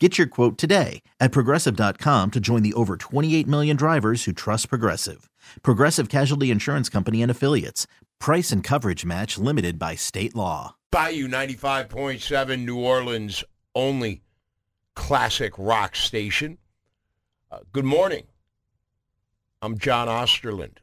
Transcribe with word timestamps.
Get 0.00 0.18
your 0.18 0.26
quote 0.26 0.58
today 0.58 1.02
at 1.20 1.30
progressive.com 1.30 2.32
to 2.32 2.40
join 2.40 2.64
the 2.64 2.72
over 2.74 2.96
28 2.96 3.46
million 3.46 3.76
drivers 3.76 4.24
who 4.24 4.32
trust 4.32 4.68
Progressive. 4.68 5.30
Progressive 5.62 6.08
Casualty 6.08 6.50
Insurance 6.50 6.88
Company 6.88 7.22
and 7.22 7.30
Affiliates. 7.30 7.86
Price 8.18 8.50
and 8.50 8.64
coverage 8.64 9.04
match 9.04 9.38
limited 9.38 9.78
by 9.78 9.94
state 9.94 10.34
law. 10.34 10.74
Bayou 10.90 11.28
95.7, 11.28 12.64
New 12.64 12.80
Orleans 12.80 13.44
only 13.76 14.22
classic 14.94 15.52
rock 15.58 15.94
station. 15.94 16.58
Uh, 17.52 17.60
good 17.72 17.84
morning. 17.84 18.24
I'm 19.62 19.78
John 19.78 20.08
Osterland. 20.08 20.78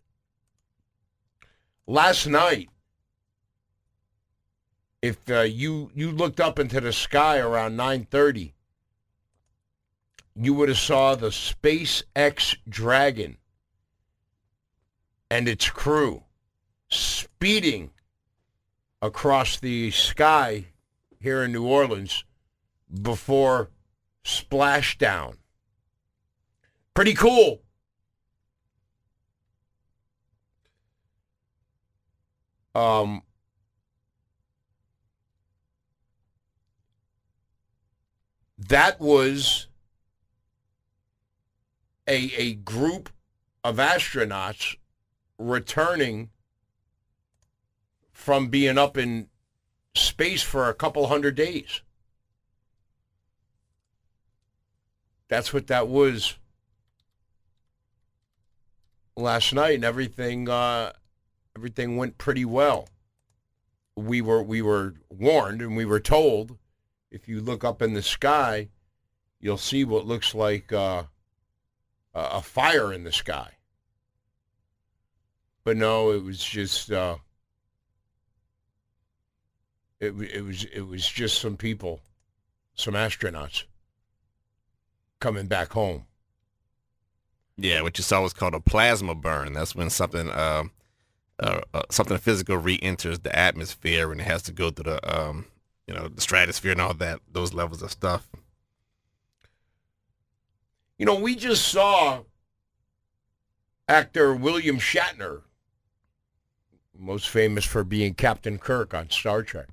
Last 1.85 2.27
night, 2.27 2.69
if 5.01 5.17
uh, 5.29 5.41
you 5.41 5.91
you 5.93 6.11
looked 6.11 6.39
up 6.39 6.59
into 6.59 6.79
the 6.79 6.93
sky 6.93 7.39
around 7.39 7.75
9:30, 7.75 8.53
you 10.35 10.53
would 10.53 10.69
have 10.69 10.77
saw 10.77 11.15
the 11.15 11.29
SpaceX 11.29 12.55
Dragon 12.67 13.37
and 15.29 15.47
its 15.47 15.69
crew 15.69 16.23
speeding 16.89 17.91
across 19.01 19.59
the 19.59 19.91
sky 19.91 20.65
here 21.19 21.43
in 21.43 21.51
New 21.51 21.65
Orleans 21.65 22.23
before 23.01 23.71
splashdown. 24.23 25.37
Pretty 26.93 27.13
cool. 27.13 27.61
Um, 32.73 33.21
that 38.57 38.99
was 38.99 39.67
a, 42.11 42.33
a 42.35 42.53
group 42.55 43.09
of 43.63 43.77
astronauts 43.77 44.75
returning 45.37 46.29
from 48.11 48.49
being 48.49 48.77
up 48.77 48.97
in 48.97 49.29
space 49.95 50.43
for 50.43 50.67
a 50.67 50.73
couple 50.73 51.07
hundred 51.07 51.35
days. 51.35 51.81
That's 55.29 55.53
what 55.53 55.67
that 55.67 55.87
was 55.87 56.35
last 59.15 59.53
night, 59.53 59.75
and 59.75 59.85
everything 59.85 60.49
uh, 60.49 60.91
everything 61.55 61.95
went 61.95 62.17
pretty 62.17 62.43
well. 62.43 62.89
We 63.95 64.21
were 64.21 64.43
we 64.43 64.61
were 64.61 64.95
warned 65.09 65.61
and 65.61 65.77
we 65.77 65.85
were 65.85 66.01
told 66.01 66.57
if 67.09 67.29
you 67.29 67.39
look 67.39 67.63
up 67.63 67.81
in 67.81 67.93
the 67.93 68.01
sky, 68.01 68.67
you'll 69.39 69.57
see 69.57 69.85
what 69.85 70.05
looks 70.05 70.35
like 70.35 70.73
uh, 70.73 71.03
a 72.13 72.41
fire 72.41 72.91
in 72.91 73.03
the 73.03 73.11
sky. 73.11 73.51
But 75.63 75.77
no, 75.77 76.11
it 76.11 76.23
was 76.23 76.43
just 76.43 76.91
uh, 76.91 77.17
it 79.99 80.13
it 80.19 80.43
was 80.43 80.65
it 80.65 80.81
was 80.81 81.07
just 81.07 81.39
some 81.39 81.57
people, 81.57 82.01
some 82.73 82.95
astronauts 82.95 83.63
coming 85.19 85.47
back 85.47 85.71
home. 85.73 86.05
Yeah, 87.57 87.81
what 87.81 87.97
you 87.97 88.03
saw 88.03 88.21
was 88.21 88.33
called 88.33 88.55
a 88.55 88.59
plasma 88.59 89.13
burn. 89.13 89.53
That's 89.53 89.75
when 89.75 89.91
something 89.91 90.29
uh, 90.29 90.63
uh, 91.39 91.61
uh, 91.73 91.83
something 91.91 92.17
physical 92.17 92.57
re-enters 92.57 93.19
the 93.19 93.35
atmosphere 93.37 94.11
and 94.11 94.21
it 94.21 94.25
has 94.25 94.41
to 94.43 94.51
go 94.51 94.71
through 94.71 94.91
the 94.91 95.19
um, 95.19 95.45
you 95.87 95.93
know 95.93 96.07
the 96.07 96.21
stratosphere 96.21 96.71
and 96.71 96.81
all 96.81 96.93
that 96.95 97.19
those 97.31 97.53
levels 97.53 97.81
of 97.81 97.91
stuff. 97.91 98.27
You 101.01 101.07
know, 101.07 101.15
we 101.15 101.35
just 101.35 101.67
saw 101.67 102.25
actor 103.87 104.35
William 104.35 104.77
Shatner, 104.77 105.41
most 106.95 107.27
famous 107.27 107.65
for 107.65 107.83
being 107.83 108.13
Captain 108.13 108.59
Kirk 108.59 108.93
on 108.93 109.09
Star 109.09 109.41
Trek. 109.41 109.69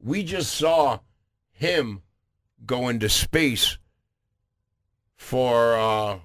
We 0.00 0.22
just 0.22 0.54
saw 0.54 1.00
him 1.52 2.00
go 2.64 2.88
into 2.88 3.10
space 3.10 3.76
for 5.16 5.76
uh, 5.76 6.18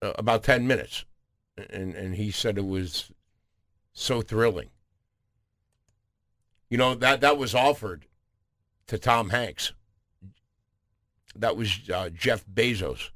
about 0.00 0.42
10 0.42 0.66
minutes. 0.66 1.04
And, 1.68 1.94
and 1.94 2.14
he 2.14 2.30
said 2.30 2.56
it 2.56 2.64
was 2.64 3.12
so 3.92 4.22
thrilling. 4.22 4.70
You 6.70 6.78
know, 6.78 6.94
that, 6.94 7.20
that 7.20 7.36
was 7.36 7.54
offered 7.54 8.06
to 8.86 8.96
Tom 8.96 9.28
Hanks 9.28 9.74
that 11.36 11.56
was 11.56 11.80
uh, 11.92 12.10
Jeff 12.10 12.44
Bezos 12.46 13.10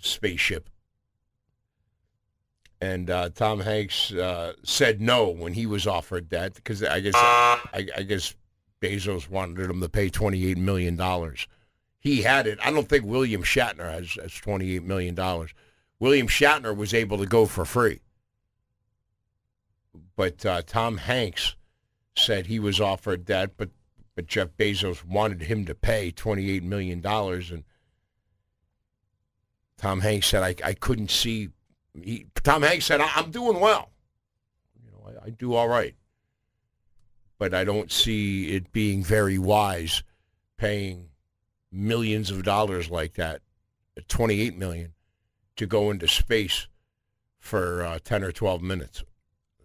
spaceship. 0.00 0.68
And 2.80 3.08
uh, 3.08 3.30
Tom 3.30 3.60
Hanks 3.60 4.12
uh, 4.12 4.54
said 4.62 5.00
no 5.00 5.28
when 5.28 5.54
he 5.54 5.64
was 5.64 5.86
offered 5.86 6.30
that 6.30 6.54
because 6.54 6.82
I 6.82 7.00
guess 7.00 7.14
I, 7.16 7.86
I, 7.96 8.02
guess 8.02 8.34
Bezos 8.82 9.30
wanted 9.30 9.70
him 9.70 9.80
to 9.80 9.88
pay 9.88 10.10
twenty 10.10 10.46
eight 10.46 10.58
million 10.58 10.96
dollars. 10.96 11.46
He 11.98 12.20
had 12.22 12.46
it. 12.46 12.58
I 12.62 12.70
don't 12.70 12.88
think 12.88 13.06
William 13.06 13.42
Shatner 13.42 13.90
has, 13.90 14.18
has 14.20 14.34
twenty 14.34 14.74
eight 14.74 14.82
million 14.82 15.14
dollars. 15.14 15.54
William 15.98 16.28
Shatner 16.28 16.76
was 16.76 16.92
able 16.92 17.16
to 17.18 17.26
go 17.26 17.46
for 17.46 17.64
free, 17.64 18.00
but 20.14 20.44
uh, 20.44 20.60
Tom 20.66 20.98
Hanks 20.98 21.54
said 22.16 22.46
he 22.46 22.58
was 22.58 22.80
offered 22.80 23.26
that, 23.26 23.56
but 23.56 23.70
but 24.14 24.26
Jeff 24.26 24.48
Bezos 24.56 25.04
wanted 25.04 25.42
him 25.42 25.64
to 25.66 25.74
pay 25.74 26.12
$28 26.12 26.62
million. 26.62 27.04
And 27.04 27.64
Tom 29.76 30.00
Hanks 30.00 30.28
said, 30.28 30.42
I, 30.42 30.54
I 30.64 30.74
couldn't 30.74 31.10
see. 31.10 31.50
He, 32.00 32.26
Tom 32.42 32.62
Hanks 32.62 32.86
said, 32.86 33.00
I'm 33.00 33.30
doing 33.30 33.60
well. 33.60 33.90
You 34.84 34.92
know, 34.92 35.20
I, 35.20 35.26
I 35.26 35.30
do 35.30 35.54
all 35.54 35.68
right. 35.68 35.94
But 37.38 37.52
I 37.52 37.64
don't 37.64 37.90
see 37.90 38.54
it 38.54 38.72
being 38.72 39.02
very 39.02 39.38
wise 39.38 40.02
paying 40.56 41.08
millions 41.72 42.30
of 42.30 42.44
dollars 42.44 42.88
like 42.88 43.14
that, 43.14 43.42
28 44.06 44.56
million, 44.56 44.92
to 45.56 45.66
go 45.66 45.90
into 45.90 46.06
space 46.06 46.68
for 47.38 47.82
uh, 47.82 47.98
10 48.02 48.22
or 48.22 48.32
12 48.32 48.62
minutes. 48.62 49.04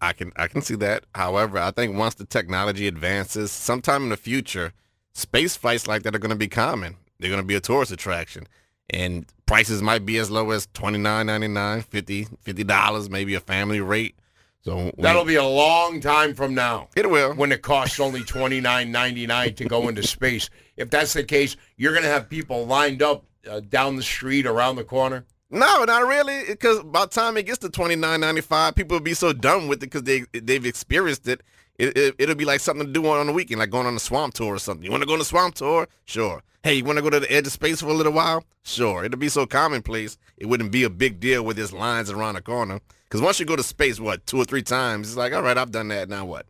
I 0.00 0.12
can 0.12 0.32
I 0.36 0.46
can 0.48 0.62
see 0.62 0.76
that. 0.76 1.04
However, 1.14 1.58
I 1.58 1.70
think 1.70 1.96
once 1.96 2.14
the 2.14 2.24
technology 2.24 2.86
advances, 2.88 3.52
sometime 3.52 4.04
in 4.04 4.08
the 4.08 4.16
future, 4.16 4.72
space 5.12 5.56
flights 5.56 5.86
like 5.86 6.02
that 6.02 6.14
are 6.14 6.18
going 6.18 6.30
to 6.30 6.36
be 6.36 6.48
common. 6.48 6.96
They're 7.18 7.30
going 7.30 7.42
to 7.42 7.46
be 7.46 7.54
a 7.54 7.60
tourist 7.60 7.92
attraction, 7.92 8.46
and 8.88 9.26
prices 9.46 9.82
might 9.82 10.06
be 10.06 10.16
as 10.16 10.30
low 10.30 10.50
as 10.50 10.68
twenty 10.72 10.98
nine 10.98 11.26
ninety 11.26 11.48
nine, 11.48 11.82
fifty 11.82 12.26
fifty 12.40 12.64
dollars, 12.64 13.10
maybe 13.10 13.34
a 13.34 13.40
family 13.40 13.80
rate. 13.80 14.16
So 14.62 14.90
that'll 14.98 15.24
be 15.24 15.36
a 15.36 15.44
long 15.44 16.00
time 16.00 16.34
from 16.34 16.54
now. 16.54 16.88
It 16.94 17.08
will 17.08 17.34
when 17.34 17.52
it 17.52 17.62
costs 17.62 18.00
only 18.00 18.22
twenty 18.22 18.60
nine 18.60 18.90
ninety 18.90 19.26
nine 19.26 19.54
to 19.54 19.64
go 19.64 19.88
into 19.88 20.02
space. 20.02 20.48
If 20.76 20.90
that's 20.90 21.12
the 21.12 21.24
case, 21.24 21.56
you're 21.76 21.92
going 21.92 22.04
to 22.04 22.10
have 22.10 22.28
people 22.28 22.66
lined 22.66 23.02
up 23.02 23.24
uh, 23.50 23.60
down 23.60 23.96
the 23.96 24.02
street 24.02 24.46
around 24.46 24.76
the 24.76 24.84
corner. 24.84 25.24
No, 25.50 25.84
not 25.84 26.06
really. 26.06 26.44
Because 26.46 26.82
by 26.84 27.06
the 27.06 27.10
time 27.10 27.36
it 27.36 27.46
gets 27.46 27.58
to 27.58 27.70
twenty 27.70 27.96
nine 27.96 28.20
ninety 28.20 28.40
five, 28.40 28.74
people 28.74 28.96
will 28.96 29.04
be 29.04 29.14
so 29.14 29.32
done 29.32 29.68
with 29.68 29.78
it 29.78 29.90
because 29.90 30.04
they 30.04 30.24
they've 30.32 30.64
experienced 30.64 31.26
it. 31.28 31.42
It, 31.78 31.96
it, 31.96 32.14
it'll 32.18 32.34
be 32.34 32.44
like 32.44 32.60
something 32.60 32.86
to 32.86 32.92
do 32.92 33.06
on, 33.06 33.18
on 33.18 33.26
the 33.26 33.32
weekend, 33.32 33.58
like 33.58 33.70
going 33.70 33.86
on 33.86 33.96
a 33.96 34.00
swamp 34.00 34.34
tour 34.34 34.54
or 34.54 34.58
something. 34.58 34.84
You 34.84 34.90
want 34.90 35.02
to 35.02 35.06
go 35.06 35.14
on 35.14 35.20
a 35.20 35.24
swamp 35.24 35.54
tour? 35.54 35.88
Sure. 36.04 36.42
Hey, 36.62 36.74
you 36.74 36.84
want 36.84 36.98
to 36.98 37.02
go 37.02 37.08
to 37.08 37.20
the 37.20 37.32
edge 37.32 37.46
of 37.46 37.52
space 37.52 37.80
for 37.80 37.88
a 37.88 37.94
little 37.94 38.12
while? 38.12 38.44
Sure. 38.64 39.02
It'll 39.02 39.18
be 39.18 39.30
so 39.30 39.46
commonplace, 39.46 40.18
it 40.36 40.44
wouldn't 40.44 40.72
be 40.72 40.84
a 40.84 40.90
big 40.90 41.18
deal 41.18 41.42
with 41.42 41.56
there's 41.56 41.72
lines 41.72 42.10
around 42.10 42.34
the 42.34 42.42
corner. 42.42 42.80
Because 43.04 43.22
once 43.22 43.40
you 43.40 43.46
go 43.46 43.56
to 43.56 43.62
space, 43.62 43.98
what, 43.98 44.26
two 44.26 44.36
or 44.36 44.44
three 44.44 44.62
times, 44.62 45.08
it's 45.08 45.16
like, 45.16 45.32
all 45.32 45.42
right, 45.42 45.56
I've 45.56 45.70
done 45.70 45.88
that. 45.88 46.10
Now 46.10 46.26
what? 46.26 46.44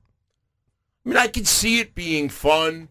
I 1.07 1.09
mean, 1.09 1.17
I 1.17 1.29
can 1.29 1.45
see 1.45 1.79
it 1.79 1.95
being 1.95 2.29
fun 2.29 2.89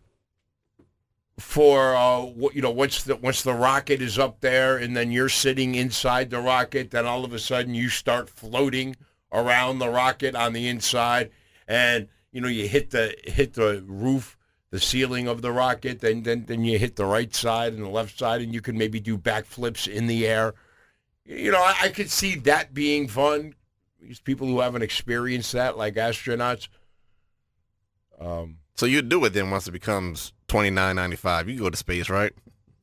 for 1.39 1.95
uh, 1.95 2.25
you 2.53 2.62
know 2.62 2.71
once 2.71 3.03
the 3.03 3.15
once 3.15 3.41
the 3.41 3.53
rocket 3.53 4.01
is 4.01 4.19
up 4.19 4.41
there 4.41 4.77
and 4.77 4.95
then 4.95 5.12
you're 5.12 5.30
sitting 5.30 5.75
inside 5.75 6.30
the 6.30 6.39
rocket, 6.39 6.91
then 6.91 7.06
all 7.06 7.25
of 7.25 7.33
a 7.33 7.39
sudden 7.39 7.74
you 7.74 7.89
start 7.89 8.30
floating 8.30 8.95
around 9.31 9.80
the 9.80 9.89
rocket 9.89 10.36
on 10.36 10.53
the 10.53 10.68
inside, 10.68 11.31
and 11.68 12.07
you 12.31 12.41
know 12.41 12.47
you 12.47 12.68
hit 12.68 12.91
the 12.91 13.15
hit 13.24 13.53
the 13.53 13.83
roof, 13.88 14.38
the 14.71 14.80
ceiling 14.80 15.27
of 15.27 15.41
the 15.41 15.51
rocket, 15.51 16.00
then 16.01 16.24
then 16.24 16.45
then 16.45 16.63
you 16.63 16.77
hit 16.77 16.95
the 16.95 17.06
right 17.06 17.33
side 17.33 17.74
and 17.74 17.83
the 17.83 17.89
left 17.89 18.19
side, 18.19 18.41
and 18.41 18.53
you 18.53 18.62
can 18.62 18.77
maybe 18.77 19.00
do 19.00 19.18
backflips 19.18 19.88
in 19.88 20.07
the 20.07 20.27
air. 20.27 20.53
You 21.25 21.51
know, 21.51 21.62
I, 21.62 21.75
I 21.83 21.89
could 21.89 22.09
see 22.09 22.36
that 22.36 22.74
being 22.74 23.07
fun. 23.07 23.53
These 24.01 24.19
people 24.19 24.47
who 24.47 24.62
haven't 24.62 24.81
experienced 24.81 25.51
that, 25.53 25.77
like 25.77 25.95
astronauts. 25.95 26.69
Um, 28.19 28.57
So 28.75 28.86
you'd 28.86 29.09
do 29.09 29.24
it 29.25 29.33
then 29.33 29.51
once 29.51 29.68
it 29.68 29.71
becomes 29.71 30.33
twenty 30.50 30.69
nine 30.69 30.96
ninety 30.98 31.16
five. 31.16 31.48
You 31.48 31.56
can 31.56 31.63
go 31.63 31.69
to 31.69 31.78
space, 31.78 32.10
right? 32.10 32.34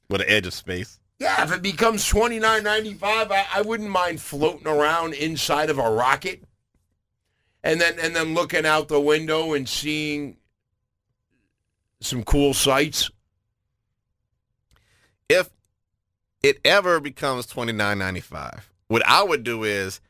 With 0.08 0.20
the 0.20 0.30
edge 0.30 0.46
of 0.46 0.54
space. 0.54 0.98
Yeah, 1.18 1.42
if 1.42 1.52
it 1.52 1.62
becomes 1.62 2.06
twenty 2.06 2.38
nine 2.38 2.62
ninety 2.62 2.94
five, 2.94 3.30
I, 3.30 3.46
I 3.54 3.62
wouldn't 3.62 3.90
mind 3.90 4.20
floating 4.20 4.66
around 4.66 5.14
inside 5.14 5.70
of 5.70 5.78
a 5.78 5.90
rocket, 5.90 6.44
and 7.62 7.80
then 7.80 7.98
and 8.00 8.14
then 8.14 8.34
looking 8.34 8.64
out 8.64 8.88
the 8.88 9.00
window 9.00 9.52
and 9.52 9.68
seeing 9.68 10.36
some 12.00 12.22
cool 12.22 12.54
sights. 12.54 13.10
If 15.28 15.50
it 16.42 16.58
ever 16.64 17.00
becomes 17.00 17.46
twenty 17.46 17.72
nine 17.72 17.98
ninety 17.98 18.20
five, 18.20 18.70
what 18.88 19.04
I 19.06 19.22
would 19.22 19.42
do 19.42 19.64
is 19.64 20.00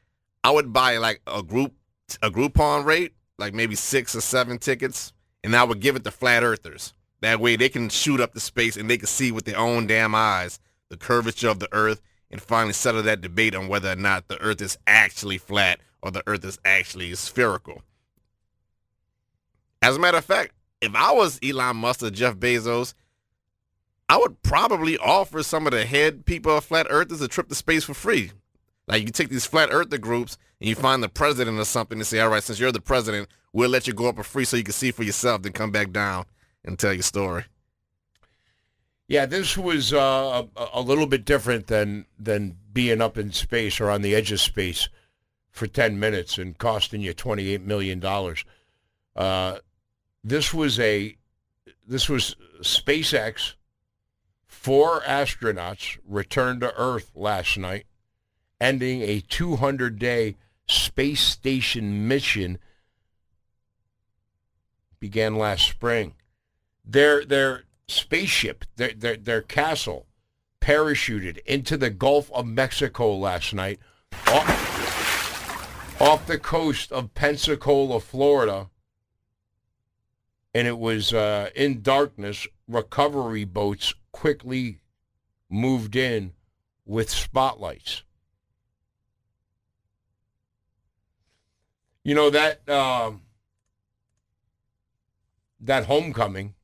I 0.45 0.51
would 0.51 0.73
buy 0.73 0.99
like 0.99 1.23
a 1.27 1.43
group 1.43 1.73
a 2.21 2.31
Groupon 2.31 2.85
rate, 2.85 3.15
like 3.39 3.55
maybe 3.55 3.75
six 3.75 4.15
or 4.15 4.21
seven 4.21 4.59
tickets, 4.59 5.13
and 5.43 5.57
I 5.57 5.65
would 5.65 5.81
give 5.81 5.97
it 5.97 6.05
to 6.05 6.11
flat 6.11 6.43
earthers. 6.43 6.93
That 7.21 7.41
way 7.41 7.57
they 7.57 7.69
can 7.69 7.89
shoot 7.89 8.21
up 8.21 8.35
the 8.35 8.41
space 8.41 8.77
and 8.77 8.91
they 8.91 8.99
can 8.99 9.07
see 9.07 9.33
with 9.33 9.45
their 9.45 9.59
own 9.59 9.87
damn 9.87 10.15
eyes 10.15 10.59
the 10.89 10.97
curvature 10.97 11.49
of 11.49 11.59
the 11.59 11.69
earth 11.73 12.03
and 12.31 12.41
finally 12.41 12.73
settle 12.73 13.03
that 13.03 13.21
debate 13.21 13.55
on 13.55 13.69
whether 13.69 13.91
or 13.91 13.97
not 13.97 14.29
the 14.29 14.41
earth 14.41 14.61
is 14.61 14.79
actually 14.87 15.39
flat 15.39 15.81
or 16.03 16.11
the 16.11 16.23
earth 16.27 16.45
is 16.45 16.59
actually 16.65 17.15
spherical. 17.15 17.83
As 19.83 19.97
a 19.97 19.99
matter 19.99 20.19
of 20.19 20.25
fact, 20.25 20.53
if 20.81 20.95
I 20.95 21.13
was 21.13 21.39
Elon 21.43 21.77
Musk 21.77 22.03
or 22.03 22.11
Jeff 22.11 22.35
Bezos, 22.37 22.95
I 24.09 24.19
would 24.19 24.43
probably 24.43 24.99
offer 24.99 25.43
some 25.43 25.67
of 25.67 25.73
the 25.73 25.85
head 25.85 26.27
people 26.27 26.57
of 26.57 26.65
flat 26.65 26.87
earthers 26.91 27.21
a 27.21 27.29
trip 27.29 27.49
to 27.49 27.55
space 27.55 27.85
for 27.85 27.95
free. 27.95 28.33
Like 28.87 29.03
you 29.03 29.11
take 29.11 29.31
these 29.31 29.47
flat 29.47 29.71
earther 29.73 29.99
groups 29.99 30.39
and 30.61 30.69
you 30.69 30.77
find 30.77 31.03
the 31.03 31.09
president 31.09 31.59
or 31.59 31.65
something 31.65 31.99
and 31.99 32.07
say, 32.07 32.21
all 32.21 32.29
right, 32.29 32.43
since 32.43 32.61
you're 32.61 32.71
the 32.71 32.81
president, 32.81 33.29
we'll 33.53 33.71
let 33.71 33.87
you 33.87 33.93
go 33.93 34.09
up 34.09 34.17
for 34.17 34.23
free 34.23 34.45
so 34.45 34.57
you 34.57 34.63
can 34.63 34.73
see 34.73 34.93
for 34.93 35.03
yourself, 35.03 35.43
then 35.43 35.53
come 35.53 35.73
back 35.73 35.91
down 35.91 36.27
and 36.67 36.79
tell 36.79 36.93
your 36.93 37.03
story. 37.03 37.45
Yeah, 39.09 39.27
this 39.27 39.57
was 39.57 39.93
uh, 39.93 40.43
a, 40.57 40.69
a 40.75 40.81
little 40.81 41.07
bit 41.07 41.25
different 41.25 41.69
than 41.69 42.07
than 42.19 42.57
being 42.73 43.01
up 43.01 43.17
in 43.17 43.33
space 43.33 43.81
or 43.81 43.89
on 43.89 44.03
the 44.03 44.15
edge 44.15 44.33
of 44.33 44.41
space 44.41 44.89
for 45.51 45.67
ten 45.67 46.01
minutes 46.01 46.39
and 46.39 46.59
costing 46.59 47.01
you 47.01 47.15
twenty 47.15 47.51
eight 47.51 47.63
million 47.63 48.01
dollars. 48.01 48.45
Uh, 49.15 49.59
this 50.25 50.53
was 50.53 50.81
a 50.81 51.17
this 51.87 52.09
was 52.09 52.35
SpaceX. 52.61 53.55
Four 54.49 55.03
astronauts 55.03 55.99
returned 56.05 56.61
to 56.63 56.75
Earth 56.77 57.13
last 57.15 57.57
night, 57.57 57.87
ending 58.61 59.03
a 59.03 59.21
200 59.21 59.99
day 59.99 60.37
space 60.67 61.21
station 61.21 62.09
mission. 62.09 62.59
Began 64.99 65.37
last 65.37 65.69
spring. 65.69 66.16
Their 66.87 67.25
their 67.25 67.65
spaceship, 67.89 68.65
their, 68.77 68.93
their, 68.93 69.17
their 69.17 69.43
castle, 69.43 70.07
parachuted 70.61 71.39
into 71.47 71.77
the 71.77 71.91
Gulf 71.91 72.31
of 72.33 72.47
Mexico 72.47 73.15
last 73.15 73.55
night 73.55 73.79
off, 74.29 76.01
off 76.01 76.27
the 76.27 76.39
coast 76.39 76.91
of 76.93 77.15
Pensacola, 77.15 78.01
Florida. 78.01 78.69
And 80.55 80.67
it 80.67 80.79
was 80.79 81.13
uh, 81.13 81.51
in 81.55 81.83
darkness. 81.83 82.47
Recovery 82.67 83.45
boats 83.45 83.95
quickly 84.11 84.81
moved 85.49 85.95
in 85.95 86.33
with 86.85 87.11
spotlights. 87.11 88.03
You 92.03 92.15
know 92.15 92.31
that 92.31 92.67
um, 92.69 93.23
that 95.61 95.87
homecoming 95.87 96.55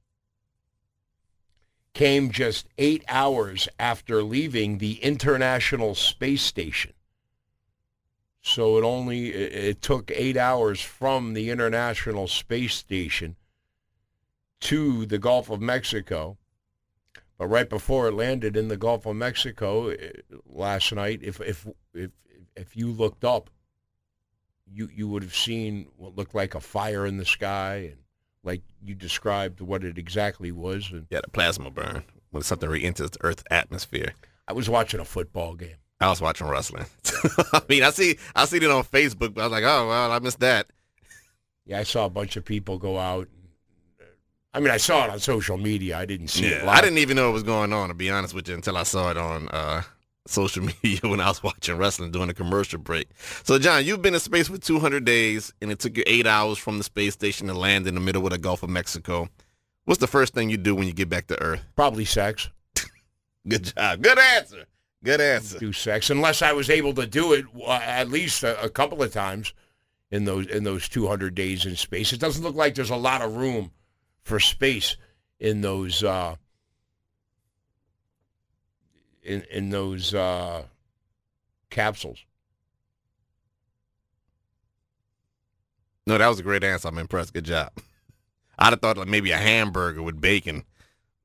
came 1.95 2.31
just 2.31 2.69
eight 2.79 3.05
hours 3.09 3.69
after 3.79 4.23
leaving 4.23 4.79
the 4.79 4.95
International 5.03 5.95
Space 5.95 6.43
Station. 6.43 6.93
So 8.43 8.77
it 8.77 8.83
only 8.83 9.29
it, 9.29 9.83
took 9.83 10.11
eight 10.11 10.37
hours 10.37 10.81
from 10.81 11.35
the 11.35 11.51
International 11.51 12.27
Space 12.27 12.75
Station 12.75 13.37
to 14.61 15.07
the 15.07 15.19
Gulf 15.19 15.49
of 15.49 15.61
Mexico. 15.61 16.39
But 17.39 17.47
right 17.47 17.69
before 17.69 18.09
it 18.09 18.15
landed 18.15 18.57
in 18.57 18.69
the 18.69 18.77
Gulf 18.77 19.07
of 19.07 19.17
Mexico 19.17 19.89
eh, 19.89 20.11
last 20.47 20.93
night, 20.93 21.21
if 21.23 21.41
if 21.41 21.67
if 21.95 22.11
if 22.57 22.77
you 22.77 22.91
looked 22.91 23.25
up, 23.25 23.49
you 24.67 24.89
you 24.93 25.09
would 25.09 25.23
have 25.23 25.35
seen 25.35 25.89
what 25.97 26.17
looked 26.17 26.35
like 26.35 26.55
a 26.55 26.61
fire 26.61 27.07
in 27.07 27.19
the 27.19 27.25
sky 27.25 27.91
and 27.93 28.02
like 28.45 28.63
you 28.85 28.95
described 28.95 29.61
what 29.61 29.85
it 29.85 29.99
exactly 29.99 30.53
was. 30.53 30.91
And 30.91 31.07
Yeah, 31.11 31.21
the 31.23 31.31
plasma 31.31 31.71
burn 31.71 32.05
when 32.31 32.43
something 32.43 32.69
re-enters 32.69 33.11
the 33.11 33.19
Earth's 33.25 33.45
atmosphere. 33.51 34.15
I 34.49 34.53
was 34.53 34.69
watching 34.69 35.01
a 35.01 35.05
football 35.05 35.55
game. 35.55 35.77
I 36.01 36.09
was 36.09 36.21
watching 36.21 36.49
wrestling. 36.49 36.87
I 37.53 37.63
mean, 37.69 37.85
I 37.85 37.91
see, 37.91 38.19
I 38.35 38.45
seen 38.47 38.63
it 38.65 38.71
on 38.71 38.83
Facebook, 38.83 39.35
but 39.35 39.43
I 39.43 39.45
was 39.45 39.53
like, 39.53 39.65
oh 39.65 39.89
well, 39.89 40.11
I 40.11 40.19
missed 40.19 40.41
that. 40.41 40.67
Yeah, 41.65 41.79
I 41.79 41.85
saw 41.85 42.07
a 42.07 42.11
bunch 42.11 42.37
of 42.37 42.45
people 42.45 42.79
go 42.79 42.99
out. 42.99 43.29
I 44.53 44.61
mean, 44.61 44.71
I 44.71 44.77
saw 44.77 45.05
it 45.05 45.11
on 45.11 45.21
social 45.21 45.57
media. 45.57 45.97
I 45.97 46.05
didn't 46.05 46.29
see 46.29 46.47
it 46.47 46.59
Yeah, 46.59 46.67
live. 46.67 46.77
I 46.77 46.81
didn't 46.83 46.99
even 46.99 47.17
know 47.17 47.31
it 47.31 47.33
was 47.33 47.45
going 47.45 47.73
on 47.73 47.89
to 47.89 47.95
be 47.95 48.11
honest 48.11 48.35
with 48.35 48.49
you 48.49 48.55
until 48.55 48.77
I 48.77 48.83
saw 48.83 49.11
it 49.11 49.17
on 49.17 49.49
uh, 49.49 49.83
social 50.27 50.65
media 50.83 51.01
when 51.03 51.21
I 51.21 51.29
was 51.29 51.43
watching 51.43 51.77
wrestling 51.77 52.11
during 52.11 52.31
a 52.31 52.35
commercial 52.35 52.79
break. 52.79 53.09
So, 53.45 53.59
John, 53.59 53.85
you've 53.85 54.03
been 54.03 54.15
in 54.15 54.21
space 54.21 54.49
for 54.49 54.59
200 54.59 55.05
days, 55.05 55.53
and 55.61 55.71
it 55.71 55.79
took 55.79 55.97
you 55.97 56.05
eight 56.07 56.27
hours 56.27 56.59
from 56.59 56.79
the 56.79 56.85
space 56.85 57.15
station 57.15 57.47
to 57.49 57.55
land 57.55 57.87
in 57.87 57.95
the 57.95 58.01
middle 58.01 58.25
of 58.25 58.31
the 58.31 58.39
Gulf 58.39 58.63
of 58.63 58.71
Mexico. 58.71 59.29
What's 59.85 60.01
the 60.01 60.07
first 60.07 60.35
thing 60.35 60.49
you 60.49 60.57
do 60.57 60.75
when 60.75 60.87
you 60.87 60.93
get 60.93 61.09
back 61.09 61.27
to 61.29 61.43
Earth? 61.43 61.65
Probably 61.75 62.05
sex. 62.05 62.49
Good 63.49 63.73
job. 63.77 64.03
Good 64.03 64.19
answer. 64.19 64.65
Good 65.05 65.21
answer. 65.21 65.59
Do 65.59 65.73
sex 65.73 66.11
unless 66.11 66.43
I 66.43 66.53
was 66.53 66.71
able 66.71 66.95
to 66.95 67.07
do 67.07 67.33
it 67.33 67.47
uh, 67.61 67.73
at 67.73 68.09
least 68.09 68.45
a, 68.45 68.63
a 68.63 68.69
couple 68.69 69.03
of 69.03 69.13
times 69.13 69.53
in 70.13 70.25
those 70.25 70.47
in 70.47 70.63
those 70.63 70.89
200 70.89 71.35
days 71.35 71.67
in 71.67 71.75
space. 71.75 72.13
It 72.13 72.21
doesn't 72.21 72.45
look 72.45 72.55
like 72.55 72.77
there's 72.77 72.91
a 72.91 72.97
lot 72.97 73.23
of 73.23 73.35
room 73.37 73.73
for 74.23 74.39
space 74.39 74.97
in 75.41 75.61
those 75.61 76.05
uh, 76.05 76.37
in 79.23 79.43
in 79.51 79.71
those 79.71 80.15
uh, 80.15 80.65
capsules. 81.71 82.25
No, 86.07 86.19
that 86.19 86.29
was 86.29 86.41
a 86.41 86.43
great 86.43 86.65
answer. 86.65 86.89
I'm 86.89 86.99
impressed. 86.99 87.33
Good 87.33 87.45
job. 87.45 87.71
I'd 88.59 88.73
have 88.73 88.81
thought 88.81 88.99
like 88.99 89.09
maybe 89.09 89.31
a 89.31 89.37
hamburger 89.39 90.03
with 90.03 90.21
bacon 90.21 90.65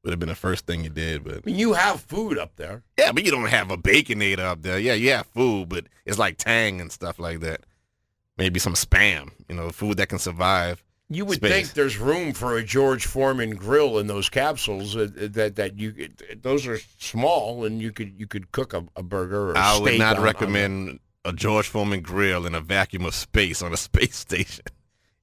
would 0.03 0.11
have 0.11 0.19
been 0.19 0.29
the 0.29 0.35
first 0.35 0.65
thing 0.65 0.83
you 0.83 0.89
did, 0.89 1.23
but 1.23 1.33
I 1.33 1.39
mean, 1.43 1.59
you 1.59 1.73
have 1.73 2.01
food 2.01 2.37
up 2.37 2.55
there. 2.55 2.83
yeah, 2.97 3.11
but 3.11 3.25
you 3.25 3.31
don't 3.31 3.49
have 3.49 3.71
a 3.71 3.77
baconator 3.77 4.39
up 4.39 4.61
there. 4.61 4.79
Yeah, 4.79 4.93
you 4.93 5.11
have 5.11 5.25
food, 5.27 5.67
but 5.69 5.85
it's 6.05 6.17
like 6.17 6.37
tang 6.37 6.79
and 6.79 6.91
stuff 6.91 7.19
like 7.19 7.41
that. 7.41 7.61
Maybe 8.37 8.59
some 8.59 8.75
spam, 8.75 9.31
you 9.49 9.55
know, 9.55 9.69
food 9.69 9.97
that 9.97 10.09
can 10.09 10.19
survive. 10.19 10.83
You 11.09 11.23
would 11.25 11.37
Space. 11.37 11.51
think 11.51 11.73
there's 11.73 11.97
room 11.97 12.33
for 12.33 12.57
a 12.57 12.63
George 12.63 13.05
Foreman 13.05 13.51
grill 13.55 13.97
in 13.97 14.07
those 14.07 14.27
capsules. 14.29 14.95
Uh, 14.95 15.07
that 15.13 15.55
that 15.55 15.79
you 15.79 16.09
those 16.41 16.67
are 16.67 16.77
small 16.99 17.63
and 17.63 17.81
you 17.81 17.93
could 17.93 18.19
you 18.19 18.27
could 18.27 18.51
cook 18.51 18.73
a, 18.73 18.83
a 18.95 19.03
burger 19.03 19.51
or 19.51 19.57
I 19.57 19.79
would 19.79 19.97
not 19.97 20.13
on- 20.13 20.19
on 20.19 20.23
recommend 20.23 20.99
a 21.23 21.31
George 21.31 21.67
Foreman 21.69 22.01
grill 22.01 22.45
in 22.45 22.53
a 22.53 22.59
vacuum 22.61 23.05
of 23.05 23.15
space 23.15 23.61
on 23.61 23.71
a 23.73 23.77
space 23.89 24.17
station. 24.17 24.65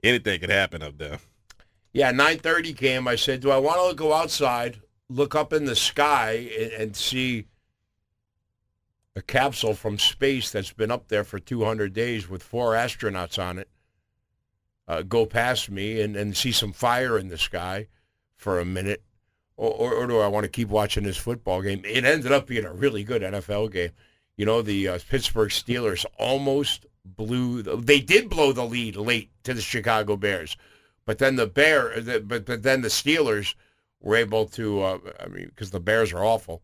Anything 0.03 0.41
could 0.41 0.51
happen 0.51 0.83
up 0.83 0.97
there. 0.97 1.19
Yeah, 1.93 2.13
9:30 2.13 2.77
came. 2.77 3.07
I 3.07 3.17
said, 3.17 3.41
"Do 3.41 3.51
I 3.51 3.59
want 3.59 3.91
to 3.91 3.95
go 3.95 4.15
outside, 4.15 4.81
look 5.11 5.35
up 5.35 5.53
in 5.53 5.67
the 5.67 5.77
sky, 5.77 6.49
and, 6.59 6.73
and 6.73 6.97
see 6.97 7.45
a 9.17 9.23
capsule 9.23 9.75
from 9.75 9.99
space 9.99 10.51
that's 10.51 10.73
been 10.73 10.91
up 10.91 11.09
there 11.09 11.23
for 11.25 11.39
200 11.39 11.93
days 11.93 12.29
with 12.29 12.43
four 12.43 12.73
astronauts 12.73 13.39
on 13.41 13.59
it, 13.61 13.69
uh, 14.87 15.03
go 15.03 15.27
past 15.27 15.71
me 15.71 16.01
and, 16.01 16.17
and 16.17 16.37
see 16.37 16.53
some 16.53 16.73
fire 16.73 17.19
in 17.19 17.29
the 17.29 17.39
sky 17.39 17.89
for 18.37 18.59
a 18.59 18.65
minute, 18.65 19.03
or, 19.57 19.71
or, 19.71 19.95
or 19.95 20.07
do 20.07 20.19
I 20.19 20.29
want 20.29 20.45
to 20.45 20.51
keep 20.51 20.69
watching 20.69 21.05
this 21.05 21.17
football 21.17 21.63
game? 21.63 21.83
It 21.85 22.05
ended 22.05 22.33
up 22.33 22.47
being 22.47 22.65
a 22.65 22.73
really 22.73 23.05
good 23.05 23.23
NFL 23.23 23.73
game. 23.73 23.91
You 24.37 24.45
know, 24.47 24.63
the 24.63 24.89
uh, 24.89 24.99
Pittsburgh 25.09 25.51
Steelers 25.51 26.05
almost 26.19 26.87
blew. 27.05 27.63
The, 27.63 27.77
they 27.77 28.01
did 28.01 28.29
blow 28.29 28.53
the 28.53 28.65
lead 28.65 28.97
late 28.97 29.31
to 29.45 29.55
the 29.55 29.61
Chicago 29.61 30.17
Bears, 30.17 30.57
but 31.05 31.19
then 31.19 31.37
the 31.37 31.47
Bear, 31.47 32.01
the, 32.01 32.21
but 32.21 32.45
but 32.45 32.63
then 32.63 32.83
the 32.83 32.89
Steelers 32.89 33.55
were 34.01 34.17
able 34.17 34.47
to. 34.47 34.83
Uh, 34.83 34.99
I 35.21 35.27
mean, 35.29 35.47
because 35.47 35.71
the 35.71 35.81
Bears 35.81 36.13
are 36.13 36.25
awful. 36.25 36.63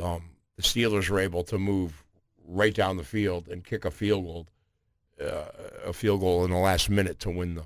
Um, 0.00 0.30
the 0.56 0.62
Steelers 0.62 1.10
were 1.10 1.20
able 1.20 1.42
to 1.44 1.58
move 1.58 2.04
right 2.46 2.74
down 2.74 2.96
the 2.96 3.04
field 3.04 3.48
and 3.48 3.64
kick 3.64 3.84
a 3.84 3.90
field 3.90 4.24
goal, 4.24 4.46
uh, 5.20 5.44
a 5.84 5.92
field 5.92 6.20
goal 6.20 6.44
in 6.44 6.50
the 6.50 6.56
last 6.56 6.90
minute 6.90 7.18
to 7.20 7.30
win 7.30 7.54
the 7.54 7.64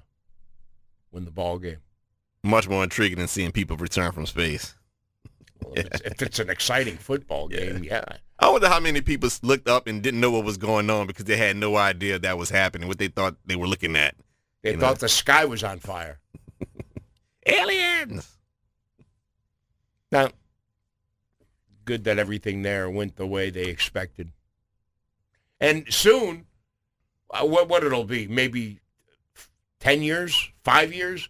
win 1.12 1.24
the 1.24 1.30
ball 1.30 1.58
game. 1.58 1.78
Much 2.42 2.68
more 2.68 2.84
intriguing 2.84 3.18
than 3.18 3.28
seeing 3.28 3.52
people 3.52 3.76
return 3.76 4.12
from 4.12 4.26
space. 4.26 4.74
Well, 5.62 5.74
if, 5.76 5.86
it's, 5.86 6.00
if, 6.02 6.22
it's, 6.22 6.38
an 6.38 6.50
exciting 6.50 6.96
football 6.96 7.48
game, 7.48 7.82
yeah. 7.82 8.04
yeah. 8.08 8.16
I 8.38 8.50
wonder 8.50 8.68
how 8.68 8.78
many 8.78 9.00
people 9.00 9.28
looked 9.42 9.68
up 9.68 9.88
and 9.88 10.02
didn't 10.02 10.20
know 10.20 10.30
what 10.30 10.44
was 10.44 10.56
going 10.56 10.88
on 10.90 11.08
because 11.08 11.24
they 11.24 11.36
had 11.36 11.56
no 11.56 11.76
idea 11.76 12.18
that 12.20 12.38
was 12.38 12.50
happening, 12.50 12.86
what 12.86 12.98
they 12.98 13.08
thought 13.08 13.36
they 13.44 13.56
were 13.56 13.66
looking 13.66 13.96
at. 13.96 14.14
They 14.62 14.76
thought 14.76 14.96
know? 14.96 15.00
the 15.00 15.08
sky 15.08 15.44
was 15.44 15.64
on 15.64 15.80
fire. 15.80 16.20
Aliens! 17.46 18.36
Now, 20.12 20.30
good 21.84 22.04
that 22.04 22.18
everything 22.18 22.62
there 22.62 22.88
went 22.88 23.16
the 23.16 23.26
way 23.26 23.50
they 23.50 23.64
expected. 23.64 24.30
And 25.60 25.92
soon, 25.92 26.46
uh, 27.30 27.44
what 27.44 27.68
what 27.68 27.84
it'll 27.84 28.04
be? 28.04 28.26
Maybe 28.26 28.80
ten 29.80 30.02
years, 30.02 30.50
five 30.62 30.92
years. 30.92 31.28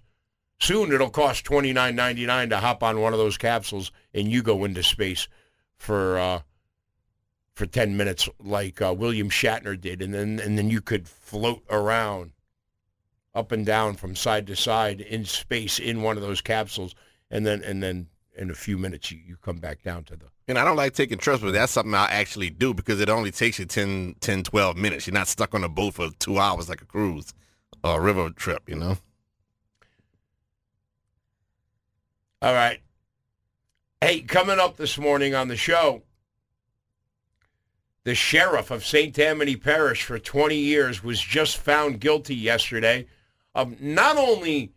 Soon 0.61 0.93
it'll 0.93 1.11
cost 1.11 1.45
twenty 1.45 1.73
nine 1.73 1.95
ninety 1.95 2.27
nine 2.27 2.51
to 2.51 2.59
hop 2.59 2.83
on 2.83 3.01
one 3.01 3.13
of 3.13 3.19
those 3.19 3.39
capsules 3.39 3.93
and 4.13 4.31
you 4.31 4.43
go 4.43 4.65
into 4.65 4.83
space 4.83 5.29
for 5.77 6.19
uh, 6.19 6.41
for 7.55 7.67
ten 7.67 7.97
minutes, 7.97 8.29
like 8.39 8.81
uh, 8.81 8.95
William 8.97 9.31
Shatner 9.31 9.81
did, 9.81 10.03
and 10.03 10.15
then 10.15 10.41
and 10.41 10.59
then 10.59 10.71
you 10.71 10.81
could 10.81 11.09
float 11.09 11.63
around 11.71 12.33
up 13.35 13.53
and 13.53 13.65
down 13.65 13.95
from 13.95 14.17
side 14.17 14.47
to 14.49 14.57
side 14.57 15.01
in 15.01 15.25
space 15.25 15.79
in 15.79 16.03
one 16.03 16.17
of 16.17 16.23
those 16.23 16.41
capsules, 16.41 16.95
and 17.31 17.47
then 17.47 17.63
and 17.63 17.83
then 17.83 18.09
in 18.37 18.51
a 18.51 18.55
few 18.55 18.79
minutes 18.79 19.11
you, 19.11 19.19
you 19.19 19.37
come 19.37 19.59
back 19.59 19.83
down 19.83 20.05
to 20.05 20.17
the 20.17 20.27
and 20.49 20.59
I 20.59 20.65
don't 20.65 20.77
like 20.77 20.95
taking 20.95 21.19
trips, 21.19 21.43
but 21.43 21.53
that's 21.53 21.73
something 21.73 21.95
I'll 21.95 22.09
actually 22.09 22.49
do 22.49 22.73
because 22.73 23.01
it 23.01 23.11
only 23.11 23.31
takes 23.31 23.59
you 23.59 23.67
10, 23.67 24.17
10, 24.21 24.45
12 24.45 24.77
minutes. 24.79 25.07
You're 25.07 25.15
not 25.15 25.29
stuck 25.29 25.55
on 25.55 25.63
a 25.63 25.69
boat 25.69 25.95
for 25.95 26.09
two 26.19 26.39
hours 26.39 26.71
like 26.71 26.81
a 26.81 26.87
cruise 26.87 27.35
or 27.85 27.99
a 27.99 28.01
river 28.01 28.31
trip, 28.31 28.63
you 28.67 28.77
know? 28.77 28.97
All 32.41 32.55
right. 32.55 32.81
Hey, 34.01 34.23
coming 34.23 34.59
up 34.59 34.79
this 34.79 34.97
morning 34.97 35.35
on 35.35 35.49
the 35.49 35.57
show, 35.57 36.03
the 38.05 38.15
sheriff 38.15 38.71
of 38.71 38.87
St. 38.87 39.15
Tammany 39.15 39.57
Parish 39.57 40.03
for 40.03 40.19
20 40.19 40.57
years 40.57 41.05
was 41.05 41.21
just 41.21 41.59
found 41.59 42.01
guilty 42.01 42.35
yesterday 42.35 43.07
of 43.55 43.83
not 43.83 44.17
only 44.17 44.73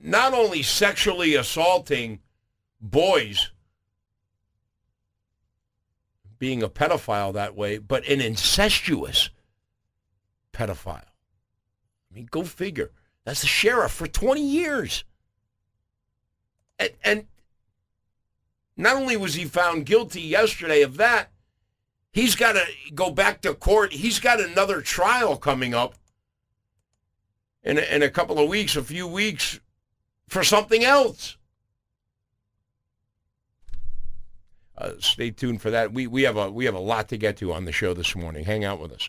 not 0.00 0.32
only 0.32 0.62
sexually 0.62 1.34
assaulting 1.34 2.20
boys 2.80 3.50
being 6.38 6.62
a 6.62 6.68
pedophile 6.68 7.32
that 7.34 7.56
way, 7.56 7.78
but 7.78 8.06
an 8.06 8.20
incestuous 8.20 9.30
pedophile. 10.52 11.02
I 12.10 12.14
mean, 12.14 12.28
go 12.30 12.42
figure. 12.42 12.90
That's 13.24 13.40
the 13.40 13.46
sheriff 13.46 13.92
for 13.92 14.06
20 14.06 14.40
years. 14.40 15.04
And, 16.78 16.90
and 17.02 17.26
not 18.76 18.96
only 18.96 19.16
was 19.16 19.34
he 19.34 19.44
found 19.44 19.86
guilty 19.86 20.20
yesterday 20.20 20.82
of 20.82 20.96
that, 20.98 21.30
he's 22.12 22.34
got 22.34 22.52
to 22.52 22.64
go 22.94 23.10
back 23.10 23.40
to 23.42 23.54
court. 23.54 23.92
He's 23.92 24.18
got 24.18 24.40
another 24.40 24.80
trial 24.80 25.36
coming 25.36 25.74
up 25.74 25.94
in 27.62 27.78
a, 27.78 27.82
in 27.82 28.02
a 28.02 28.10
couple 28.10 28.38
of 28.38 28.48
weeks, 28.48 28.76
a 28.76 28.84
few 28.84 29.06
weeks, 29.06 29.60
for 30.28 30.44
something 30.44 30.84
else. 30.84 31.36
Uh, 33.72 33.76
Uh, 34.78 34.92
stay 34.98 35.30
tuned 35.30 35.62
for 35.62 35.70
that. 35.70 35.92
We 35.92 36.06
we 36.06 36.22
have 36.22 36.36
a 36.36 36.50
we 36.50 36.66
have 36.66 36.74
a 36.74 36.80
lot 36.80 37.08
to 37.08 37.16
get 37.16 37.36
to 37.38 37.52
on 37.52 37.64
the 37.64 37.72
show 37.72 37.94
this 37.94 38.14
morning. 38.14 38.44
Hang 38.44 38.64
out 38.64 38.80
with 38.80 38.92
us 38.92 39.08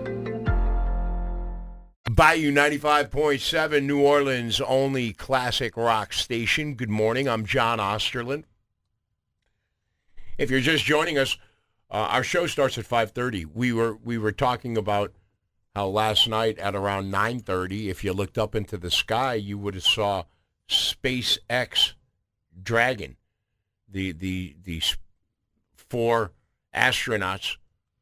Bayou 2.13 2.51
95.7, 2.51 3.83
New 3.83 4.01
Orleans' 4.01 4.59
only 4.59 5.13
classic 5.13 5.77
rock 5.77 6.11
station. 6.11 6.75
Good 6.75 6.89
morning. 6.89 7.29
I'm 7.29 7.45
John 7.45 7.79
Osterland. 7.79 8.43
If 10.37 10.51
you're 10.51 10.59
just 10.59 10.83
joining 10.83 11.17
us, 11.17 11.37
uh, 11.89 12.07
our 12.09 12.21
show 12.21 12.47
starts 12.47 12.77
at 12.77 12.85
5:30. 12.85 13.45
We 13.45 13.71
were 13.71 13.95
we 13.95 14.17
were 14.17 14.33
talking 14.33 14.75
about 14.75 15.13
how 15.73 15.87
last 15.87 16.27
night 16.27 16.59
at 16.59 16.75
around 16.75 17.11
9:30, 17.11 17.89
if 17.89 18.03
you 18.03 18.11
looked 18.11 18.37
up 18.37 18.55
into 18.55 18.77
the 18.77 18.91
sky, 18.91 19.35
you 19.35 19.57
would 19.57 19.75
have 19.75 19.85
saw 19.85 20.25
SpaceX 20.67 21.93
Dragon, 22.61 23.15
the 23.87 24.11
the 24.11 24.57
the 24.61 24.81
four 25.75 26.33
astronauts, 26.75 27.55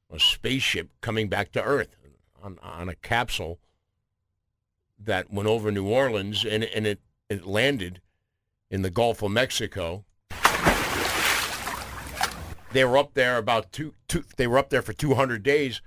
a 0.10 0.20
spaceship 0.20 0.90
coming 1.00 1.30
back 1.30 1.52
to 1.52 1.64
Earth 1.64 1.96
on 2.42 2.58
on 2.64 2.90
a 2.90 2.96
capsule 2.96 3.60
that 5.00 5.32
went 5.32 5.48
over 5.48 5.72
New 5.72 5.88
Orleans 5.88 6.46
and 6.46 6.64
and 6.64 6.86
it 6.86 7.00
it 7.30 7.46
landed 7.46 8.02
in 8.70 8.82
the 8.82 8.90
Gulf 8.90 9.22
of 9.22 9.32
Mexico 9.32 10.06
they 12.72 12.86
were 12.86 12.98
up 12.98 13.14
there 13.14 13.38
about 13.38 13.72
two, 13.72 13.94
two 14.08 14.24
they 14.38 14.48
were 14.48 14.58
up 14.58 14.70
there 14.70 14.82
for 14.82 14.94
200 14.94 15.44
days. 15.44 15.82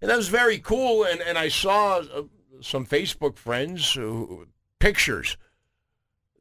And 0.00 0.10
that 0.10 0.16
was 0.16 0.28
very 0.28 0.58
cool. 0.58 1.04
And, 1.04 1.20
and 1.20 1.38
I 1.38 1.48
saw 1.48 1.98
uh, 1.98 2.22
some 2.60 2.86
Facebook 2.86 3.36
friends, 3.36 3.92
who, 3.92 4.46
pictures. 4.80 5.36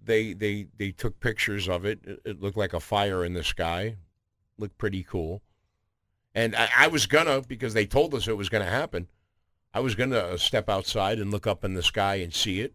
They 0.04 0.34
they 0.34 0.66
they 0.78 0.92
took 0.92 1.20
pictures 1.20 1.70
of 1.70 1.86
it. 1.86 2.00
It, 2.04 2.20
it 2.26 2.42
looked 2.42 2.58
like 2.58 2.74
a 2.74 2.80
fire 2.80 3.24
in 3.24 3.34
the 3.34 3.44
sky. 3.44 3.98
Looked 4.58 4.80
pretty 4.80 5.04
cool. 5.04 5.44
And 6.34 6.56
I, 6.56 6.70
I 6.76 6.88
was 6.88 7.06
gonna 7.06 7.42
because 7.42 7.76
they 7.76 7.86
told 7.86 8.16
us 8.16 8.28
it 8.28 8.38
was 8.38 8.50
gonna 8.50 8.66
happen. 8.66 9.08
I 9.74 9.80
was 9.80 9.96
gonna 9.96 10.38
step 10.38 10.70
outside 10.70 11.20
and 11.20 11.32
look 11.32 11.48
up 11.48 11.64
in 11.64 11.74
the 11.74 11.84
sky 11.84 12.16
and 12.16 12.34
see 12.34 12.62
it. 12.62 12.74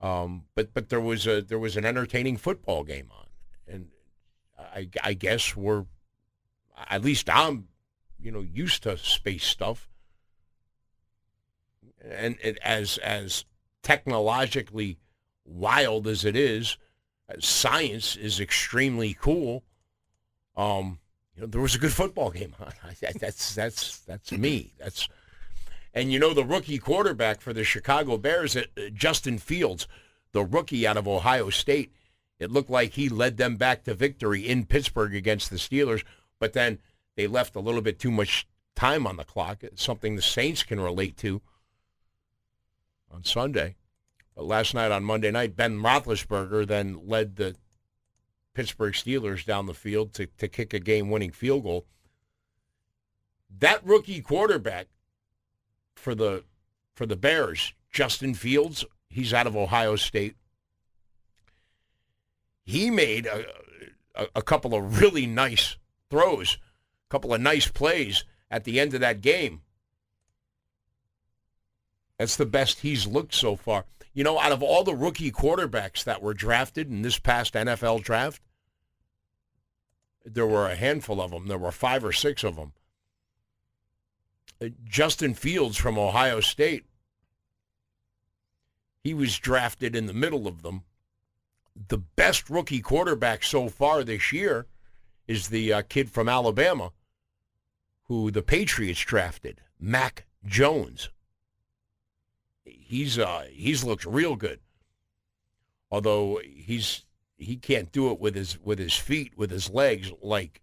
Um, 0.00 0.44
but 0.54 0.72
but 0.72 0.88
there 0.88 1.00
was 1.00 1.26
a 1.26 1.42
there 1.42 1.58
was 1.58 1.76
an 1.76 1.84
entertaining 1.84 2.36
football 2.36 2.84
game 2.84 3.10
on, 3.16 3.26
and 3.66 3.88
I, 4.58 4.88
I 5.02 5.14
guess 5.14 5.56
we're 5.56 5.86
at 6.88 7.02
least 7.02 7.28
I'm 7.28 7.68
you 8.18 8.30
know 8.30 8.40
used 8.40 8.84
to 8.84 8.96
space 8.96 9.44
stuff, 9.44 9.88
and 12.04 12.36
it, 12.42 12.58
as 12.62 12.98
as 12.98 13.44
technologically 13.82 14.98
wild 15.44 16.06
as 16.06 16.24
it 16.24 16.36
is, 16.36 16.76
science 17.40 18.16
is 18.16 18.40
extremely 18.40 19.14
cool. 19.14 19.64
Um, 20.56 20.98
you 21.34 21.42
know, 21.42 21.48
there 21.48 21.60
was 21.60 21.74
a 21.74 21.78
good 21.78 21.92
football 21.92 22.30
game 22.30 22.54
on. 22.60 22.72
That's 23.20 23.54
that's 23.54 24.00
that's 24.00 24.32
me. 24.32 24.74
That's 24.78 25.08
and 25.98 26.12
you 26.12 26.18
know 26.20 26.32
the 26.32 26.44
rookie 26.44 26.78
quarterback 26.78 27.40
for 27.40 27.52
the 27.52 27.64
Chicago 27.64 28.16
Bears, 28.16 28.54
uh, 28.54 28.62
Justin 28.94 29.36
Fields, 29.36 29.88
the 30.30 30.44
rookie 30.44 30.86
out 30.86 30.96
of 30.96 31.08
Ohio 31.08 31.50
State. 31.50 31.92
It 32.38 32.52
looked 32.52 32.70
like 32.70 32.92
he 32.92 33.08
led 33.08 33.36
them 33.36 33.56
back 33.56 33.82
to 33.82 33.94
victory 33.94 34.46
in 34.46 34.66
Pittsburgh 34.66 35.12
against 35.12 35.50
the 35.50 35.56
Steelers, 35.56 36.04
but 36.38 36.52
then 36.52 36.78
they 37.16 37.26
left 37.26 37.56
a 37.56 37.60
little 37.60 37.80
bit 37.80 37.98
too 37.98 38.12
much 38.12 38.46
time 38.76 39.08
on 39.08 39.16
the 39.16 39.24
clock. 39.24 39.64
It's 39.64 39.82
something 39.82 40.14
the 40.14 40.22
Saints 40.22 40.62
can 40.62 40.78
relate 40.78 41.16
to 41.16 41.42
on 43.12 43.24
Sunday. 43.24 43.74
But 44.36 44.44
last 44.44 44.74
night 44.74 44.92
on 44.92 45.02
Monday 45.02 45.32
night, 45.32 45.56
Ben 45.56 45.80
Roethlisberger 45.80 46.64
then 46.64 47.08
led 47.08 47.34
the 47.34 47.56
Pittsburgh 48.54 48.94
Steelers 48.94 49.44
down 49.44 49.66
the 49.66 49.74
field 49.74 50.14
to, 50.14 50.26
to 50.26 50.46
kick 50.46 50.72
a 50.72 50.78
game-winning 50.78 51.32
field 51.32 51.64
goal. 51.64 51.86
That 53.50 53.84
rookie 53.84 54.20
quarterback 54.20 54.86
for 55.98 56.14
the 56.14 56.44
for 56.94 57.06
the 57.06 57.16
Bears, 57.16 57.74
Justin 57.92 58.34
Fields, 58.34 58.84
he's 59.08 59.34
out 59.34 59.46
of 59.46 59.56
Ohio 59.56 59.96
State. 59.96 60.36
He 62.64 62.90
made 62.90 63.26
a, 63.26 63.46
a, 64.14 64.26
a 64.36 64.42
couple 64.42 64.74
of 64.74 65.00
really 65.00 65.26
nice 65.26 65.76
throws, 66.10 66.58
a 67.08 67.10
couple 67.10 67.32
of 67.32 67.40
nice 67.40 67.68
plays 67.68 68.24
at 68.50 68.64
the 68.64 68.80
end 68.80 68.94
of 68.94 69.00
that 69.00 69.20
game. 69.20 69.62
That's 72.18 72.36
the 72.36 72.46
best 72.46 72.80
he's 72.80 73.06
looked 73.06 73.34
so 73.34 73.54
far. 73.54 73.84
You 74.12 74.24
know, 74.24 74.40
out 74.40 74.52
of 74.52 74.62
all 74.62 74.82
the 74.82 74.94
rookie 74.94 75.30
quarterbacks 75.30 76.02
that 76.04 76.20
were 76.20 76.34
drafted 76.34 76.90
in 76.90 77.02
this 77.02 77.18
past 77.18 77.54
NFL 77.54 78.02
draft, 78.02 78.42
there 80.24 80.46
were 80.46 80.66
a 80.66 80.74
handful 80.74 81.20
of 81.20 81.30
them. 81.30 81.46
There 81.46 81.58
were 81.58 81.70
five 81.70 82.04
or 82.04 82.12
six 82.12 82.42
of 82.42 82.56
them. 82.56 82.72
Justin 84.84 85.34
Fields 85.34 85.76
from 85.76 85.98
Ohio 85.98 86.40
State, 86.40 86.84
he 89.02 89.14
was 89.14 89.38
drafted 89.38 89.94
in 89.94 90.06
the 90.06 90.12
middle 90.12 90.46
of 90.46 90.62
them. 90.62 90.82
The 91.88 91.98
best 91.98 92.50
rookie 92.50 92.80
quarterback 92.80 93.44
so 93.44 93.68
far 93.68 94.02
this 94.02 94.32
year 94.32 94.66
is 95.26 95.48
the 95.48 95.72
uh, 95.72 95.82
kid 95.88 96.10
from 96.10 96.28
Alabama 96.28 96.92
who 98.04 98.30
the 98.30 98.42
Patriots 98.42 99.00
drafted, 99.00 99.60
Mac 99.78 100.26
Jones 100.44 101.10
he's 102.88 103.18
uh, 103.18 103.44
he's 103.50 103.84
looked 103.84 104.04
real 104.04 104.36
good. 104.36 104.60
Although 105.90 106.40
he's 106.44 107.04
he 107.36 107.56
can't 107.56 107.92
do 107.92 108.10
it 108.10 108.18
with 108.18 108.34
his 108.34 108.58
with 108.62 108.78
his 108.78 108.94
feet, 108.94 109.36
with 109.36 109.50
his 109.50 109.70
legs 109.70 110.12
like 110.22 110.62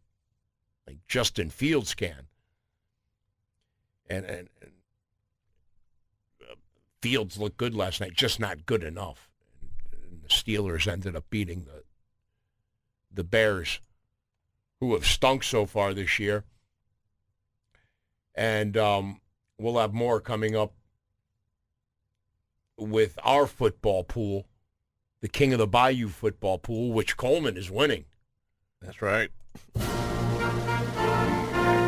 like 0.87 0.97
Justin 1.07 1.49
Fields 1.49 1.93
can. 1.93 2.27
And 4.07 4.25
and, 4.25 4.49
and 4.61 4.71
uh, 6.41 6.55
Fields 7.01 7.37
looked 7.37 7.57
good 7.57 7.75
last 7.75 8.01
night, 8.01 8.13
just 8.13 8.39
not 8.39 8.65
good 8.65 8.83
enough. 8.83 9.29
And 9.91 10.21
the 10.21 10.29
Steelers 10.29 10.87
ended 10.87 11.15
up 11.15 11.25
beating 11.29 11.65
the 11.65 11.83
the 13.11 13.23
Bears, 13.23 13.79
who 14.79 14.93
have 14.93 15.05
stunk 15.05 15.43
so 15.43 15.65
far 15.65 15.93
this 15.93 16.19
year. 16.19 16.43
And 18.35 18.75
um, 18.75 19.21
we'll 19.57 19.77
have 19.77 19.93
more 19.93 20.19
coming 20.19 20.55
up 20.55 20.73
with 22.77 23.17
our 23.23 23.47
football 23.47 24.03
pool, 24.03 24.47
the 25.21 25.29
King 25.29 25.53
of 25.53 25.59
the 25.59 25.67
Bayou 25.67 26.09
football 26.09 26.57
pool, 26.57 26.91
which 26.91 27.15
Coleman 27.15 27.55
is 27.55 27.71
winning. 27.71 28.03
That's 28.81 29.01
right. 29.01 29.29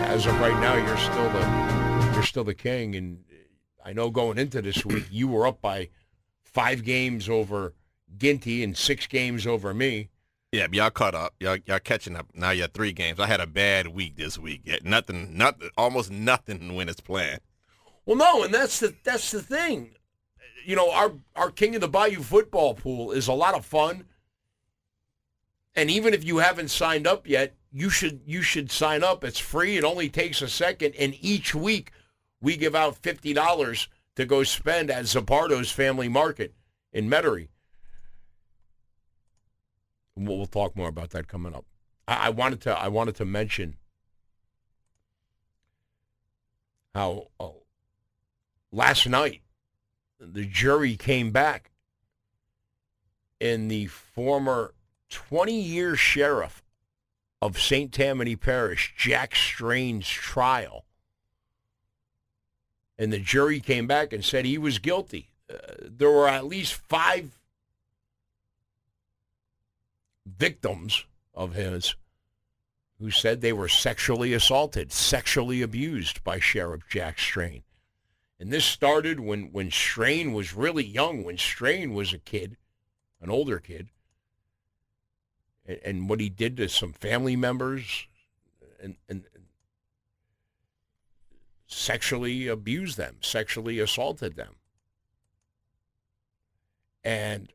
As 0.08 0.26
of 0.26 0.40
right 0.40 0.58
now, 0.62 0.76
you're 0.76 0.98
still 0.98 1.30
the 1.30 1.87
you're 2.18 2.26
still 2.26 2.44
the 2.44 2.54
king, 2.54 2.96
and 2.96 3.24
I 3.86 3.94
know 3.94 4.10
going 4.10 4.38
into 4.38 4.62
this 4.62 4.86
week 4.86 5.06
you 5.12 5.28
were 5.28 5.48
up 5.48 5.62
by 5.62 5.90
five 6.44 6.84
games 6.84 7.30
over 7.30 7.74
Ginty 8.18 8.64
and 8.64 8.76
six 8.76 9.08
games 9.08 9.46
over 9.46 9.74
me. 9.74 10.10
Yeah, 10.52 10.68
y'all 10.72 10.90
caught 10.90 11.14
up. 11.14 11.36
Y'all, 11.40 11.58
y'all 11.66 11.80
catching 11.80 12.16
up. 12.16 12.28
Now 12.34 12.52
you're 12.52 12.68
three 12.68 12.94
games. 12.94 13.20
I 13.20 13.28
had 13.28 13.42
a 13.42 13.48
bad 13.48 13.88
week 13.88 14.16
this 14.16 14.38
week. 14.38 14.62
Yeah, 14.64 14.78
nothing, 14.84 15.38
nothing, 15.38 15.70
almost 15.78 16.10
nothing 16.10 16.76
when 16.76 16.90
it's 16.90 17.02
planned. 17.02 17.42
Well, 18.06 18.18
no, 18.18 18.44
and 18.44 18.54
that's 18.54 18.80
the 18.80 18.96
that's 19.04 19.32
the 19.32 19.42
thing 19.42 19.92
you 20.68 20.76
know, 20.76 20.92
our 20.92 21.14
our 21.36 21.50
King 21.50 21.76
of 21.76 21.82
the 21.82 21.88
Bayou 21.88 22.22
football 22.22 22.74
pool 22.74 23.12
is 23.14 23.30
a 23.30 23.34
lot 23.34 23.56
of 23.56 23.66
fun. 23.66 24.04
And 25.76 25.90
even 25.90 26.14
if 26.14 26.26
you 26.26 26.40
haven't 26.40 26.70
signed 26.70 27.08
up 27.08 27.26
yet, 27.26 27.56
you 27.72 27.90
should 27.90 28.20
you 28.26 28.42
should 28.42 28.70
sign 28.70 29.02
up. 29.02 29.24
It's 29.24 29.40
free. 29.40 29.78
It 29.78 29.86
only 29.86 30.10
takes 30.10 30.42
a 30.42 30.50
second. 30.50 30.94
And 31.00 31.16
each 31.22 31.56
week 31.56 31.92
we 32.42 32.58
give 32.58 32.76
out 32.76 32.98
fifty 32.98 33.34
dollars 33.34 33.88
to 34.16 34.26
go 34.26 34.44
spend 34.44 34.90
at 34.90 35.06
Zuppardo's 35.06 35.72
Family 35.72 36.08
Market 36.08 36.54
in 36.92 37.10
Metairie. 37.10 37.50
We'll, 40.16 40.48
talk 40.48 40.76
more 40.76 40.88
about 40.88 41.12
that 41.12 41.28
coming 41.28 41.54
up. 41.54 41.66
I, 42.08 42.28
I 42.28 42.30
wanted 42.30 42.62
to 42.62 42.72
I 42.72 42.88
wanted 42.88 43.16
to 43.18 43.26
mention 43.26 43.76
how 46.96 47.28
uh, 47.40 47.50
last 48.72 49.08
night 49.08 49.42
the 50.20 50.46
jury 50.46 50.96
came 50.96 51.30
back 51.30 51.70
in 53.40 53.68
the 53.68 53.86
former 53.86 54.74
20-year 55.12 55.96
sheriff 55.96 56.64
of 57.40 57.60
St. 57.60 57.94
Tammany 57.94 58.36
Parish, 58.36 58.96
Jack 58.98 59.36
Strain's 59.36 60.08
trial. 60.08 60.87
And 62.98 63.14
the 63.14 63.20
jury 63.20 63.60
came 63.60 63.88
back 63.88 64.12
and 64.12 64.26
said 64.26 64.46
he 64.46 64.58
was 64.58 64.80
guilty. 64.80 65.30
Uh, 65.52 65.58
there 65.82 66.12
were 66.12 66.28
at 66.28 66.46
least 66.46 66.74
five 66.74 67.32
victims 70.26 71.06
of 71.34 71.54
his 71.54 71.96
who 73.00 73.12
said 73.12 73.42
they 73.42 73.54
were 73.54 73.68
sexually 73.68 74.34
assaulted, 74.34 74.92
sexually 74.92 75.62
abused 75.62 76.24
by 76.24 76.40
Sheriff 76.40 76.82
Jack 76.90 77.20
Strain. 77.20 77.62
And 78.40 78.52
this 78.52 78.66
started 78.66 79.20
when, 79.20 79.52
when 79.52 79.72
Strain 79.72 80.34
was 80.34 80.56
really 80.56 80.84
young, 80.84 81.24
when 81.24 81.38
Strain 81.38 81.94
was 81.94 82.14
a 82.14 82.18
kid, 82.18 82.58
an 83.22 83.30
older 83.30 83.60
kid. 83.60 83.90
And, 85.66 85.80
and 85.84 86.10
what 86.10 86.20
he 86.20 86.30
did 86.30 86.58
to 86.58 86.70
some 86.70 86.94
family 86.94 87.36
members 87.36 88.08
and, 88.82 88.96
and, 89.10 89.24
sexually 91.68 92.48
abused 92.48 92.98
them, 92.98 93.18
sexually 93.22 93.80
assaulted 93.80 94.36
them. 94.36 94.56
And 97.04 97.54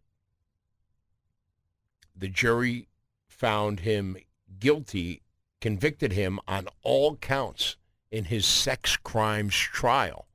the 2.14 2.28
jury 2.28 2.88
found 3.26 3.80
him 3.80 4.16
guilty, 4.60 5.22
convicted 5.60 6.12
him 6.12 6.38
on 6.46 6.68
all 6.82 7.16
counts 7.16 7.76
in 8.10 8.24
his 8.24 8.46
sex 8.46 8.96
crimes 8.96 9.54
trial. 9.54 10.26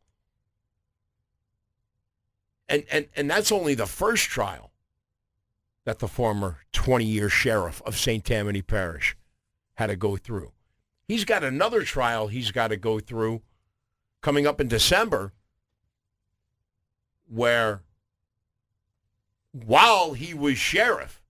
And, 2.68 2.84
and, 2.92 3.08
and 3.16 3.30
that's 3.30 3.52
only 3.52 3.76
the 3.76 3.86
first 3.86 4.26
trial 4.26 4.72
that 5.86 6.00
the 6.00 6.08
former 6.08 6.58
20-year 6.74 7.30
sheriff 7.30 7.82
of 7.86 7.98
St. 7.98 8.26
Tammany 8.26 8.62
Parish 8.62 9.16
had 9.76 9.88
to 9.88 9.96
go 9.96 10.18
through. 10.18 10.52
He's 11.08 11.24
got 11.24 11.44
another 11.44 11.84
trial 11.84 12.28
he's 12.28 12.52
got 12.52 12.68
to 12.70 12.78
go 12.78 13.00
through 13.00 13.42
coming 14.22 14.48
up 14.48 14.60
in 14.60 14.68
December 14.68 15.34
where 17.28 17.82
while 19.52 20.14
he 20.14 20.34
was 20.34 20.58
sheriff 20.58 21.22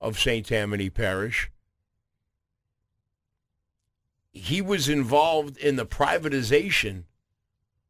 of 0.00 0.18
St. 0.18 0.46
Tammany 0.46 0.90
Parish, 0.90 1.50
he 4.32 4.60
was 4.60 4.88
involved 4.88 5.56
in 5.56 5.76
the 5.76 5.86
privatization 5.86 7.04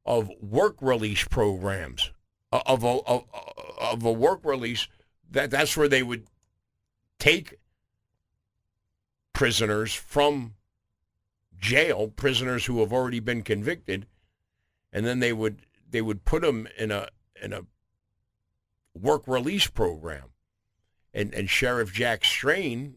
of 0.04 0.30
work 0.40 0.76
release 0.80 1.24
programs 1.24 2.12
uh, 2.52 2.62
of, 2.66 2.84
of, 2.84 3.02
of, 3.06 3.24
of 3.78 4.04
a 4.04 4.12
work 4.12 4.44
release, 4.44 4.86
that 5.28 5.50
that's 5.50 5.76
where 5.76 5.88
they 5.88 6.02
would 6.02 6.26
take 7.18 7.58
prisoners 9.32 9.92
from 9.92 10.54
jail, 11.58 12.08
prisoners 12.08 12.66
who 12.66 12.78
have 12.80 12.92
already 12.92 13.18
been 13.18 13.42
convicted, 13.42 14.06
and 14.92 15.04
then 15.06 15.20
they 15.20 15.32
would 15.32 15.62
they 15.88 16.02
would 16.02 16.24
put 16.24 16.42
them 16.42 16.68
in 16.78 16.90
a 16.90 17.08
in 17.42 17.52
a 17.52 17.62
work 18.94 19.26
release 19.26 19.66
program. 19.66 20.30
And 21.12 21.34
and 21.34 21.48
Sheriff 21.48 21.92
Jack 21.92 22.24
Strain 22.24 22.96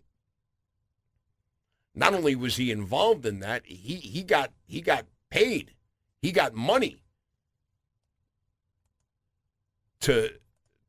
not 1.96 2.14
only 2.14 2.36
was 2.36 2.56
he 2.56 2.72
involved 2.72 3.26
in 3.26 3.40
that, 3.40 3.66
he 3.66 3.96
he 3.96 4.24
got 4.24 4.52
he 4.66 4.82
got 4.82 5.06
paid. 5.30 5.74
He 6.22 6.32
got 6.32 6.54
money 6.54 7.04
to 10.02 10.32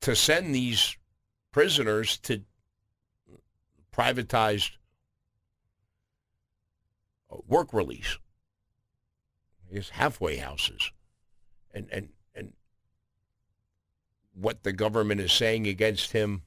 to 0.01 0.17
send 0.17 0.55
these 0.55 0.97
prisoners 1.53 2.19
to 2.19 2.43
privatized 3.93 4.73
work 7.47 7.73
release. 7.73 8.19
His 9.71 9.91
halfway 9.91 10.37
houses. 10.37 10.91
And 11.73 11.89
and 11.93 12.09
and 12.35 12.53
what 14.35 14.63
the 14.63 14.73
government 14.73 15.21
is 15.21 15.33
saying 15.33 15.67
against 15.67 16.13
him 16.13 16.43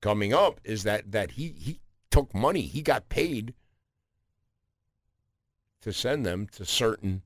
coming 0.00 0.32
up 0.32 0.60
is 0.64 0.82
that 0.82 1.12
that 1.12 1.32
he 1.32 1.48
he 1.48 1.80
took 2.10 2.34
money. 2.34 2.62
He 2.62 2.82
got 2.82 3.08
paid 3.08 3.54
to 5.80 5.92
send 5.92 6.26
them 6.26 6.46
to 6.52 6.64
certain 6.64 7.22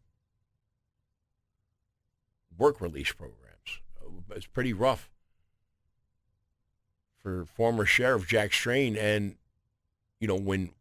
work 2.59 2.81
release 2.81 3.13
programs. 3.13 3.81
Uh, 4.01 4.35
it's 4.37 4.47
pretty 4.47 4.73
rough 4.73 5.11
for 7.23 7.45
former 7.45 7.85
Sheriff 7.85 8.27
Jack 8.27 8.53
Strain. 8.53 8.97
And, 8.97 9.37
you 10.21 10.29
know, 10.29 10.37
when 10.37 10.73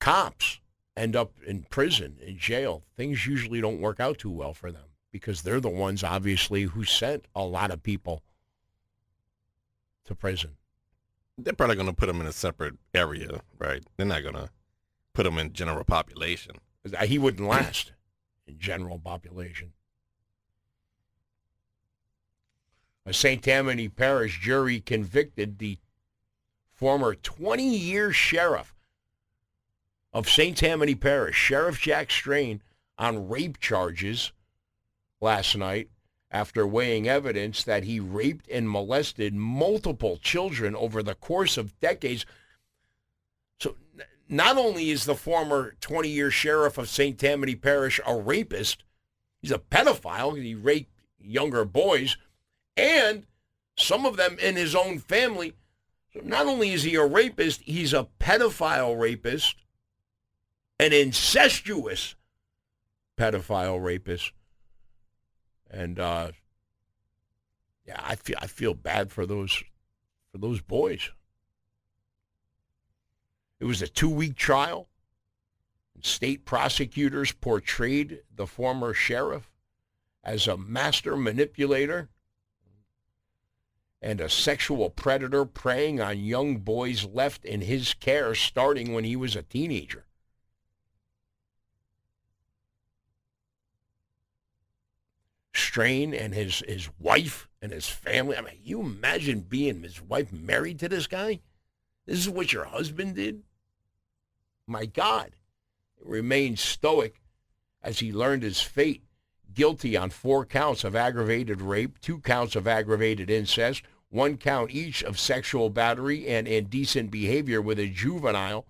cops 0.00 0.60
end 0.96 1.16
up 1.16 1.32
in 1.46 1.64
prison, 1.70 2.18
in 2.20 2.38
jail, 2.38 2.84
things 2.96 3.26
usually 3.26 3.60
don't 3.60 3.80
work 3.80 4.00
out 4.00 4.18
too 4.18 4.30
well 4.30 4.52
for 4.54 4.70
them 4.70 4.84
because 5.10 5.42
they're 5.42 5.60
the 5.60 5.68
ones, 5.68 6.02
obviously, 6.04 6.62
who 6.62 6.84
sent 6.84 7.26
a 7.34 7.42
lot 7.42 7.70
of 7.70 7.82
people 7.82 8.22
to 10.04 10.14
prison. 10.14 10.56
They're 11.38 11.52
probably 11.52 11.76
going 11.76 11.88
to 11.88 11.94
put 11.94 12.06
them 12.06 12.20
in 12.20 12.26
a 12.26 12.32
separate 12.32 12.74
area, 12.92 13.40
right? 13.58 13.82
They're 13.96 14.06
not 14.06 14.22
going 14.22 14.34
to 14.34 14.50
put 15.12 15.24
them 15.24 15.38
in 15.38 15.52
general 15.52 15.84
population. 15.84 16.56
He 17.04 17.18
wouldn't 17.18 17.48
last 17.48 17.92
in 18.46 18.58
general 18.58 18.98
population. 18.98 19.72
A 23.06 23.12
St. 23.12 23.42
Tammany 23.42 23.88
Parish 23.88 24.40
jury 24.40 24.80
convicted 24.80 25.58
the 25.58 25.78
former 26.72 27.14
20-year 27.14 28.12
sheriff 28.12 28.73
of 30.14 30.28
St. 30.28 30.56
Tammany 30.56 30.94
Parish, 30.94 31.34
Sheriff 31.34 31.80
Jack 31.80 32.10
Strain, 32.10 32.62
on 32.96 33.28
rape 33.28 33.58
charges 33.58 34.32
last 35.20 35.56
night 35.56 35.90
after 36.30 36.66
weighing 36.66 37.08
evidence 37.08 37.64
that 37.64 37.84
he 37.84 37.98
raped 37.98 38.48
and 38.48 38.70
molested 38.70 39.34
multiple 39.34 40.16
children 40.16 40.76
over 40.76 41.02
the 41.02 41.16
course 41.16 41.56
of 41.56 41.78
decades. 41.80 42.24
So 43.58 43.76
not 44.28 44.56
only 44.56 44.90
is 44.90 45.04
the 45.04 45.16
former 45.16 45.74
20-year 45.80 46.30
sheriff 46.30 46.78
of 46.78 46.88
St. 46.88 47.18
Tammany 47.18 47.56
Parish 47.56 48.00
a 48.06 48.16
rapist, 48.16 48.84
he's 49.42 49.50
a 49.50 49.58
pedophile. 49.58 50.40
He 50.40 50.54
raped 50.54 50.92
younger 51.20 51.64
boys, 51.64 52.16
and 52.76 53.26
some 53.76 54.06
of 54.06 54.16
them 54.16 54.36
in 54.40 54.54
his 54.54 54.76
own 54.76 55.00
family. 55.00 55.54
So 56.12 56.20
not 56.22 56.46
only 56.46 56.72
is 56.72 56.84
he 56.84 56.94
a 56.94 57.04
rapist, 57.04 57.62
he's 57.62 57.92
a 57.92 58.06
pedophile 58.20 58.98
rapist, 58.98 59.56
an 60.78 60.92
incestuous 60.92 62.14
pedophile 63.16 63.82
rapist. 63.82 64.32
And 65.70 65.98
uh, 65.98 66.32
yeah, 67.86 68.00
I 68.02 68.16
feel 68.16 68.36
I 68.40 68.46
feel 68.46 68.74
bad 68.74 69.12
for 69.12 69.26
those 69.26 69.62
for 70.32 70.38
those 70.38 70.60
boys. 70.60 71.10
It 73.60 73.64
was 73.64 73.82
a 73.82 73.88
two-week 73.88 74.36
trial. 74.36 74.88
State 76.02 76.44
prosecutors 76.44 77.32
portrayed 77.32 78.20
the 78.34 78.46
former 78.46 78.92
sheriff 78.92 79.50
as 80.22 80.46
a 80.46 80.56
master 80.56 81.16
manipulator 81.16 82.08
and 84.02 84.20
a 84.20 84.28
sexual 84.28 84.90
predator 84.90 85.46
preying 85.46 86.00
on 86.00 86.18
young 86.18 86.58
boys 86.58 87.06
left 87.06 87.44
in 87.44 87.62
his 87.62 87.94
care 87.94 88.34
starting 88.34 88.92
when 88.92 89.04
he 89.04 89.16
was 89.16 89.34
a 89.34 89.42
teenager. 89.42 90.04
Strain 95.54 96.12
and 96.12 96.34
his, 96.34 96.62
his 96.66 96.88
wife 96.98 97.48
and 97.62 97.72
his 97.72 97.88
family. 97.88 98.36
I 98.36 98.40
mean, 98.40 98.58
you 98.62 98.80
imagine 98.80 99.40
being 99.40 99.82
his 99.82 100.02
wife 100.02 100.32
married 100.32 100.80
to 100.80 100.88
this 100.88 101.06
guy? 101.06 101.40
This 102.06 102.18
is 102.18 102.28
what 102.28 102.52
your 102.52 102.64
husband 102.64 103.14
did? 103.14 103.42
My 104.66 104.86
God. 104.86 105.36
Remained 106.02 106.58
stoic 106.58 107.22
as 107.82 108.00
he 108.00 108.12
learned 108.12 108.42
his 108.42 108.60
fate. 108.60 109.04
Guilty 109.54 109.96
on 109.96 110.10
four 110.10 110.44
counts 110.44 110.82
of 110.82 110.96
aggravated 110.96 111.60
rape, 111.60 112.00
two 112.00 112.18
counts 112.18 112.56
of 112.56 112.66
aggravated 112.66 113.30
incest, 113.30 113.84
one 114.08 114.36
count 114.36 114.72
each 114.72 115.02
of 115.04 115.18
sexual 115.18 115.70
battery 115.70 116.26
and 116.26 116.48
indecent 116.48 117.10
behavior 117.10 117.62
with 117.62 117.78
a 117.78 117.88
juvenile. 117.88 118.66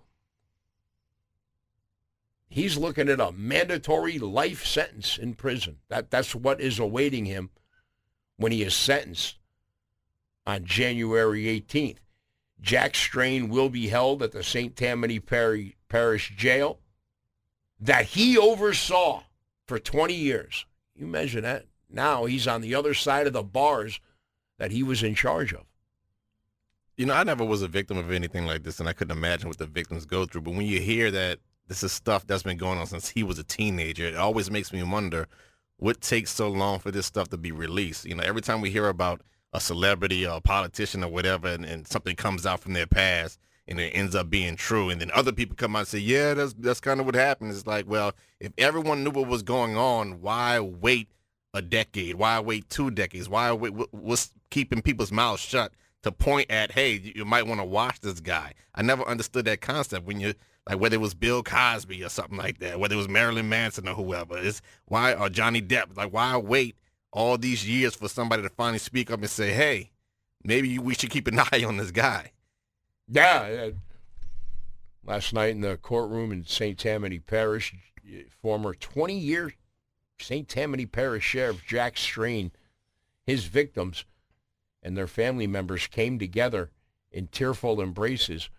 He's 2.47 2.77
looking 2.77 3.09
at 3.09 3.19
a 3.19 3.31
mandatory 3.31 4.19
life 4.19 4.65
sentence 4.65 5.17
in 5.17 5.33
prison. 5.33 5.77
That, 5.89 6.11
that's 6.11 6.35
what 6.35 6.61
is 6.61 6.79
awaiting 6.79 7.25
him 7.25 7.49
when 8.37 8.51
he 8.51 8.63
is 8.63 8.73
sentenced 8.73 9.37
on 10.45 10.65
January 10.65 11.43
18th. 11.45 11.97
Jack 12.61 12.95
Strain 12.95 13.49
will 13.49 13.69
be 13.69 13.87
held 13.87 14.23
at 14.23 14.31
the 14.31 14.43
St. 14.43 14.75
Tammany 14.75 15.19
Parish 15.19 16.33
Jail 16.35 16.79
that 17.79 18.05
he 18.05 18.37
oversaw 18.37 19.23
for 19.67 19.79
20 19.79 20.13
years. 20.13 20.65
You 20.95 21.07
measure 21.07 21.41
that. 21.41 21.65
Now 21.89 22.25
he's 22.25 22.47
on 22.47 22.61
the 22.61 22.75
other 22.75 22.93
side 22.93 23.27
of 23.27 23.33
the 23.33 23.43
bars 23.43 23.99
that 24.57 24.71
he 24.71 24.83
was 24.83 25.03
in 25.03 25.15
charge 25.15 25.53
of. 25.53 25.65
You 26.97 27.05
know, 27.05 27.13
I 27.13 27.23
never 27.23 27.43
was 27.43 27.61
a 27.61 27.67
victim 27.67 27.97
of 27.97 28.11
anything 28.11 28.45
like 28.45 28.63
this, 28.63 28.79
and 28.79 28.87
I 28.87 28.93
couldn't 28.93 29.17
imagine 29.17 29.49
what 29.49 29.57
the 29.57 29.65
victims 29.65 30.05
go 30.05 30.25
through. 30.25 30.41
But 30.41 30.53
when 30.53 30.65
you 30.65 30.79
hear 30.79 31.11
that 31.11 31.39
this 31.67 31.83
is 31.83 31.91
stuff 31.91 32.27
that's 32.27 32.43
been 32.43 32.57
going 32.57 32.77
on 32.77 32.87
since 32.87 33.09
he 33.09 33.23
was 33.23 33.39
a 33.39 33.43
teenager, 33.43 34.05
it 34.05 34.15
always 34.15 34.51
makes 34.51 34.71
me 34.71 34.83
wonder 34.83 35.27
what 35.77 36.01
takes 36.01 36.31
so 36.31 36.49
long 36.49 36.79
for 36.79 36.91
this 36.91 37.05
stuff 37.05 37.29
to 37.29 37.37
be 37.37 37.51
released. 37.51 38.05
You 38.05 38.15
know, 38.15 38.23
every 38.23 38.41
time 38.41 38.61
we 38.61 38.69
hear 38.69 38.87
about 38.87 39.21
a 39.53 39.59
celebrity 39.59 40.25
or 40.25 40.37
a 40.37 40.41
politician 40.41 41.03
or 41.03 41.09
whatever, 41.09 41.47
and, 41.47 41.65
and 41.65 41.87
something 41.87 42.15
comes 42.15 42.45
out 42.45 42.59
from 42.59 42.73
their 42.73 42.87
past, 42.87 43.39
and 43.67 43.79
it 43.79 43.91
ends 43.95 44.15
up 44.15 44.29
being 44.29 44.55
true, 44.55 44.89
and 44.89 45.01
then 45.01 45.09
other 45.13 45.31
people 45.31 45.55
come 45.55 45.75
out 45.75 45.79
and 45.79 45.87
say, 45.87 45.99
"Yeah, 45.99 46.35
that's 46.35 46.53
that's 46.53 46.79
kind 46.79 46.99
of 46.99 47.05
what 47.05 47.15
happened." 47.15 47.51
It's 47.51 47.65
like, 47.65 47.89
well, 47.89 48.13
if 48.39 48.51
everyone 48.57 49.03
knew 49.03 49.09
what 49.09 49.27
was 49.27 49.41
going 49.41 49.75
on, 49.75 50.21
why 50.21 50.59
wait 50.59 51.09
a 51.53 51.61
decade? 51.61 52.15
Why 52.15 52.39
wait 52.39 52.69
two 52.69 52.91
decades? 52.91 53.27
Why 53.27 53.51
wait? 53.53 53.73
What's 53.91 54.31
keeping 54.51 54.83
people's 54.83 55.11
mouths 55.11 55.41
shut 55.41 55.71
to 56.03 56.11
point 56.11 56.51
at, 56.51 56.73
hey, 56.73 57.13
you 57.15 57.25
might 57.25 57.47
want 57.47 57.59
to 57.59 57.65
watch 57.65 58.01
this 58.01 58.19
guy? 58.19 58.53
I 58.75 58.83
never 58.83 59.03
understood 59.07 59.45
that 59.45 59.61
concept 59.61 60.05
when 60.05 60.19
you 60.19 60.35
like 60.67 60.79
whether 60.79 60.95
it 60.95 61.01
was 61.01 61.13
Bill 61.13 61.43
Cosby 61.43 62.03
or 62.03 62.09
something 62.09 62.37
like 62.37 62.59
that, 62.59 62.79
whether 62.79 62.95
it 62.95 62.97
was 62.97 63.09
Marilyn 63.09 63.49
Manson 63.49 63.87
or 63.87 63.95
whoever. 63.95 64.37
It's 64.37 64.61
why 64.85 65.13
or 65.13 65.29
Johnny 65.29 65.61
Depp. 65.61 65.95
Like 65.95 66.11
why 66.11 66.35
wait 66.37 66.75
all 67.11 67.37
these 67.37 67.67
years 67.67 67.95
for 67.95 68.09
somebody 68.09 68.41
to 68.43 68.49
finally 68.49 68.79
speak 68.79 69.11
up 69.11 69.19
and 69.19 69.29
say, 69.29 69.53
hey, 69.53 69.91
maybe 70.43 70.77
we 70.79 70.93
should 70.93 71.09
keep 71.09 71.27
an 71.27 71.39
eye 71.51 71.63
on 71.65 71.77
this 71.77 71.91
guy. 71.91 72.31
Yeah. 73.07 73.69
Last 75.05 75.33
night 75.33 75.51
in 75.51 75.61
the 75.61 75.77
courtroom 75.77 76.31
in 76.31 76.45
St. 76.45 76.77
Tammany 76.77 77.19
Parish, 77.19 77.75
former 78.41 78.73
20-year 78.73 79.53
St. 80.19 80.47
Tammany 80.47 80.85
Parish 80.85 81.23
Sheriff 81.23 81.63
Jack 81.65 81.97
Strain, 81.97 82.51
his 83.25 83.45
victims 83.45 84.05
and 84.81 84.97
their 84.97 85.07
family 85.07 85.47
members 85.47 85.87
came 85.87 86.17
together 86.17 86.71
in 87.11 87.27
tearful 87.27 87.81
embraces 87.81 88.49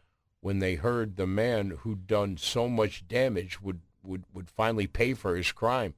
when 0.41 0.59
they 0.59 0.75
heard 0.77 1.17
the 1.17 1.27
man 1.27 1.79
who'd 1.81 2.07
done 2.07 2.37
so 2.37 2.69
much 2.69 3.07
damage 3.09 3.61
would, 3.61 3.81
would, 4.03 4.25
would 4.33 4.51
finally 4.51 4.87
pay 4.87 5.15
for 5.15 5.37
his 5.37 5.53
crime. 5.53 5.95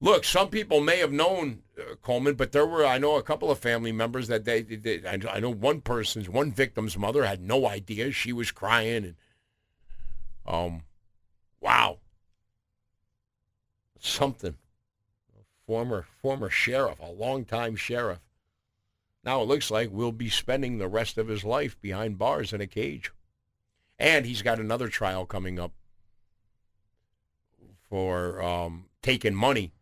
Look, 0.00 0.24
some 0.24 0.48
people 0.48 0.80
may 0.80 0.98
have 0.98 1.12
known 1.12 1.62
uh, 1.78 1.94
Coleman, 2.02 2.34
but 2.34 2.52
there 2.52 2.66
were, 2.66 2.84
I 2.84 2.98
know, 2.98 3.16
a 3.16 3.22
couple 3.22 3.50
of 3.50 3.58
family 3.58 3.92
members 3.92 4.28
that 4.28 4.44
they, 4.44 4.62
they, 4.62 5.02
I 5.06 5.40
know 5.40 5.50
one 5.50 5.80
person's, 5.80 6.28
one 6.28 6.52
victim's 6.52 6.98
mother 6.98 7.24
had 7.24 7.40
no 7.40 7.66
idea. 7.66 8.12
She 8.12 8.32
was 8.32 8.50
crying 8.50 9.04
and, 9.04 9.14
um, 10.46 10.82
wow 11.60 11.98
something. 14.04 14.56
former 15.66 16.06
former 16.20 16.50
sheriff, 16.50 17.00
a 17.00 17.10
longtime 17.10 17.76
sheriff. 17.76 18.20
Now 19.24 19.40
it 19.40 19.48
looks 19.48 19.70
like 19.70 19.88
we'll 19.90 20.12
be 20.12 20.28
spending 20.28 20.78
the 20.78 20.88
rest 20.88 21.16
of 21.16 21.28
his 21.28 21.44
life 21.44 21.80
behind 21.80 22.18
bars 22.18 22.52
in 22.52 22.60
a 22.60 22.66
cage. 22.66 23.10
And 23.98 24.26
he's 24.26 24.42
got 24.42 24.58
another 24.58 24.88
trial 24.88 25.24
coming 25.24 25.58
up 25.58 25.72
for 27.88 28.42
um, 28.42 28.86
taking 29.02 29.34
money. 29.34 29.72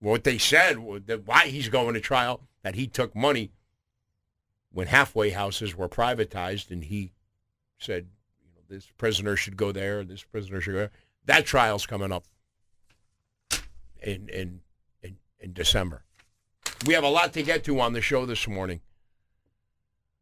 What 0.00 0.24
they 0.24 0.38
said, 0.38 0.78
that 1.06 1.26
why 1.26 1.46
he's 1.46 1.68
going 1.68 1.94
to 1.94 2.00
trial, 2.00 2.40
that 2.62 2.74
he 2.74 2.86
took 2.86 3.14
money 3.14 3.52
when 4.72 4.86
halfway 4.86 5.30
houses 5.30 5.76
were 5.76 5.88
privatized, 5.88 6.70
and 6.70 6.84
he 6.84 7.12
said, 7.78 8.06
you 8.40 8.50
know, 8.54 8.62
this 8.68 8.86
prisoner 8.96 9.36
should 9.36 9.56
go 9.56 9.72
there, 9.72 10.04
this 10.04 10.22
prisoner 10.22 10.60
should 10.60 10.72
go 10.72 10.78
there. 10.78 10.90
That 11.24 11.46
trial's 11.46 11.86
coming 11.86 12.12
up 12.12 12.24
in 14.02 14.28
in 14.28 14.60
in, 15.02 15.16
in 15.40 15.52
December. 15.52 16.04
We 16.86 16.94
have 16.94 17.04
a 17.04 17.08
lot 17.08 17.32
to 17.32 17.42
get 17.42 17.64
to 17.64 17.80
on 17.80 17.92
the 17.92 18.00
show 18.00 18.24
this 18.24 18.46
morning. 18.46 18.80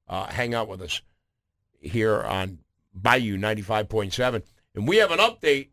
Uh, 0.08 0.26
hang 0.26 0.54
out 0.54 0.68
with 0.68 0.82
us 0.82 1.00
here 1.80 2.22
on 2.22 2.58
Bayou 2.94 3.36
95.7. 3.36 4.42
And 4.74 4.86
we 4.86 4.96
have 4.96 5.10
an 5.10 5.18
update 5.18 5.68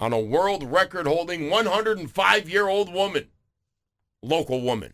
on 0.00 0.12
a 0.12 0.20
world 0.20 0.64
record 0.64 1.06
holding 1.06 1.50
105 1.50 2.48
year 2.48 2.68
old 2.68 2.92
woman, 2.92 3.28
local 4.22 4.60
woman. 4.60 4.92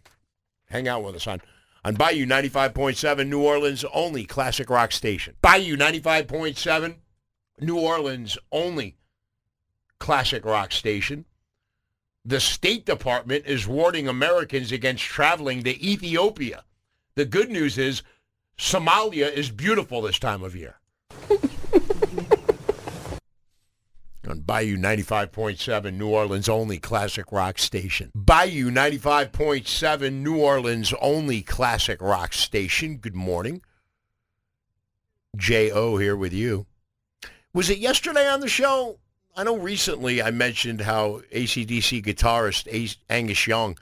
Hang 0.66 0.87
out 0.87 1.03
with 1.03 1.16
us 1.16 1.27
on, 1.27 1.40
on 1.85 1.95
Bayou 1.95 2.27
95.7, 2.27 3.27
New 3.29 3.43
Orleans' 3.43 3.85
only 3.93 4.25
classic 4.25 4.71
rock 4.71 4.93
station. 4.93 5.35
Bayou 5.43 5.77
95.7, 5.77 6.97
New 7.61 7.79
Orleans' 7.79 8.38
only 8.53 8.97
classic 9.99 10.45
rock 10.45 10.73
station. 10.73 11.25
The 12.25 12.38
State 12.40 12.85
Department 12.85 13.47
is 13.47 13.66
warning 13.66 14.07
Americans 14.07 14.73
against 14.73 15.05
traveling 15.05 15.64
to 15.64 15.85
Ethiopia. 15.85 16.64
The 17.14 17.25
good 17.25 17.51
news 17.51 17.79
is 17.79 18.03
Somalia 18.61 19.33
is 19.33 19.51
beautiful 19.51 20.03
this 20.03 20.18
time 20.18 20.42
of 20.42 20.55
year. 20.55 20.77
on 24.29 24.40
Bayou 24.40 24.77
95.7, 24.77 25.94
New 25.94 26.09
Orleans' 26.09 26.46
only 26.46 26.79
classic 26.79 27.33
rock 27.33 27.59
station. 27.59 28.11
Bayou 28.14 28.70
95.7, 28.70 30.12
New 30.12 30.37
Orleans' 30.37 30.92
only 31.01 31.40
classic 31.40 32.03
rock 32.03 32.35
station. 32.35 32.99
Good 32.99 33.16
morning. 33.16 33.62
J.O. 35.35 35.96
here 35.96 36.16
with 36.16 36.35
you. 36.35 36.66
Was 37.55 37.70
it 37.70 37.79
yesterday 37.79 38.29
on 38.29 38.40
the 38.40 38.49
show? 38.49 38.99
I 39.35 39.42
know 39.42 39.57
recently 39.57 40.23
I 40.23 40.31
mentioned 40.33 40.83
how 40.83 41.23
ACDC 41.33 42.05
guitarist 42.05 42.99
Angus 43.09 43.46
Young 43.46 43.79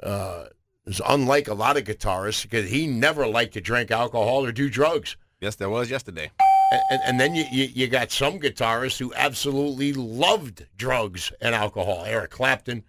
uh, 0.00 0.44
is 0.86 1.00
unlike 1.06 1.48
a 1.48 1.54
lot 1.54 1.76
of 1.76 1.84
guitarists 1.84 2.42
because 2.42 2.70
he 2.70 2.86
never 2.86 3.26
liked 3.26 3.54
to 3.54 3.60
drink 3.60 3.90
alcohol 3.90 4.44
or 4.44 4.52
do 4.52 4.70
drugs. 4.70 5.16
Yes, 5.40 5.56
there 5.56 5.70
was 5.70 5.90
yesterday. 5.90 6.30
And, 6.90 7.00
and 7.04 7.20
then 7.20 7.34
you, 7.34 7.44
you, 7.50 7.68
you 7.72 7.86
got 7.88 8.12
some 8.12 8.38
guitarists 8.38 8.98
who 8.98 9.12
absolutely 9.14 9.92
loved 9.92 10.66
drugs 10.76 11.32
and 11.40 11.54
alcohol. 11.54 12.04
Eric 12.06 12.30
Clapton, 12.30 12.84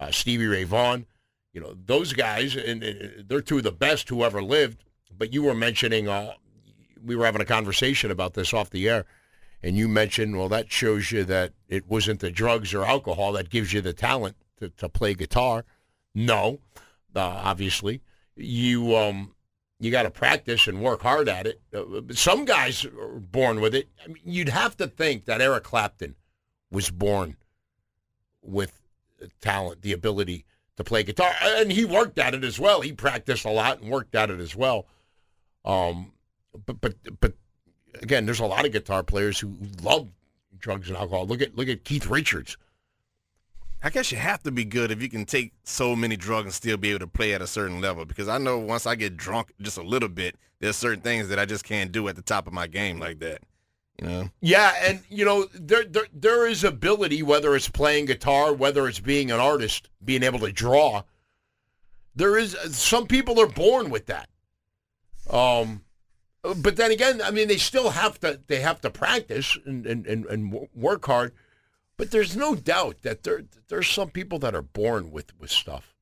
uh, 0.00 0.10
Stevie 0.10 0.46
Ray 0.46 0.64
Vaughan, 0.64 1.06
you 1.52 1.60
know 1.60 1.76
those 1.86 2.12
guys, 2.14 2.56
and, 2.56 2.82
and, 2.82 3.28
they're 3.28 3.42
two 3.42 3.58
of 3.58 3.64
the 3.64 3.72
best 3.72 4.08
who 4.08 4.24
ever 4.24 4.42
lived. 4.42 4.84
But 5.16 5.32
you 5.32 5.42
were 5.42 5.54
mentioning, 5.54 6.08
uh, 6.08 6.32
we 7.04 7.14
were 7.14 7.26
having 7.26 7.42
a 7.42 7.46
conversation 7.46 8.10
about 8.10 8.34
this 8.34 8.54
off 8.54 8.70
the 8.70 8.88
air, 8.88 9.04
and 9.62 9.76
you 9.76 9.86
mentioned, 9.86 10.36
well, 10.36 10.48
that 10.48 10.72
shows 10.72 11.12
you 11.12 11.24
that 11.24 11.52
it 11.68 11.86
wasn't 11.88 12.20
the 12.20 12.30
drugs 12.30 12.72
or 12.72 12.84
alcohol 12.84 13.32
that 13.32 13.50
gives 13.50 13.72
you 13.72 13.80
the 13.80 13.92
talent 13.92 14.36
to, 14.58 14.70
to 14.70 14.88
play 14.88 15.14
guitar. 15.14 15.64
No, 16.14 16.58
uh, 17.14 17.20
obviously, 17.20 18.00
you 18.36 18.96
um, 18.96 19.34
you 19.80 19.90
got 19.90 20.04
to 20.04 20.10
practice 20.10 20.66
and 20.66 20.80
work 20.80 21.02
hard 21.02 21.28
at 21.28 21.46
it. 21.46 21.60
Uh, 21.74 22.02
some 22.12 22.44
guys 22.44 22.84
are 22.84 23.18
born 23.20 23.60
with 23.60 23.74
it. 23.74 23.88
I 24.04 24.08
mean, 24.08 24.22
you'd 24.24 24.48
have 24.48 24.76
to 24.78 24.86
think 24.86 25.24
that 25.26 25.40
Eric 25.40 25.64
Clapton 25.64 26.14
was 26.70 26.90
born 26.90 27.36
with 28.42 28.80
talent, 29.40 29.82
the 29.82 29.92
ability 29.92 30.44
to 30.76 30.84
play 30.84 31.02
guitar, 31.02 31.32
and 31.42 31.70
he 31.70 31.84
worked 31.84 32.18
at 32.18 32.34
it 32.34 32.44
as 32.44 32.58
well. 32.58 32.80
He 32.80 32.92
practiced 32.92 33.44
a 33.44 33.50
lot 33.50 33.80
and 33.80 33.90
worked 33.90 34.14
at 34.14 34.30
it 34.30 34.40
as 34.40 34.56
well. 34.56 34.86
Um, 35.64 36.12
but 36.66 36.80
but 36.80 36.94
but 37.20 37.34
again, 38.00 38.26
there's 38.26 38.40
a 38.40 38.46
lot 38.46 38.64
of 38.64 38.72
guitar 38.72 39.02
players 39.02 39.38
who 39.38 39.52
love 39.82 40.08
drugs 40.58 40.88
and 40.88 40.96
alcohol. 40.96 41.26
Look 41.26 41.42
at 41.42 41.56
look 41.56 41.68
at 41.68 41.84
Keith 41.84 42.06
Richards. 42.06 42.56
I 43.82 43.90
guess 43.90 44.12
you 44.12 44.18
have 44.18 44.42
to 44.44 44.52
be 44.52 44.64
good 44.64 44.90
if 44.92 45.02
you 45.02 45.08
can 45.08 45.24
take 45.24 45.52
so 45.64 45.96
many 45.96 46.16
drugs 46.16 46.46
and 46.46 46.54
still 46.54 46.76
be 46.76 46.90
able 46.90 47.00
to 47.00 47.06
play 47.08 47.34
at 47.34 47.42
a 47.42 47.46
certain 47.46 47.80
level. 47.80 48.04
Because 48.04 48.28
I 48.28 48.38
know 48.38 48.58
once 48.58 48.86
I 48.86 48.94
get 48.94 49.16
drunk 49.16 49.52
just 49.60 49.76
a 49.76 49.82
little 49.82 50.08
bit, 50.08 50.36
there's 50.60 50.76
certain 50.76 51.00
things 51.00 51.28
that 51.28 51.38
I 51.38 51.44
just 51.44 51.64
can't 51.64 51.90
do 51.90 52.06
at 52.08 52.14
the 52.14 52.22
top 52.22 52.46
of 52.46 52.52
my 52.52 52.68
game 52.68 53.00
like 53.00 53.18
that. 53.18 53.42
You 54.00 54.08
know? 54.08 54.30
Yeah, 54.40 54.72
and 54.82 55.00
you 55.10 55.24
know 55.24 55.46
there 55.52 55.84
there 55.84 56.06
there 56.12 56.46
is 56.46 56.64
ability 56.64 57.22
whether 57.22 57.54
it's 57.54 57.68
playing 57.68 58.06
guitar, 58.06 58.52
whether 58.52 58.88
it's 58.88 59.00
being 59.00 59.30
an 59.30 59.38
artist, 59.40 59.90
being 60.04 60.22
able 60.22 60.38
to 60.40 60.52
draw. 60.52 61.02
There 62.14 62.38
is 62.38 62.56
some 62.74 63.06
people 63.06 63.40
are 63.40 63.46
born 63.46 63.90
with 63.90 64.06
that. 64.06 64.28
Um, 65.28 65.82
but 66.42 66.76
then 66.76 66.90
again, 66.90 67.20
I 67.22 67.30
mean, 67.30 67.48
they 67.48 67.58
still 67.58 67.90
have 67.90 68.18
to 68.20 68.40
they 68.46 68.60
have 68.60 68.80
to 68.80 68.90
practice 68.90 69.58
and 69.66 69.86
and, 69.86 70.06
and, 70.06 70.26
and 70.26 70.68
work 70.74 71.04
hard. 71.06 71.32
But 72.02 72.10
there's 72.10 72.36
no 72.36 72.56
doubt 72.56 73.02
that 73.02 73.22
there 73.22 73.44
there's 73.68 73.88
some 73.88 74.10
people 74.10 74.40
that 74.40 74.56
are 74.56 74.62
born 74.62 75.12
with 75.12 75.38
with 75.38 75.52
stuff. 75.52 75.94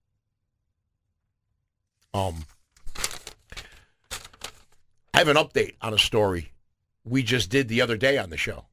Um, 2.14 2.46
I 5.12 5.18
have 5.18 5.28
an 5.28 5.36
update 5.36 5.74
on 5.82 5.92
a 5.92 5.98
story 5.98 6.52
we 7.04 7.22
just 7.22 7.50
did 7.50 7.68
the 7.68 7.82
other 7.82 7.98
day 7.98 8.16
on 8.16 8.30
the 8.30 8.38
show. 8.38 8.64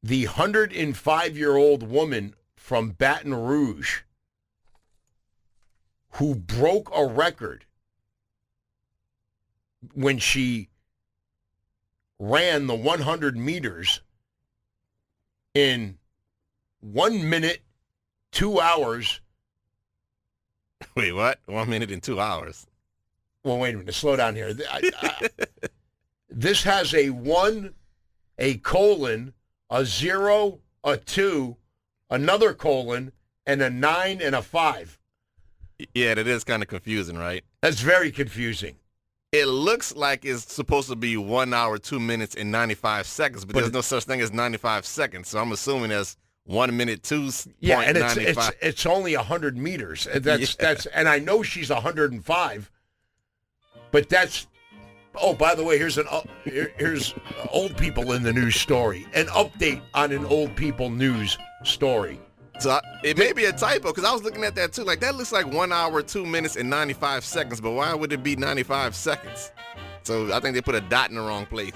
The 0.00 0.26
105 0.26 1.36
year 1.36 1.56
old 1.56 1.82
woman 1.82 2.36
from 2.54 2.90
Baton 2.90 3.34
Rouge 3.34 4.02
who 6.10 6.36
broke 6.36 6.88
a 6.94 7.04
record 7.04 7.64
when 9.92 10.20
she 10.20 10.68
ran 12.20 12.68
the 12.68 12.76
100 12.76 13.36
meters 13.36 14.02
in 15.56 15.96
one 16.80 17.30
minute, 17.30 17.62
two 18.30 18.60
hours. 18.60 19.22
Wait, 20.94 21.12
what? 21.12 21.38
One 21.46 21.70
minute 21.70 21.90
and 21.90 22.02
two 22.02 22.20
hours. 22.20 22.66
Well, 23.42 23.58
wait 23.58 23.74
a 23.74 23.78
minute. 23.78 23.94
Slow 23.94 24.16
down 24.16 24.34
here. 24.34 24.54
I, 24.70 24.90
I, 25.00 25.28
this 26.30 26.62
has 26.64 26.92
a 26.92 27.08
one, 27.08 27.74
a 28.38 28.58
colon, 28.58 29.32
a 29.70 29.86
zero, 29.86 30.58
a 30.84 30.98
two, 30.98 31.56
another 32.10 32.52
colon, 32.52 33.12
and 33.46 33.62
a 33.62 33.70
nine 33.70 34.20
and 34.20 34.34
a 34.34 34.42
five. 34.42 34.98
Yeah, 35.94 36.14
that 36.14 36.26
is 36.26 36.44
kind 36.44 36.62
of 36.62 36.68
confusing, 36.68 37.16
right? 37.16 37.44
That's 37.62 37.80
very 37.80 38.10
confusing. 38.10 38.76
It 39.36 39.46
looks 39.46 39.94
like 39.94 40.24
it's 40.24 40.52
supposed 40.52 40.88
to 40.88 40.96
be 40.96 41.16
one 41.16 41.52
hour, 41.52 41.78
two 41.78 42.00
minutes, 42.00 42.34
and 42.34 42.50
95 42.50 43.06
seconds, 43.06 43.44
but, 43.44 43.54
but 43.54 43.60
there's 43.60 43.72
no 43.72 43.80
such 43.80 44.04
thing 44.04 44.20
as 44.20 44.32
95 44.32 44.86
seconds. 44.86 45.28
So 45.28 45.38
I'm 45.38 45.52
assuming 45.52 45.90
that's 45.90 46.16
one 46.44 46.74
minute, 46.76 47.02
two. 47.02 47.30
Yeah, 47.60 47.80
and 47.80 47.96
it's, 47.96 48.16
it's, 48.16 48.50
it's 48.62 48.86
only 48.86 49.14
100 49.16 49.56
meters. 49.56 50.06
That's, 50.14 50.56
yeah. 50.58 50.66
that's, 50.66 50.86
and 50.86 51.08
I 51.08 51.18
know 51.18 51.42
she's 51.42 51.70
105, 51.70 52.70
but 53.90 54.08
that's, 54.08 54.46
oh, 55.16 55.34
by 55.34 55.54
the 55.54 55.64
way, 55.64 55.76
here's 55.78 55.98
an, 55.98 56.06
uh, 56.10 56.22
here, 56.44 56.72
here's 56.78 57.14
old 57.50 57.76
people 57.76 58.12
in 58.12 58.22
the 58.22 58.32
news 58.32 58.56
story. 58.56 59.06
An 59.14 59.26
update 59.26 59.82
on 59.94 60.12
an 60.12 60.24
old 60.26 60.54
people 60.56 60.88
news 60.88 61.36
story. 61.64 62.18
So 62.58 62.80
it 63.04 63.18
may 63.18 63.32
be 63.32 63.44
a 63.44 63.52
typo 63.52 63.88
because 63.88 64.04
I 64.04 64.12
was 64.12 64.22
looking 64.22 64.44
at 64.44 64.54
that 64.54 64.72
too. 64.72 64.84
Like 64.84 65.00
that 65.00 65.14
looks 65.14 65.32
like 65.32 65.46
one 65.46 65.72
hour, 65.72 66.02
two 66.02 66.24
minutes, 66.24 66.56
and 66.56 66.70
95 66.70 67.24
seconds. 67.24 67.60
But 67.60 67.72
why 67.72 67.92
would 67.94 68.12
it 68.12 68.22
be 68.22 68.36
95 68.36 68.94
seconds? 68.94 69.52
So 70.04 70.32
I 70.32 70.40
think 70.40 70.54
they 70.54 70.62
put 70.62 70.74
a 70.74 70.80
dot 70.80 71.10
in 71.10 71.16
the 71.16 71.22
wrong 71.22 71.46
place. 71.46 71.74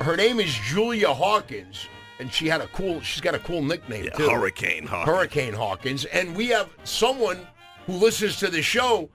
Her 0.00 0.16
name 0.16 0.40
is 0.40 0.52
Julia 0.52 1.12
Hawkins, 1.12 1.86
and 2.18 2.32
she 2.32 2.48
had 2.48 2.60
a 2.60 2.66
cool. 2.68 3.00
She's 3.02 3.20
got 3.20 3.34
a 3.34 3.38
cool 3.38 3.62
nickname 3.62 4.04
yeah, 4.04 4.10
too. 4.10 4.28
Hurricane 4.28 4.86
Hawkins. 4.86 5.16
Hurricane 5.16 5.54
Hawkins, 5.54 6.04
and 6.06 6.34
we 6.34 6.48
have 6.48 6.70
someone 6.84 7.46
who 7.86 7.92
listens 7.92 8.36
to 8.38 8.48
the 8.48 8.62
show. 8.62 9.10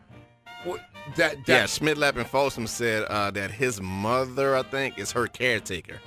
That, 1.16 1.46
that 1.46 1.48
yeah, 1.48 1.64
Schmidlap 1.64 2.18
and 2.18 2.28
Folsom 2.28 2.68
said 2.68 3.04
uh, 3.04 3.32
that 3.32 3.50
his 3.50 3.82
mother, 3.82 4.56
I 4.56 4.64
think, 4.64 5.00
is 5.00 5.12
her 5.14 5.28
caretaker. 5.28 6.00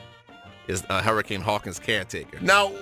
Is 0.69 0.85
uh, 0.89 1.03
Hurricane 1.03 1.41
Hawkins' 1.41 1.79
caretaker. 1.79 2.39
Now, 2.41 2.73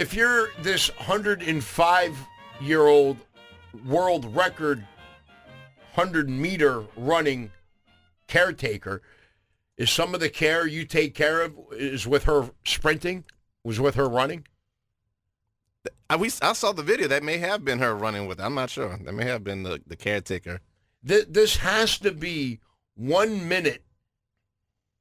if 0.00 0.14
you're 0.14 0.48
this 0.62 0.88
105 0.96 2.26
year 2.62 2.86
old 2.86 3.18
world 3.84 4.34
record 4.34 4.78
100 5.94 6.30
meter 6.30 6.84
running 6.96 7.50
caretaker, 8.26 9.02
is 9.76 9.90
some 9.90 10.14
of 10.14 10.20
the 10.20 10.30
care 10.30 10.66
you 10.66 10.86
take 10.86 11.14
care 11.14 11.42
of 11.42 11.52
is 11.72 12.06
with 12.06 12.24
her 12.24 12.48
sprinting, 12.64 13.24
was 13.62 13.78
with 13.78 13.94
her 13.96 14.08
running? 14.08 14.46
I, 16.08 16.16
we, 16.16 16.30
I 16.40 16.54
saw 16.54 16.72
the 16.72 16.82
video. 16.82 17.06
That 17.06 17.22
may 17.22 17.36
have 17.36 17.62
been 17.62 17.78
her 17.78 17.94
running 17.94 18.26
with. 18.26 18.40
I'm 18.40 18.54
not 18.54 18.70
sure. 18.70 18.98
That 19.04 19.12
may 19.12 19.26
have 19.26 19.44
been 19.44 19.64
the, 19.64 19.82
the 19.86 19.96
caretaker. 19.96 20.62
Th- 21.06 21.26
this 21.28 21.58
has 21.58 21.98
to 21.98 22.12
be 22.12 22.60
one 22.94 23.46
minute 23.46 23.84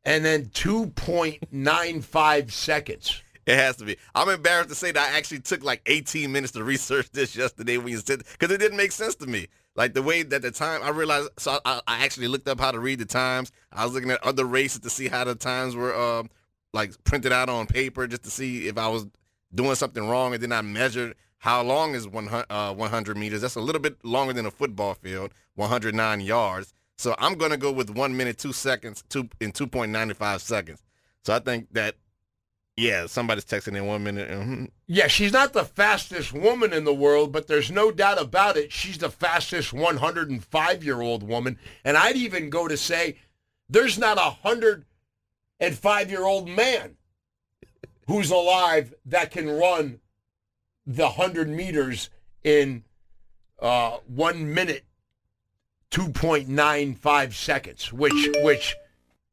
and 0.04 0.26
then 0.26 0.48
2.95 0.48 2.52
seconds. 2.52 3.24
It 3.50 3.58
has 3.58 3.78
to 3.78 3.86
be. 3.86 3.98
I'm 4.14 4.30
embarrassed 4.30 4.70
to 4.70 4.76
say 4.76 4.92
that 4.92 5.12
I 5.12 5.18
actually 5.18 5.40
took 5.40 5.64
like 5.64 5.82
18 5.88 6.32
minutes 6.32 6.54
to 6.54 6.64
research 6.64 7.10
this 7.12 7.36
yesterday 7.36 7.78
when 7.78 7.88
you 7.88 7.98
said 7.98 8.22
because 8.38 8.54
it 8.54 8.60
didn't 8.60 8.78
make 8.78 8.92
sense 8.92 9.16
to 9.16 9.26
me. 9.26 9.48
Like 9.76 9.96
the 9.96 10.04
way 10.04 10.22
that 10.22 10.44
the 10.44 10.52
time 10.52 10.84
I 10.84 10.90
realized, 10.90 11.30
so 11.40 11.60
I, 11.66 11.82
I 11.88 12.06
actually 12.06 12.28
looked 12.28 12.48
up 12.48 12.60
how 12.60 12.70
to 12.70 12.80
read 12.80 13.00
the 13.00 13.06
times. 13.06 13.52
I 13.72 13.86
was 13.86 13.96
looking 13.96 14.12
at 14.12 14.24
other 14.24 14.46
races 14.46 14.82
to 14.82 14.90
see 14.92 15.08
how 15.08 15.24
the 15.24 15.34
times 15.34 15.76
were 15.76 15.96
uh, 15.96 16.26
like 16.74 17.04
printed 17.06 17.32
out 17.32 17.50
on 17.50 17.66
paper 17.66 18.06
just 18.06 18.22
to 18.26 18.30
see 18.30 18.68
if 18.68 18.78
I 18.78 18.88
was 18.88 19.08
doing 19.56 19.74
something 19.74 20.08
wrong, 20.08 20.36
and 20.36 20.44
then 20.44 20.52
I 20.52 20.62
measured 20.62 21.16
how 21.40 21.64
long 21.64 21.96
is 21.96 22.08
100, 22.08 22.46
uh, 22.52 22.76
100 22.76 23.18
meters. 23.18 23.42
That's 23.42 23.56
a 23.56 23.62
little 23.62 23.82
bit 23.82 23.98
longer 24.06 24.34
than 24.34 24.46
a 24.46 24.52
football 24.52 24.94
field, 24.94 25.34
109 25.56 26.22
yards. 26.22 26.72
So 27.00 27.16
I'm 27.18 27.36
to 27.40 27.58
go 27.58 27.72
with 27.72 27.90
one 27.90 28.16
minute, 28.16 28.38
two 28.38 28.54
seconds, 28.54 29.04
two 29.10 29.28
in 29.40 29.54
2.95 29.54 30.40
seconds. 30.40 30.84
So 31.24 31.34
I 31.34 31.40
think 31.40 31.74
that, 31.74 31.96
yeah, 32.80 33.06
somebody's 33.08 33.46
texting 33.46 33.76
in 33.76 33.86
one 33.86 34.04
minute. 34.04 34.30
Mm-hmm. 34.30 34.66
Yeah, 34.88 35.08
she's 35.08 35.34
not 35.34 35.54
the 35.54 35.66
fastest 35.66 36.34
woman 36.34 36.72
in 36.74 36.86
the 36.86 36.94
world, 36.94 37.32
but 37.32 37.48
there's 37.48 37.70
no 37.70 37.92
doubt 37.92 38.22
about 38.22 38.58
it. 38.58 38.72
She's 38.72 38.98
the 38.98 39.10
fastest 39.10 39.74
105 39.74 40.84
year 40.84 41.02
old 41.02 41.24
woman. 41.24 41.60
And 41.84 41.98
I'd 41.98 42.16
even 42.16 42.50
go 42.50 42.68
to 42.68 42.78
say 42.78 43.18
there's 43.70 43.98
not 43.98 44.18
a 44.18 44.38
105 44.42 46.10
year 46.10 46.24
old 46.24 46.50
man 46.50 46.96
who's 48.08 48.32
alive 48.32 48.94
that 49.06 49.32
can 49.32 49.50
run 49.50 50.00
the 50.86 51.04
100 51.04 51.50
meters 51.50 52.10
in 52.44 52.84
uh, 53.62 53.98
one 54.08 54.54
minute 54.54 54.86
2.95 55.92 57.34
seconds, 57.34 57.92
which 57.92 58.30
which 58.42 58.76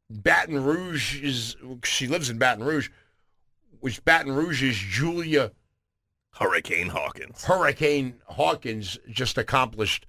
Baton 0.09 0.63
Rouge 0.63 1.21
is. 1.21 1.55
She 1.83 2.07
lives 2.07 2.29
in 2.29 2.37
Baton 2.37 2.63
Rouge, 2.63 2.89
which 3.87 4.03
Baton 4.03 4.33
Rouge 4.33 4.63
is 4.63 4.75
Julia 4.75 5.53
Hurricane 6.31 6.89
Hawkins. 6.89 7.45
Hurricane 7.45 8.15
Hawkins 8.25 8.99
just 9.09 9.37
accomplished 9.37 10.05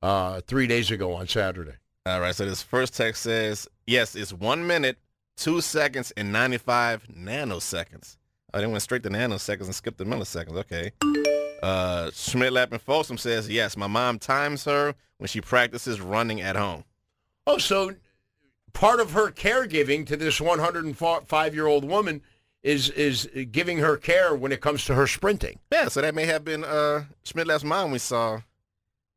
uh, 0.00 0.40
three 0.46 0.68
days 0.68 0.92
ago 0.92 1.14
on 1.14 1.26
Saturday. 1.26 1.72
All 2.06 2.20
right. 2.20 2.32
So 2.32 2.44
this 2.44 2.62
first 2.62 2.94
text 2.94 3.24
says, 3.24 3.66
yes, 3.88 4.14
it's 4.14 4.32
one 4.32 4.68
minute, 4.68 4.98
two 5.36 5.60
seconds, 5.60 6.12
and 6.16 6.30
95 6.32 7.08
nanoseconds. 7.08 8.18
I 8.54 8.60
then 8.60 8.70
went 8.70 8.82
straight 8.82 9.02
to 9.02 9.10
nanoseconds 9.10 9.64
and 9.64 9.74
skipped 9.74 9.98
the 9.98 10.04
milliseconds. 10.04 10.54
Okay. 10.58 10.92
Uh, 11.60 12.12
Schmidt 12.14 12.52
Lappin 12.52 12.78
Folsom 12.78 13.18
says, 13.18 13.48
yes, 13.48 13.76
my 13.76 13.88
mom 13.88 14.20
times 14.20 14.64
her 14.64 14.94
when 15.16 15.26
she 15.26 15.40
practices 15.40 16.00
running 16.00 16.40
at 16.40 16.54
home. 16.54 16.84
Oh, 17.48 17.58
so 17.58 17.96
part 18.72 19.00
of 19.00 19.10
her 19.10 19.32
caregiving 19.32 20.06
to 20.06 20.16
this 20.16 20.40
105 20.40 21.54
year 21.56 21.66
old 21.66 21.84
woman 21.84 22.22
is 22.68 22.90
is 22.90 23.26
giving 23.50 23.78
her 23.78 23.96
care 23.96 24.34
when 24.34 24.52
it 24.52 24.60
comes 24.60 24.84
to 24.84 24.94
her 24.94 25.06
sprinting. 25.06 25.58
Yeah, 25.72 25.88
so 25.88 26.02
that 26.02 26.14
may 26.14 26.26
have 26.26 26.44
been 26.44 26.64
uh, 26.64 27.04
Schmidt 27.24 27.46
Lapp's 27.46 27.64
mom 27.64 27.90
we 27.90 27.98
saw 27.98 28.42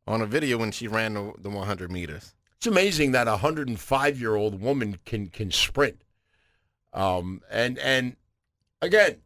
on 0.08 0.22
a 0.22 0.26
video 0.26 0.58
when 0.58 0.72
she 0.72 0.88
ran 0.88 1.16
the, 1.16 1.34
the 1.38 1.50
100 1.50 1.92
meters. 1.92 2.34
It's 2.56 2.68
amazing 2.68 3.12
that 3.12 3.28
a 3.28 3.32
105 3.32 4.20
year 4.20 4.36
old 4.36 4.62
woman 4.62 5.00
can 5.04 5.28
can 5.28 5.52
sprint. 5.52 6.02
Um, 6.94 7.42
and 7.52 7.78
and 7.80 8.16
again, 8.82 9.18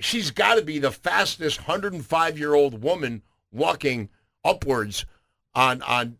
she's 0.00 0.30
got 0.30 0.54
to 0.54 0.62
be 0.62 0.78
the 0.78 0.90
fastest 0.90 1.68
105 1.68 2.38
year 2.38 2.54
old 2.54 2.82
woman 2.82 3.20
walking 3.52 4.08
upwards 4.42 5.04
on 5.54 5.82
on 5.82 6.16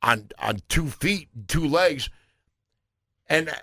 on 0.00 0.30
on 0.38 0.60
two 0.70 0.88
feet, 0.88 1.28
two 1.46 1.68
legs, 1.68 2.08
and 3.26 3.54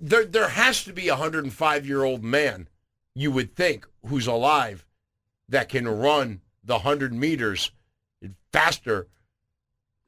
there 0.00 0.24
there 0.24 0.48
has 0.48 0.84
to 0.84 0.92
be 0.92 1.08
a 1.08 1.14
105 1.14 1.86
year 1.86 2.04
old 2.04 2.22
man, 2.22 2.68
you 3.14 3.30
would 3.30 3.54
think, 3.54 3.86
who's 4.06 4.26
alive, 4.26 4.86
that 5.48 5.68
can 5.68 5.88
run 5.88 6.40
the 6.62 6.74
100 6.74 7.12
meters 7.12 7.72
faster 8.52 9.08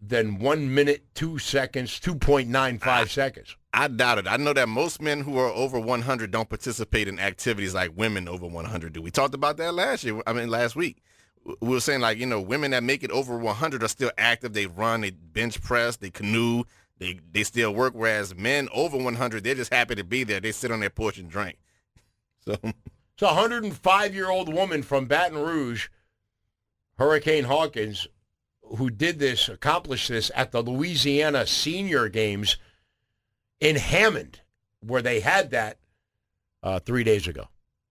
than 0.01 0.39
one 0.39 0.73
minute, 0.75 1.05
two 1.15 1.39
seconds, 1.39 1.99
2.95 2.01 3.09
seconds. 3.09 3.57
I 3.73 3.89
doubt 3.89 4.19
it. 4.19 4.27
I 4.27 4.37
know 4.37 4.53
that 4.53 4.69
most 4.69 5.03
men 5.03 5.21
who 5.21 5.39
are 5.39 5.49
over 5.49 5.81
100 5.81 6.31
don't 6.31 6.49
participate 6.49 7.09
in 7.09 7.19
activities 7.19 7.75
like 7.75 7.97
women 7.97 8.29
over 8.29 8.47
100 8.47 8.93
do. 8.93 9.03
We 9.03 9.11
talked 9.11 9.35
about 9.35 9.57
that 9.57 9.75
last 9.75 10.05
year. 10.05 10.23
I 10.27 10.33
mean, 10.33 10.49
last 10.49 10.77
week. 10.77 11.03
We 11.61 11.69
were 11.69 11.81
saying 11.81 12.01
like, 12.01 12.19
you 12.19 12.27
know, 12.27 12.41
women 12.41 12.73
that 12.73 12.83
make 12.83 13.05
it 13.05 13.11
over 13.11 13.39
100 13.39 13.83
are 13.83 13.89
still 13.89 14.11
active. 14.19 14.53
They 14.53 14.67
run, 14.67 15.03
they 15.03 15.11
bench 15.11 15.63
press, 15.63 15.97
they 15.97 16.11
canoe, 16.11 16.65
they 16.99 17.21
they 17.33 17.45
still 17.45 17.75
work. 17.75 17.95
Whereas 17.95 18.35
men 18.35 18.69
over 18.73 18.97
100, 18.97 19.45
they're 19.45 19.55
just 19.55 19.73
happy 19.73 19.95
to 19.95 20.05
be 20.05 20.25
there. 20.25 20.41
They 20.41 20.53
sit 20.53 20.71
on 20.71 20.81
their 20.81 20.91
porch 20.91 21.19
and 21.19 21.31
drink. 21.31 21.59
So, 22.45 22.53
it's 22.63 23.23
a 23.23 23.27
105 23.27 24.15
year 24.15 24.31
old 24.31 24.53
woman 24.53 24.85
from 24.85 25.07
Baton 25.07 25.39
Rouge, 25.39 25.89
Hurricane 26.97 27.45
Hawkins, 27.45 28.07
who 28.77 28.91
did 28.91 29.19
this, 29.19 29.49
accomplished 29.49 30.09
this 30.09 30.31
at 30.35 30.53
the 30.53 30.63
Louisiana 30.63 31.47
Senior 31.47 32.09
Games 32.09 32.57
in 33.59 33.77
Hammond, 33.77 34.43
where 34.81 35.03
they 35.03 35.21
had 35.21 35.51
that 35.51 35.79
uh, 36.63 36.79
three 36.79 37.05
days 37.05 37.27
ago 37.27 37.49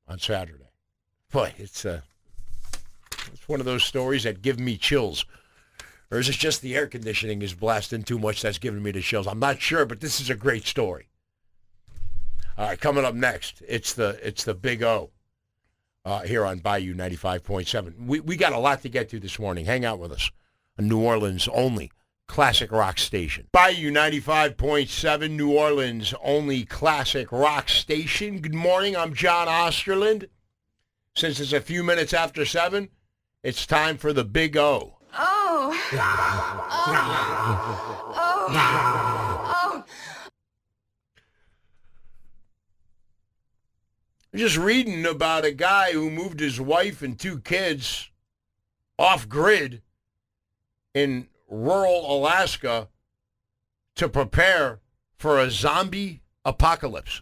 on 0.07 0.19
Saturday. 0.19 0.69
Boy, 1.31 1.53
it's 1.57 1.85
uh, 1.85 2.01
it's 3.33 3.49
one 3.49 3.59
of 3.59 3.65
those 3.65 3.83
stories 3.83 4.23
that 4.23 4.41
give 4.41 4.59
me 4.59 4.77
chills. 4.77 5.25
Or 6.11 6.19
is 6.19 6.29
it 6.29 6.33
just 6.33 6.61
the 6.61 6.75
air 6.75 6.87
conditioning 6.87 7.41
is 7.41 7.53
blasting 7.53 8.03
too 8.03 8.19
much 8.19 8.41
that's 8.41 8.57
giving 8.57 8.83
me 8.83 8.91
the 8.91 9.01
chills? 9.01 9.27
I'm 9.27 9.39
not 9.39 9.61
sure, 9.61 9.85
but 9.85 10.01
this 10.01 10.19
is 10.19 10.29
a 10.29 10.35
great 10.35 10.65
story. 10.65 11.09
All 12.57 12.67
right, 12.67 12.79
coming 12.79 13.03
up 13.03 13.15
next, 13.15 13.61
it's 13.67 13.93
the 13.93 14.19
it's 14.25 14.43
the 14.43 14.53
Big 14.53 14.81
O 14.81 15.11
uh, 16.05 16.21
here 16.21 16.45
on 16.45 16.59
Bayou 16.59 16.93
95.7. 16.93 18.05
We 18.05 18.19
we 18.21 18.37
got 18.37 18.53
a 18.53 18.59
lot 18.59 18.81
to 18.83 18.89
get 18.89 19.09
to 19.09 19.19
this 19.19 19.39
morning. 19.39 19.65
Hang 19.65 19.83
out 19.83 19.99
with 19.99 20.11
us. 20.11 20.31
New 20.77 21.01
Orleans 21.01 21.47
only 21.49 21.91
classic 22.27 22.71
rock 22.71 22.97
station. 22.97 23.47
Bayou 23.51 23.91
95.7, 23.91 25.31
New 25.31 25.51
Orleans 25.51 26.13
only 26.23 26.65
classic 26.65 27.31
rock 27.31 27.69
station. 27.69 28.39
Good 28.39 28.53
morning. 28.53 28.95
I'm 28.95 29.13
John 29.13 29.47
Osterland. 29.47 30.27
Since 31.15 31.39
it's 31.39 31.53
a 31.53 31.61
few 31.61 31.83
minutes 31.83 32.13
after 32.13 32.45
7, 32.45 32.89
it's 33.41 33.65
time 33.65 33.97
for 33.97 34.11
the 34.11 34.25
Big 34.25 34.57
O. 34.57 34.97
Oh. 35.17 35.87
oh. 35.93 37.05
Oh. 38.17 38.47
oh. 38.51 39.83
Just 44.35 44.57
reading 44.57 45.05
about 45.05 45.45
a 45.45 45.51
guy 45.51 45.93
who 45.93 46.09
moved 46.09 46.41
his 46.41 46.59
wife 46.59 47.01
and 47.01 47.17
two 47.17 47.39
kids 47.39 48.09
off 48.99 49.29
grid 49.29 49.81
in 50.93 51.27
rural 51.49 52.17
Alaska 52.17 52.89
to 53.95 54.09
prepare 54.09 54.81
for 55.17 55.39
a 55.39 55.49
zombie 55.49 56.21
apocalypse. 56.43 57.21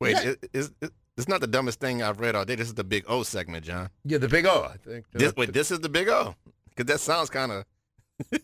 Wait, 0.00 0.16
yeah. 0.24 0.34
is, 0.52 0.72
is, 0.80 0.90
it's 1.16 1.28
not 1.28 1.40
the 1.40 1.46
dumbest 1.46 1.80
thing 1.80 2.02
I've 2.02 2.20
read 2.20 2.34
all 2.34 2.44
day. 2.44 2.54
This 2.54 2.68
is 2.68 2.74
the 2.74 2.84
Big 2.84 3.04
O 3.08 3.22
segment, 3.22 3.64
John. 3.64 3.90
Yeah, 4.04 4.18
the 4.18 4.28
Big 4.28 4.46
O. 4.46 4.68
I 4.72 4.76
think. 4.76 5.06
This, 5.12 5.34
wait, 5.36 5.52
this 5.52 5.70
is 5.70 5.80
the 5.80 5.88
Big 5.88 6.08
O 6.08 6.34
because 6.68 6.86
that 6.86 7.00
sounds 7.00 7.30
kind 7.30 7.52
of. 7.52 7.64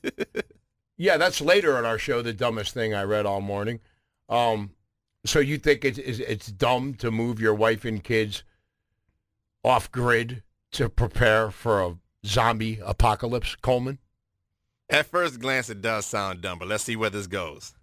yeah, 0.97 1.17
that's 1.17 1.41
later 1.41 1.77
on 1.77 1.85
our 1.85 1.99
show. 1.99 2.23
The 2.23 2.33
dumbest 2.33 2.75
thing 2.75 2.95
I 2.95 3.05
read 3.05 3.27
all 3.27 3.41
morning. 3.41 3.81
Um, 4.29 4.73
so 5.25 5.39
you 5.39 5.59
think 5.59 5.85
it's 5.85 5.99
it's 5.99 6.49
dumb 6.49 6.95
to 6.95 7.11
move 7.11 7.41
your 7.41 7.55
wife 7.55 7.85
and 7.85 8.03
kids 8.03 8.45
off 9.65 9.91
grid 9.91 10.43
to 10.73 10.89
prepare 10.89 11.51
for 11.51 11.83
a 11.83 11.97
zombie 12.25 12.81
apocalypse, 12.85 13.57
Coleman? 13.57 13.99
At 14.91 15.07
first 15.07 15.41
glance, 15.41 15.69
it 15.69 15.83
does 15.83 16.07
sound 16.07 16.41
dumb, 16.41 16.59
but 16.59 16.69
let's 16.69 16.85
see 16.85 16.97
where 16.97 17.11
this 17.11 17.27
goes. 17.27 17.75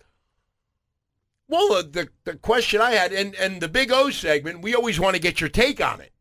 Well, 1.47 1.83
the, 1.83 1.83
the, 1.83 2.09
the 2.31 2.37
question 2.37 2.81
I 2.81 2.91
had, 2.91 3.13
and, 3.13 3.35
and 3.35 3.61
the 3.61 3.67
Big 3.67 3.91
O 3.91 4.09
segment, 4.09 4.61
we 4.61 4.73
always 4.73 4.99
want 4.99 5.15
to 5.15 5.21
get 5.21 5.39
your 5.39 5.49
take 5.49 5.79
on 5.79 6.01
it. 6.01 6.11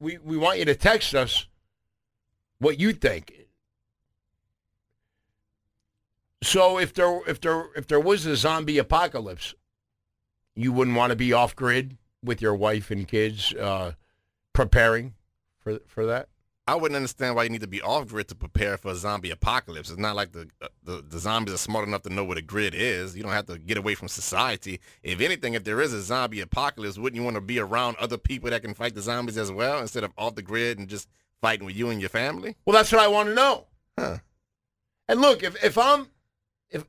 We, 0.00 0.18
we 0.18 0.36
want 0.36 0.58
you 0.58 0.64
to 0.64 0.74
text 0.74 1.14
us 1.14 1.46
what 2.58 2.80
you 2.80 2.92
think. 2.92 3.32
So 6.42 6.78
if 6.78 6.92
there 6.92 7.20
if 7.28 7.40
there 7.40 7.66
if 7.76 7.86
there 7.86 8.00
was 8.00 8.26
a 8.26 8.34
zombie 8.34 8.78
apocalypse, 8.78 9.54
you 10.56 10.72
wouldn't 10.72 10.96
want 10.96 11.10
to 11.10 11.16
be 11.16 11.32
off 11.32 11.54
grid 11.54 11.98
with 12.22 12.42
your 12.42 12.54
wife 12.54 12.90
and 12.90 13.06
kids 13.06 13.54
uh, 13.54 13.92
preparing 14.52 15.14
for 15.60 15.78
for 15.86 16.04
that. 16.06 16.28
I 16.72 16.74
wouldn't 16.74 16.96
understand 16.96 17.36
why 17.36 17.42
you 17.42 17.50
need 17.50 17.60
to 17.60 17.66
be 17.66 17.82
off 17.82 18.08
grid 18.08 18.28
to 18.28 18.34
prepare 18.34 18.78
for 18.78 18.92
a 18.92 18.94
zombie 18.94 19.30
apocalypse. 19.30 19.90
It's 19.90 19.98
not 19.98 20.16
like 20.16 20.32
the, 20.32 20.48
uh, 20.62 20.68
the 20.82 21.04
the 21.06 21.18
zombies 21.18 21.52
are 21.52 21.58
smart 21.58 21.86
enough 21.86 22.00
to 22.04 22.08
know 22.08 22.24
what 22.24 22.38
a 22.38 22.42
grid 22.42 22.74
is. 22.74 23.14
You 23.14 23.22
don't 23.22 23.32
have 23.32 23.44
to 23.48 23.58
get 23.58 23.76
away 23.76 23.94
from 23.94 24.08
society. 24.08 24.80
If 25.02 25.20
anything, 25.20 25.52
if 25.52 25.64
there 25.64 25.82
is 25.82 25.92
a 25.92 26.00
zombie 26.00 26.40
apocalypse, 26.40 26.96
wouldn't 26.96 27.20
you 27.20 27.24
want 27.24 27.36
to 27.36 27.42
be 27.42 27.58
around 27.58 27.98
other 27.98 28.16
people 28.16 28.48
that 28.48 28.62
can 28.62 28.72
fight 28.72 28.94
the 28.94 29.02
zombies 29.02 29.36
as 29.36 29.52
well 29.52 29.80
instead 29.80 30.02
of 30.02 30.12
off 30.16 30.34
the 30.34 30.40
grid 30.40 30.78
and 30.78 30.88
just 30.88 31.10
fighting 31.42 31.66
with 31.66 31.76
you 31.76 31.90
and 31.90 32.00
your 32.00 32.08
family? 32.08 32.56
Well, 32.64 32.72
that's 32.72 32.90
what 32.90 33.02
I 33.02 33.08
want 33.08 33.28
to 33.28 33.34
know. 33.34 33.66
Huh. 33.98 34.16
And 35.08 35.20
look, 35.20 35.42
if 35.42 35.62
if 35.62 35.76
I'm 35.76 36.06
if 36.70 36.86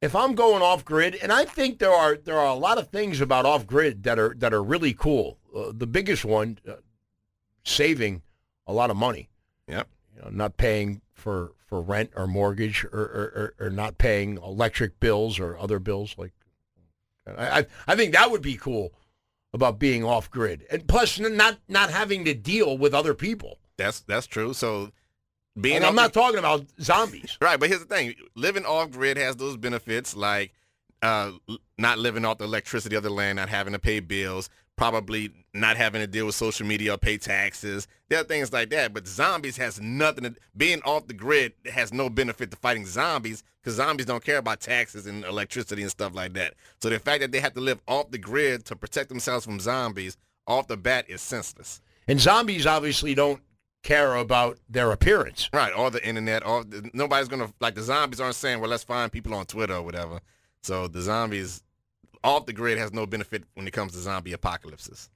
if 0.00 0.14
I'm 0.14 0.36
going 0.36 0.62
off 0.62 0.84
grid, 0.84 1.16
and 1.20 1.32
I 1.32 1.46
think 1.46 1.80
there 1.80 1.90
are 1.90 2.16
there 2.16 2.38
are 2.38 2.46
a 2.46 2.54
lot 2.54 2.78
of 2.78 2.90
things 2.90 3.20
about 3.20 3.44
off 3.44 3.66
grid 3.66 4.04
that 4.04 4.20
are 4.20 4.36
that 4.38 4.54
are 4.54 4.62
really 4.62 4.94
cool. 4.94 5.40
Uh, 5.52 5.72
the 5.74 5.88
biggest 5.88 6.24
one, 6.24 6.60
uh, 6.68 6.74
saving 7.64 8.22
a 8.66 8.72
lot 8.72 8.90
of 8.90 8.96
money. 8.96 9.28
Yep. 9.68 9.88
You 10.14 10.22
know, 10.22 10.28
not 10.30 10.56
paying 10.56 11.00
for 11.12 11.52
for 11.66 11.80
rent 11.80 12.10
or 12.16 12.26
mortgage, 12.26 12.84
or 12.84 12.88
or, 12.90 13.54
or, 13.60 13.66
or 13.66 13.70
not 13.70 13.98
paying 13.98 14.36
electric 14.38 15.00
bills 15.00 15.38
or 15.40 15.58
other 15.58 15.78
bills. 15.78 16.14
Like, 16.16 16.32
I 17.26 17.60
I- 17.60 17.66
I 17.88 17.96
think 17.96 18.12
that 18.12 18.30
would 18.30 18.42
be 18.42 18.56
cool 18.56 18.92
about 19.52 19.78
being 19.78 20.04
off 20.04 20.30
grid, 20.30 20.64
and 20.70 20.86
plus 20.86 21.18
not 21.18 21.58
not 21.68 21.90
having 21.90 22.24
to 22.24 22.34
deal 22.34 22.76
with 22.78 22.94
other 22.94 23.14
people. 23.14 23.58
That's 23.76 24.00
that's 24.00 24.26
true. 24.26 24.54
So 24.54 24.92
being 25.60 25.76
And 25.76 25.84
I'm 25.86 25.94
not 25.94 26.12
talking 26.12 26.38
about 26.38 26.66
zombies. 26.80 27.36
Right, 27.42 27.58
but 27.58 27.68
here's 27.68 27.80
the 27.80 27.86
thing: 27.86 28.14
living 28.34 28.64
off 28.64 28.90
grid 28.90 29.16
has 29.16 29.36
those 29.36 29.56
benefits, 29.56 30.14
like 30.14 30.52
uh, 31.02 31.32
not 31.78 31.98
living 31.98 32.24
off 32.24 32.38
the 32.38 32.44
electricity 32.44 32.96
of 32.96 33.02
the 33.02 33.10
land, 33.10 33.36
not 33.36 33.48
having 33.48 33.72
to 33.72 33.78
pay 33.78 34.00
bills, 34.00 34.48
probably 34.76 35.30
not 35.54 35.76
having 35.76 36.00
to 36.00 36.06
deal 36.06 36.26
with 36.26 36.34
social 36.34 36.66
media 36.66 36.94
or 36.94 36.98
pay 36.98 37.16
taxes. 37.16 37.88
There 38.08 38.20
are 38.20 38.24
things 38.24 38.52
like 38.52 38.70
that. 38.70 38.92
But 38.92 39.08
zombies 39.08 39.56
has 39.56 39.80
nothing. 39.80 40.24
To, 40.24 40.34
being 40.56 40.82
off 40.82 41.06
the 41.06 41.14
grid 41.14 41.54
has 41.72 41.92
no 41.92 42.08
benefit 42.08 42.50
to 42.50 42.56
fighting 42.56 42.86
zombies 42.86 43.42
because 43.62 43.76
zombies 43.76 44.06
don't 44.06 44.24
care 44.24 44.38
about 44.38 44.60
taxes 44.60 45.06
and 45.06 45.24
electricity 45.24 45.82
and 45.82 45.90
stuff 45.90 46.14
like 46.14 46.34
that. 46.34 46.54
So 46.80 46.90
the 46.90 46.98
fact 46.98 47.20
that 47.22 47.32
they 47.32 47.40
have 47.40 47.54
to 47.54 47.60
live 47.60 47.80
off 47.88 48.10
the 48.10 48.18
grid 48.18 48.64
to 48.66 48.76
protect 48.76 49.08
themselves 49.08 49.44
from 49.44 49.58
zombies 49.58 50.16
off 50.46 50.68
the 50.68 50.76
bat 50.76 51.06
is 51.08 51.20
senseless. 51.20 51.80
And 52.06 52.20
zombies 52.20 52.66
obviously 52.66 53.14
don't 53.14 53.40
care 53.82 54.16
about 54.16 54.58
their 54.68 54.92
appearance. 54.92 55.48
Right, 55.52 55.72
all 55.72 55.90
the 55.90 56.06
internet, 56.06 56.42
all 56.42 56.64
the, 56.64 56.90
nobody's 56.92 57.28
gonna 57.28 57.52
like 57.60 57.74
the 57.74 57.82
zombies 57.82 58.20
aren't 58.20 58.34
saying, 58.34 58.60
well, 58.60 58.70
let's 58.70 58.84
find 58.84 59.10
people 59.10 59.34
on 59.34 59.46
Twitter 59.46 59.74
or 59.74 59.82
whatever. 59.82 60.20
So 60.62 60.88
the 60.88 61.00
zombies 61.00 61.62
off 62.26 62.46
the 62.46 62.52
grid 62.52 62.78
has 62.78 62.92
no 62.92 63.06
benefit 63.06 63.44
when 63.54 63.66
it 63.66 63.72
comes 63.72 63.92
to 63.92 63.98
zombie 63.98 64.32
apocalypses. 64.32 65.08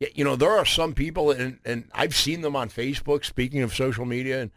Yeah, 0.00 0.08
you 0.14 0.24
know, 0.24 0.36
there 0.36 0.50
are 0.50 0.64
some 0.64 0.94
people, 0.94 1.30
and, 1.30 1.58
and 1.64 1.88
I've 1.94 2.14
seen 2.14 2.40
them 2.40 2.56
on 2.56 2.68
Facebook. 2.68 3.24
Speaking 3.24 3.62
of 3.62 3.74
social 3.74 4.04
media, 4.04 4.42
and 4.42 4.50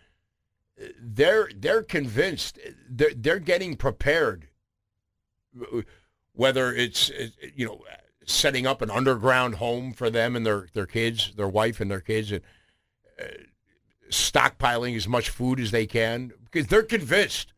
uh, 0.82 0.88
they're 1.00 1.50
they're 1.56 1.84
convinced 1.84 2.60
they're 2.90 3.14
they're 3.16 3.40
getting 3.40 3.76
prepared. 3.76 4.48
Whether 6.34 6.74
it's 6.74 7.10
uh, 7.12 7.28
you 7.56 7.66
know 7.66 7.82
setting 8.26 8.66
up 8.66 8.82
an 8.82 8.90
underground 8.90 9.56
home 9.56 9.94
for 9.94 10.10
them 10.10 10.36
and 10.36 10.46
their 10.46 10.68
their 10.74 10.88
kids, 10.88 11.34
their 11.36 11.48
wife 11.48 11.80
and 11.80 11.92
their 11.92 12.02
kids, 12.02 12.32
and 12.32 12.42
uh, 13.20 13.26
stockpiling 14.10 14.96
as 14.96 15.08
much 15.08 15.30
food 15.30 15.60
as 15.60 15.72
they 15.72 15.86
can 15.86 16.32
because 16.46 16.68
they're 16.68 16.84
convinced 16.84 17.54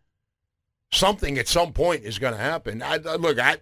something 0.92 1.38
at 1.38 1.48
some 1.48 1.74
point 1.74 2.04
is 2.04 2.20
going 2.20 2.34
to 2.34 2.40
happen. 2.40 2.82
I, 2.82 2.96
I 2.96 3.16
look, 3.16 3.40
I 3.40 3.58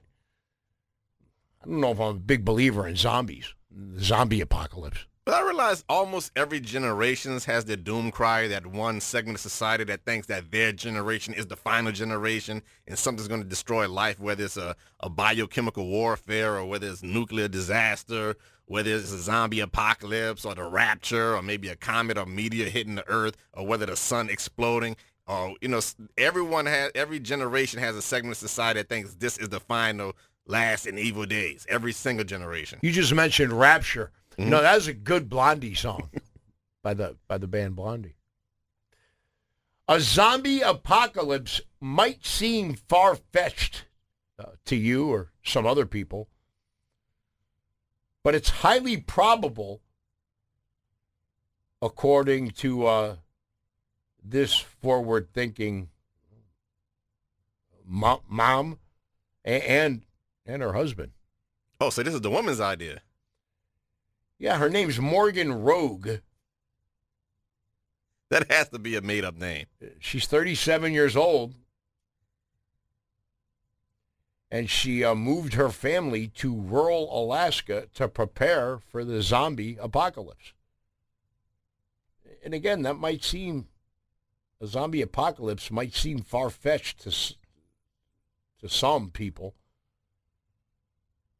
I 1.65 1.67
don't 1.67 1.79
know 1.79 1.91
if 1.91 1.99
I'm 1.99 2.07
a 2.09 2.13
big 2.13 2.45
believer 2.45 2.87
in 2.87 2.95
zombies, 2.95 3.55
the 3.71 4.03
zombie 4.03 4.39
apocalypse. 4.39 5.07
But 5.25 5.33
I 5.33 5.41
realize 5.43 5.83
almost 5.89 6.31
every 6.35 6.59
generation 6.59 7.39
has 7.39 7.65
their 7.65 7.75
doom 7.75 8.11
cry, 8.11 8.47
that 8.49 8.67
one 8.67 9.01
segment 9.01 9.37
of 9.37 9.41
society 9.41 9.83
that 9.85 10.05
thinks 10.05 10.27
that 10.27 10.51
their 10.51 10.71
generation 10.71 11.33
is 11.33 11.47
the 11.47 11.55
final 11.55 11.91
generation 11.91 12.61
and 12.87 12.99
something's 12.99 13.27
going 13.27 13.41
to 13.41 13.49
destroy 13.49 13.89
life, 13.89 14.19
whether 14.19 14.45
it's 14.45 14.57
a, 14.57 14.75
a 14.99 15.09
biochemical 15.09 15.87
warfare 15.87 16.55
or 16.55 16.65
whether 16.65 16.87
it's 16.87 17.01
nuclear 17.01 17.47
disaster, 17.47 18.35
whether 18.65 18.93
it's 18.93 19.11
a 19.11 19.17
zombie 19.17 19.61
apocalypse 19.61 20.45
or 20.45 20.53
the 20.53 20.63
rapture 20.63 21.35
or 21.35 21.41
maybe 21.41 21.69
a 21.69 21.75
comet 21.75 22.19
or 22.19 22.27
meteor 22.27 22.69
hitting 22.69 22.93
the 22.93 23.09
earth 23.09 23.37
or 23.53 23.65
whether 23.65 23.87
the 23.87 23.95
sun 23.95 24.29
exploding. 24.29 24.95
Or, 25.25 25.55
you 25.59 25.69
know, 25.69 25.81
everyone 26.19 26.67
has, 26.67 26.91
every 26.93 27.19
generation 27.19 27.79
has 27.79 27.95
a 27.95 28.01
segment 28.03 28.33
of 28.33 28.37
society 28.37 28.81
that 28.81 28.89
thinks 28.89 29.15
this 29.15 29.39
is 29.39 29.49
the 29.49 29.59
final 29.59 30.13
last 30.45 30.85
and 30.85 30.99
evil 30.99 31.25
days. 31.25 31.65
Every 31.69 31.91
single 31.91 32.25
generation. 32.25 32.79
You 32.81 32.91
just 32.91 33.13
mentioned 33.13 33.53
Rapture. 33.53 34.11
No, 34.37 34.61
that 34.61 34.75
was 34.75 34.87
a 34.87 34.93
good 34.93 35.29
Blondie 35.29 35.75
song 35.75 36.09
by 36.83 36.93
the 36.93 37.15
by 37.27 37.37
the 37.37 37.47
band 37.47 37.75
Blondie. 37.75 38.15
A 39.87 39.99
zombie 39.99 40.61
apocalypse 40.61 41.61
might 41.79 42.25
seem 42.25 42.73
far 42.73 43.15
fetched 43.15 43.85
uh, 44.39 44.51
to 44.65 44.75
you 44.75 45.09
or 45.09 45.31
some 45.43 45.65
other 45.65 45.85
people, 45.85 46.27
but 48.23 48.35
it's 48.35 48.49
highly 48.49 48.97
probable, 48.97 49.81
according 51.81 52.49
to 52.49 52.87
uh, 52.87 53.15
this 54.23 54.55
forward-thinking 54.57 55.89
mo- 57.85 58.23
mom 58.27 58.79
and 59.45 60.03
and 60.45 60.61
her 60.61 60.73
husband. 60.73 61.11
Oh, 61.79 61.89
so 61.89 62.03
this 62.03 62.13
is 62.13 62.21
the 62.21 62.29
woman's 62.29 62.59
idea. 62.59 63.01
Yeah, 64.37 64.57
her 64.57 64.69
name's 64.69 64.99
Morgan 64.99 65.63
Rogue. 65.63 66.09
That 68.29 68.51
has 68.51 68.69
to 68.69 68.79
be 68.79 68.95
a 68.95 69.01
made 69.01 69.23
up 69.23 69.35
name. 69.35 69.65
She's 69.99 70.25
37 70.25 70.93
years 70.93 71.15
old. 71.15 71.55
And 74.51 74.69
she 74.69 75.03
uh, 75.03 75.15
moved 75.15 75.55
her 75.55 75.69
family 75.69 76.27
to 76.35 76.55
rural 76.55 77.09
Alaska 77.11 77.87
to 77.95 78.07
prepare 78.07 78.79
for 78.79 79.03
the 79.03 79.21
zombie 79.21 79.77
apocalypse. 79.79 80.53
And 82.43 82.53
again, 82.53 82.83
that 82.83 82.95
might 82.95 83.23
seem, 83.23 83.67
a 84.61 84.67
zombie 84.67 85.01
apocalypse 85.01 85.71
might 85.71 85.93
seem 85.93 86.19
far-fetched 86.19 87.01
to, 87.01 87.11
to 88.61 88.69
some 88.69 89.09
people. 89.09 89.55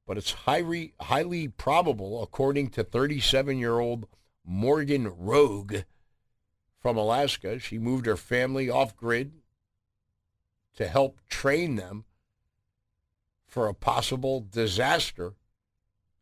But 0.08 0.18
it's 0.18 0.32
highly, 0.32 0.94
highly 1.02 1.48
probable, 1.48 2.22
according 2.22 2.70
to 2.72 2.84
37-year-old 2.84 4.08
Morgan 4.46 5.12
Rogue, 5.18 5.78
from 6.86 6.98
Alaska. 6.98 7.58
She 7.58 7.80
moved 7.80 8.06
her 8.06 8.16
family 8.16 8.70
off 8.70 8.96
grid 8.96 9.32
to 10.76 10.88
help 10.88 11.20
train 11.28 11.78
them 11.78 12.06
for 13.48 13.68
a 13.68 13.74
possible 13.74 14.46
disaster 14.48 15.34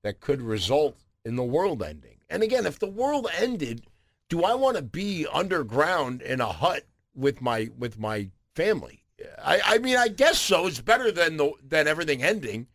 that 0.04 0.22
could 0.22 0.42
result 0.42 1.00
in 1.26 1.36
the 1.36 1.44
world 1.44 1.84
ending. 1.84 2.16
And 2.30 2.44
again, 2.44 2.66
if 2.66 2.80
the 2.80 2.88
world 2.88 3.28
ended, 3.38 3.88
do 4.30 4.46
I 4.46 4.56
want 4.56 4.78
to 4.78 4.84
be 4.84 5.28
underground 5.34 6.22
in 6.22 6.40
a 6.40 6.48
hut 6.48 6.86
with 7.14 7.42
my 7.42 7.70
with 7.78 8.00
my 8.00 8.30
family? 8.56 9.04
I, 9.44 9.62
I 9.66 9.78
mean, 9.80 9.98
I 9.98 10.08
guess 10.08 10.40
so. 10.40 10.68
It's 10.68 10.80
better 10.80 11.12
than 11.12 11.36
the 11.36 11.52
than 11.62 11.90
everything 11.90 12.24
ending. 12.24 12.68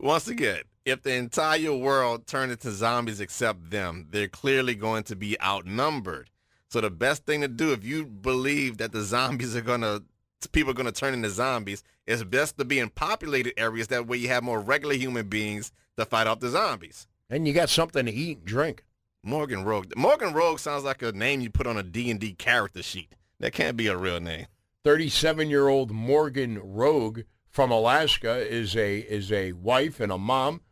Once 0.00 0.28
again, 0.28 0.60
if 0.84 1.02
the 1.02 1.12
entire 1.12 1.74
world 1.74 2.26
turned 2.26 2.52
into 2.52 2.70
zombies 2.70 3.20
except 3.20 3.70
them, 3.70 4.06
they're 4.10 4.28
clearly 4.28 4.76
going 4.76 5.02
to 5.02 5.16
be 5.16 5.40
outnumbered. 5.40 6.30
So 6.70 6.80
the 6.80 6.90
best 6.90 7.26
thing 7.26 7.40
to 7.40 7.48
do 7.48 7.72
if 7.72 7.84
you 7.84 8.06
believe 8.06 8.78
that 8.78 8.92
the 8.92 9.02
zombies 9.02 9.56
are 9.56 9.60
going 9.60 9.80
to 9.80 10.04
people 10.52 10.70
are 10.70 10.74
going 10.74 10.86
to 10.86 10.92
turn 10.92 11.14
into 11.14 11.30
zombies, 11.30 11.82
it's 12.06 12.22
best 12.22 12.58
to 12.58 12.64
be 12.64 12.78
in 12.78 12.90
populated 12.90 13.58
areas 13.58 13.88
that 13.88 14.06
way 14.06 14.18
you 14.18 14.28
have 14.28 14.44
more 14.44 14.60
regular 14.60 14.94
human 14.94 15.26
beings 15.26 15.72
to 15.96 16.04
fight 16.04 16.28
off 16.28 16.38
the 16.38 16.48
zombies. 16.48 17.08
And 17.28 17.48
you 17.48 17.52
got 17.52 17.68
something 17.68 18.06
to 18.06 18.12
eat 18.12 18.38
and 18.38 18.46
drink. 18.46 18.84
Morgan 19.24 19.64
Rogue. 19.64 19.92
Morgan 19.96 20.32
Rogue 20.32 20.60
sounds 20.60 20.84
like 20.84 21.02
a 21.02 21.10
name 21.10 21.40
you 21.40 21.50
put 21.50 21.66
on 21.66 21.76
a 21.76 21.82
D&D 21.82 22.34
character 22.34 22.84
sheet. 22.84 23.16
That 23.40 23.52
can't 23.52 23.76
be 23.76 23.88
a 23.88 23.96
real 23.96 24.20
name. 24.20 24.46
37-year-old 24.84 25.90
Morgan 25.90 26.60
Rogue 26.62 27.22
from 27.50 27.70
Alaska 27.70 28.36
is 28.36 28.76
a 28.76 28.98
is 28.98 29.32
a 29.32 29.52
wife 29.52 30.00
and 30.00 30.12
a 30.12 30.18
mom. 30.18 30.62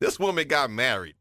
This 0.00 0.18
woman 0.18 0.48
got 0.48 0.70
married. 0.70 1.14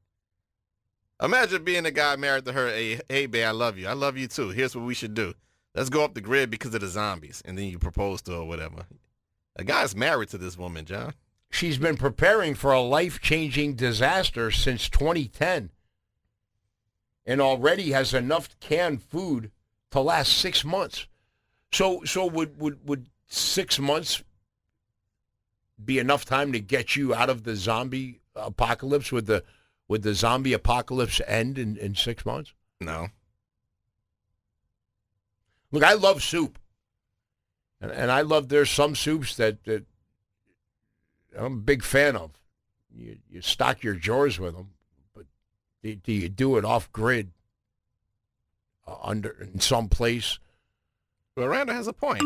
Imagine 1.22 1.64
being 1.64 1.84
the 1.84 1.92
guy 1.92 2.16
married 2.16 2.46
to 2.46 2.54
her. 2.54 2.70
Hey, 2.70 3.02
hey, 3.10 3.26
babe, 3.26 3.46
I 3.46 3.52
love 3.52 3.78
you. 3.78 3.88
I 3.88 3.94
love 3.94 4.18
you 4.18 4.28
too. 4.28 4.50
Here's 4.50 4.76
what 4.76 4.86
we 4.86 4.94
should 4.94 5.14
do. 5.14 5.34
Let's 5.76 5.90
go 5.90 6.04
up 6.04 6.14
the 6.14 6.22
grid 6.22 6.50
because 6.50 6.74
of 6.74 6.82
the 6.82 6.88
zombies, 6.88 7.42
and 7.46 7.58
then 7.58 7.66
you 7.66 7.78
propose 7.78 8.22
to 8.24 8.32
her 8.32 8.38
or 8.38 8.48
whatever. 8.48 8.86
A 9.56 9.64
guy's 9.64 9.96
married 9.96 10.30
to 10.30 10.38
this 10.38 10.58
woman, 10.58 10.86
John. 10.86 11.14
She's 11.52 11.78
been 11.78 11.98
preparing 11.98 12.56
for 12.56 12.72
a 12.72 12.82
life-changing 12.82 13.76
disaster 13.76 14.52
since 14.52 14.88
2010 14.90 15.72
and 17.26 17.42
already 17.42 17.92
has 17.92 18.14
enough 18.14 18.58
canned 18.60 19.04
food 19.04 19.52
to 19.92 20.00
last 20.00 20.38
6 20.38 20.64
months. 20.64 21.08
So 21.72 22.04
so 22.06 22.26
would 22.26 22.60
would 22.60 22.88
would 22.88 23.10
6 23.28 23.80
months 23.80 24.24
be 25.84 26.00
enough 26.00 26.26
time 26.26 26.52
to 26.52 26.60
get 26.60 26.96
you 26.96 27.14
out 27.14 27.30
of 27.30 27.44
the 27.44 27.56
zombie 27.56 28.22
apocalypse 28.36 29.12
with 29.12 29.28
the 29.28 29.44
would 29.88 30.04
the 30.04 30.14
zombie 30.14 30.54
apocalypse 30.54 31.20
end 31.26 31.58
in, 31.58 31.76
in 31.76 31.96
6 31.96 32.26
months? 32.26 32.54
No. 32.80 33.08
Look, 35.72 35.84
I 35.84 35.94
love 35.94 36.24
soup, 36.24 36.60
and, 37.82 37.92
and 37.92 38.12
I 38.12 38.22
love 38.22 38.50
there's 38.50 38.70
some 38.70 38.96
soups 38.96 39.36
that, 39.38 39.64
that 39.66 39.86
I'm 41.38 41.54
a 41.54 41.58
big 41.58 41.84
fan 41.84 42.16
of. 42.16 42.32
You 42.92 43.18
you 43.30 43.42
stock 43.42 43.84
your 43.84 43.94
drawers 43.96 44.40
with 44.40 44.56
them, 44.56 44.72
but 45.16 45.26
do, 45.84 45.96
do 45.96 46.12
you 46.12 46.30
do 46.30 46.58
it 46.58 46.66
off 46.66 46.92
grid, 46.92 47.32
uh, 48.88 48.96
under 49.04 49.30
in 49.42 49.60
some 49.60 49.90
place? 49.90 50.40
But 51.36 51.50
Randa 51.50 51.74
has 51.74 51.88
a 51.88 51.94
point. 51.94 52.24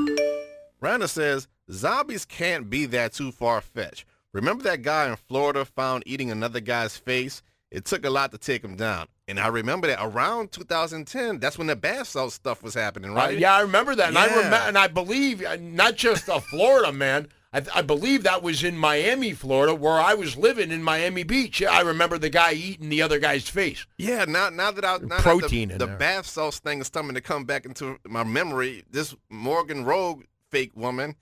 Randa 0.79 1.07
says 1.07 1.47
zombies 1.71 2.25
can't 2.25 2.69
be 2.69 2.85
that 2.87 3.13
too 3.13 3.31
far 3.31 3.61
fetched. 3.61 4.05
Remember 4.33 4.63
that 4.63 4.81
guy 4.81 5.07
in 5.09 5.15
Florida 5.15 5.63
found 5.65 6.03
eating 6.05 6.31
another 6.31 6.59
guy's 6.59 6.97
face? 6.97 7.41
It 7.71 7.85
took 7.85 8.05
a 8.05 8.09
lot 8.09 8.31
to 8.31 8.37
take 8.37 8.63
him 8.63 8.75
down. 8.75 9.07
And 9.27 9.39
I 9.39 9.47
remember 9.47 9.87
that 9.87 9.99
around 10.03 10.51
2010, 10.51 11.39
that's 11.39 11.57
when 11.57 11.67
the 11.67 11.75
bath 11.75 12.07
salt 12.09 12.33
stuff 12.33 12.61
was 12.61 12.73
happening, 12.73 13.11
Uh, 13.11 13.15
right? 13.15 13.37
yeah, 13.39 13.55
I 13.55 13.61
remember 13.61 13.95
that, 13.95 14.09
and 14.09 14.17
I 14.17 14.27
Yeah. 14.27 14.35
remember, 14.35 14.55
and 14.57 14.77
I 14.77 14.87
believe 14.87 15.43
uh, 15.43 15.57
not 15.59 15.95
just 15.95 16.27
a 16.27 16.39
Florida 16.41 16.91
man. 16.91 17.29
I, 17.53 17.61
I 17.73 17.81
believe 17.83 18.23
that 18.23 18.41
was 18.43 18.63
in 18.63 18.77
Miami, 18.77 19.33
Florida, 19.33 19.73
where 19.75 19.99
I 19.99 20.13
was 20.15 20.35
living 20.35 20.71
in 20.71 20.81
Miami 20.83 21.23
Beach. 21.23 21.61
I 21.63 21.81
remember 21.81 22.17
the 22.17 22.29
guy 22.29 22.53
eating 22.53 22.89
the 22.89 23.01
other 23.03 23.19
guy's 23.19 23.47
face. 23.47 23.85
Yeah, 23.97 24.25
now 24.25 24.49
now 24.49 24.71
that 24.71 24.83
I 24.83 24.97
now 24.97 25.19
Protein 25.19 25.69
that 25.69 25.79
the, 25.79 25.85
the 25.85 25.95
bath 25.95 26.25
salts 26.25 26.59
thing 26.59 26.81
is 26.81 26.87
starting 26.87 27.13
to 27.13 27.21
come 27.21 27.45
back 27.45 27.65
into 27.65 27.99
my 28.07 28.23
memory, 28.23 28.83
this 28.89 29.15
Morgan 29.29 29.85
Rogue 29.85 30.23
fake 30.49 30.71
woman 30.75 31.15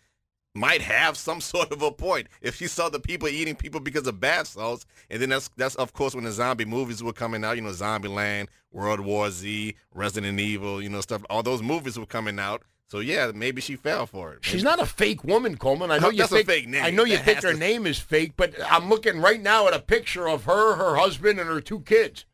might 0.53 0.81
have 0.81 1.17
some 1.17 1.41
sort 1.41 1.71
of 1.71 1.81
a 1.81 1.91
point. 1.91 2.27
If 2.41 2.55
she 2.55 2.67
saw 2.67 2.89
the 2.89 2.99
people 2.99 3.27
eating 3.27 3.55
people 3.55 3.79
because 3.79 4.07
of 4.07 4.19
bath 4.19 4.47
salts, 4.47 4.85
and 5.09 5.21
then 5.21 5.29
that's 5.29 5.49
that's 5.57 5.75
of 5.75 5.93
course 5.93 6.15
when 6.15 6.23
the 6.23 6.31
zombie 6.31 6.65
movies 6.65 7.01
were 7.03 7.13
coming 7.13 7.43
out, 7.43 7.55
you 7.55 7.61
know, 7.61 7.69
Zombieland, 7.69 8.47
World 8.71 8.99
War 9.01 9.29
Z, 9.31 9.75
Resident 9.93 10.39
Evil, 10.39 10.81
you 10.81 10.89
know, 10.89 11.01
stuff. 11.01 11.23
All 11.29 11.43
those 11.43 11.61
movies 11.61 11.97
were 11.97 12.05
coming 12.05 12.39
out. 12.39 12.63
So 12.89 12.99
yeah, 12.99 13.31
maybe 13.33 13.61
she 13.61 13.77
fell 13.77 14.05
for 14.05 14.33
it. 14.33 14.39
She's 14.41 14.63
not 14.63 14.81
a 14.81 14.85
fake 14.85 15.23
woman, 15.23 15.55
Coleman. 15.55 15.91
I 15.91 15.97
know 15.99 16.09
you 16.09 16.27
think 16.27 16.45
fake 16.45 16.67
name. 16.67 16.83
I 16.83 16.89
know 16.89 17.05
you 17.05 17.15
That 17.15 17.25
think 17.25 17.43
her 17.43 17.53
to- 17.53 17.57
name 17.57 17.87
is 17.87 17.99
fake, 17.99 18.33
but 18.35 18.53
I'm 18.69 18.89
looking 18.89 19.21
right 19.21 19.41
now 19.41 19.65
at 19.69 19.73
a 19.73 19.79
picture 19.79 20.27
of 20.27 20.43
her, 20.43 20.75
her 20.75 20.97
husband, 20.97 21.39
and 21.39 21.47
her 21.47 21.61
two 21.61 21.79
kids. 21.81 22.25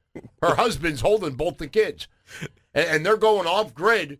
Her 0.42 0.56
husband's 0.64 1.02
holding 1.02 1.36
both 1.36 1.60
the 1.60 1.68
kids, 1.68 2.08
and, 2.74 2.88
and 2.88 3.06
they're 3.06 3.18
going 3.18 3.46
off 3.46 3.76
grid 3.76 4.18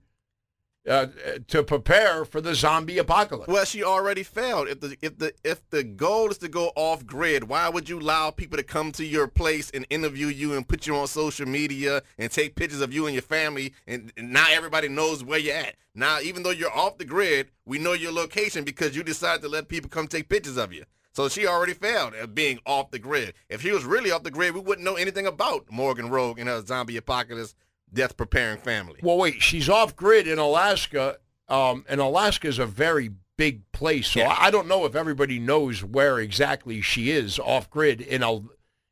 uh, 0.88 1.08
to 1.48 1.64
prepare 1.64 2.26
for 2.26 2.42
the 2.42 2.56
zombie 2.56 2.98
apocalypse. 2.98 3.48
Well, 3.48 3.66
she 3.66 3.84
already 3.84 4.24
failed. 4.24 4.68
If 4.68 4.80
the 4.80 4.98
if 5.02 5.18
the 5.18 5.34
if 5.44 5.70
the 5.70 5.84
goal 5.84 6.30
is 6.30 6.38
to 6.40 6.48
go 6.48 6.72
off 6.76 7.06
grid, 7.06 7.46
why 7.46 7.70
would 7.70 7.90
you 7.90 8.00
allow 8.00 8.32
people 8.32 8.58
to 8.58 8.64
come 8.64 8.92
to 8.94 9.06
your 9.06 9.28
place 9.28 9.70
and 9.72 9.86
interview 9.90 10.28
you 10.28 10.56
and 10.56 10.68
put 10.68 10.88
you 10.88 10.96
on 10.96 11.08
social 11.08 11.48
media 11.48 12.02
and 12.18 12.32
take 12.32 12.56
pictures 12.56 12.82
of 12.82 12.94
you 12.94 13.06
and 13.06 13.14
your 13.14 13.22
family 13.22 13.74
and, 13.86 14.12
and 14.18 14.32
now 14.32 14.46
everybody 14.50 14.88
knows 14.88 15.24
where 15.24 15.40
you're 15.40 15.56
at. 15.56 15.76
Now, 15.94 16.20
even 16.22 16.44
though 16.44 16.52
you're 16.52 16.72
off 16.72 16.98
the 16.98 17.06
grid, 17.06 17.50
we 17.66 17.80
know 17.80 17.94
your 17.94 18.12
location 18.12 18.64
because 18.64 18.96
you 18.96 19.04
decided 19.04 19.42
to 19.42 19.50
let 19.50 19.68
people 19.68 19.90
come 19.90 20.08
take 20.08 20.30
pictures 20.30 20.58
of 20.58 20.72
you. 20.72 20.86
So 21.18 21.28
she 21.28 21.48
already 21.48 21.74
failed 21.74 22.14
at 22.14 22.36
being 22.36 22.60
off 22.64 22.92
the 22.92 23.00
grid. 23.00 23.34
If 23.50 23.64
she 23.64 23.72
was 23.72 23.84
really 23.84 24.12
off 24.12 24.22
the 24.22 24.30
grid, 24.30 24.54
we 24.54 24.60
wouldn't 24.60 24.86
know 24.86 24.94
anything 24.94 25.26
about 25.26 25.66
Morgan 25.72 26.12
Rogue 26.12 26.38
and 26.38 26.48
her 26.48 26.64
zombie 26.64 26.98
apocalypse 26.98 27.56
death 27.92 28.18
preparing 28.18 28.60
family. 28.60 29.00
Well, 29.02 29.18
wait, 29.18 29.42
she's 29.42 29.70
off 29.70 29.96
grid 29.96 30.28
in 30.28 30.40
Alaska, 30.40 31.18
um, 31.48 31.86
and 31.88 32.00
Alaska 32.02 32.48
is 32.48 32.60
a 32.60 32.66
very 32.66 33.12
big 33.38 33.72
place, 33.72 34.08
so 34.10 34.20
Yeah. 34.22 34.36
I 34.38 34.50
don't 34.52 34.68
know 34.68 34.86
if 34.86 34.96
everybody 34.96 35.40
knows 35.40 35.84
where 35.84 36.20
exactly 36.20 36.82
she 36.82 37.12
is 37.12 37.40
off 37.40 37.70
grid 37.70 38.02
in 38.02 38.24
a 38.24 38.42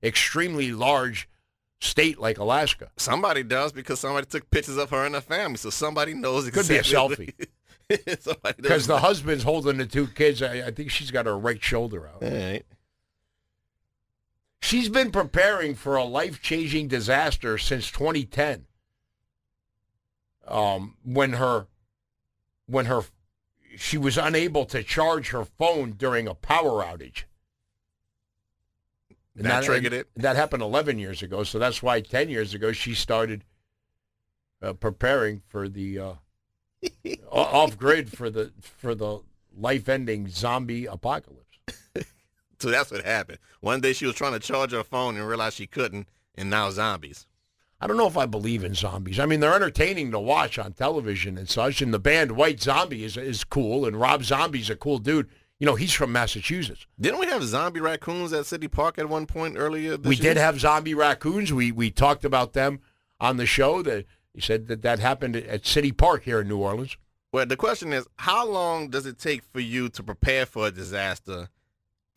extremely 0.03 0.71
large 0.71 1.27
state 1.81 2.19
like 2.19 2.37
Alaska. 2.37 2.91
Somebody 2.97 3.43
does 3.43 3.71
because 3.71 3.99
somebody 3.99 4.27
took 4.27 4.49
pictures 4.51 4.77
of 4.77 4.91
her 4.91 5.05
and 5.05 5.15
her 5.15 5.21
family, 5.21 5.57
so 5.57 5.69
somebody 5.71 6.13
knows. 6.13 6.47
It 6.47 6.51
could 6.51 6.67
be 6.67 6.77
a 6.77 6.83
selfie. 6.83 7.33
Because 7.87 8.87
the 8.87 8.97
husband's 8.97 9.43
holding 9.43 9.77
the 9.77 9.85
two 9.85 10.07
kids. 10.07 10.41
I, 10.41 10.67
I 10.67 10.71
think 10.71 10.89
she's 10.89 11.11
got 11.11 11.27
her 11.27 11.37
right 11.37 11.61
shoulder 11.63 12.07
out. 12.07 12.23
All 12.23 12.31
right. 12.31 12.65
She's 14.59 14.89
been 14.89 15.11
preparing 15.11 15.75
for 15.75 15.95
a 15.95 16.03
life-changing 16.03 16.87
disaster 16.87 17.59
since 17.59 17.91
2010. 17.91 18.65
Um, 20.47 20.95
when 21.03 21.33
her, 21.33 21.67
when 22.67 22.85
her, 22.85 23.01
she 23.77 23.97
was 23.97 24.17
unable 24.17 24.65
to 24.65 24.83
charge 24.83 25.29
her 25.29 25.45
phone 25.45 25.93
during 25.93 26.27
a 26.27 26.35
power 26.35 26.83
outage. 26.83 27.23
And 29.35 29.45
That 29.45 29.63
triggered 29.63 29.93
it? 29.93 30.07
That 30.15 30.35
happened 30.35 30.63
11 30.63 30.97
years 30.97 31.21
ago, 31.21 31.43
so 31.43 31.59
that's 31.59 31.83
why 31.83 31.99
10 31.99 32.29
years 32.29 32.53
ago 32.53 32.71
she 32.71 32.93
started 32.93 33.43
uh, 34.61 34.73
preparing 34.73 35.41
for 35.47 35.67
the 35.67 35.99
uh, 35.99 36.13
off 37.31 37.77
grid 37.77 38.11
for 38.11 38.29
the 38.29 38.53
for 38.61 38.95
the 38.95 39.19
life-ending 39.57 40.29
zombie 40.29 40.85
apocalypse. 40.85 41.41
So 42.59 42.69
that's 42.69 42.89
what 42.89 43.03
happened. 43.03 43.39
One 43.59 43.81
day 43.81 43.93
she 43.93 44.05
was 44.05 44.15
trying 44.15 44.33
to 44.33 44.39
charge 44.39 44.71
her 44.71 44.83
phone 44.83 45.17
and 45.17 45.27
realized 45.27 45.57
she 45.57 45.67
couldn't, 45.67 46.07
and 46.35 46.49
now 46.49 46.69
zombies. 46.71 47.27
I 47.85 47.87
don't 47.87 47.97
know 47.97 48.07
if 48.07 48.17
I 48.17 48.25
believe 48.25 48.63
in 48.63 48.73
zombies. 48.73 49.19
I 49.19 49.27
mean, 49.27 49.41
they're 49.41 49.53
entertaining 49.53 50.09
to 50.09 50.19
watch 50.19 50.57
on 50.57 50.73
television 50.73 51.37
and 51.37 51.47
such. 51.47 51.83
And 51.83 51.93
the 51.93 51.99
band 51.99 52.31
White 52.31 52.59
Zombie 52.59 53.03
is 53.03 53.15
is 53.15 53.43
cool, 53.43 53.85
and 53.85 53.95
Rob 53.95 54.23
Zombie's 54.23 54.71
a 54.71 54.75
cool 54.75 54.97
dude. 54.97 55.29
You 55.59 55.67
know, 55.67 55.75
he's 55.75 55.93
from 55.93 56.11
Massachusetts. 56.11 56.87
Didn't 56.99 57.19
we 57.19 57.27
have 57.27 57.43
zombie 57.43 57.81
raccoons 57.81 58.33
at 58.33 58.47
City 58.47 58.67
Park 58.67 58.97
at 58.97 59.07
one 59.07 59.27
point 59.27 59.55
earlier? 59.55 59.97
This 59.97 60.09
we 60.09 60.15
year? 60.15 60.33
did 60.33 60.37
have 60.37 60.59
zombie 60.59 60.95
raccoons. 60.95 61.53
We 61.53 61.71
we 61.71 61.91
talked 61.91 62.25
about 62.25 62.53
them 62.53 62.79
on 63.19 63.37
the 63.37 63.45
show. 63.45 63.83
That 63.83 64.05
he 64.33 64.41
said 64.41 64.67
that 64.67 64.81
that 64.81 64.97
happened 64.97 65.35
at 65.35 65.67
City 65.67 65.91
Park 65.91 66.23
here 66.23 66.41
in 66.41 66.47
New 66.47 66.57
Orleans. 66.57 66.97
Well, 67.31 67.45
the 67.45 67.55
question 67.55 67.93
is, 67.93 68.07
how 68.15 68.47
long 68.47 68.89
does 68.89 69.05
it 69.05 69.19
take 69.19 69.43
for 69.53 69.59
you 69.59 69.89
to 69.89 70.01
prepare 70.01 70.47
for 70.47 70.65
a 70.65 70.71
disaster, 70.71 71.49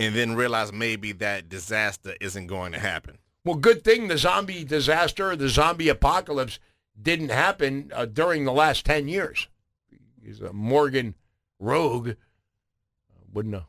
and 0.00 0.14
then 0.14 0.34
realize 0.34 0.72
maybe 0.72 1.12
that 1.12 1.50
disaster 1.50 2.14
isn't 2.22 2.46
going 2.46 2.72
to 2.72 2.78
happen? 2.78 3.18
Well, 3.48 3.56
good 3.56 3.82
thing 3.82 4.08
the 4.08 4.18
zombie 4.18 4.62
disaster, 4.62 5.34
the 5.34 5.48
zombie 5.48 5.88
apocalypse, 5.88 6.58
didn't 7.00 7.30
happen 7.30 7.90
uh, 7.94 8.04
during 8.04 8.44
the 8.44 8.52
last 8.52 8.84
ten 8.84 9.08
years. 9.08 9.48
He's 10.22 10.42
a 10.42 10.52
Morgan 10.52 11.14
Rogue. 11.58 12.10
Wouldn't 13.32 13.52
know. 13.52 13.64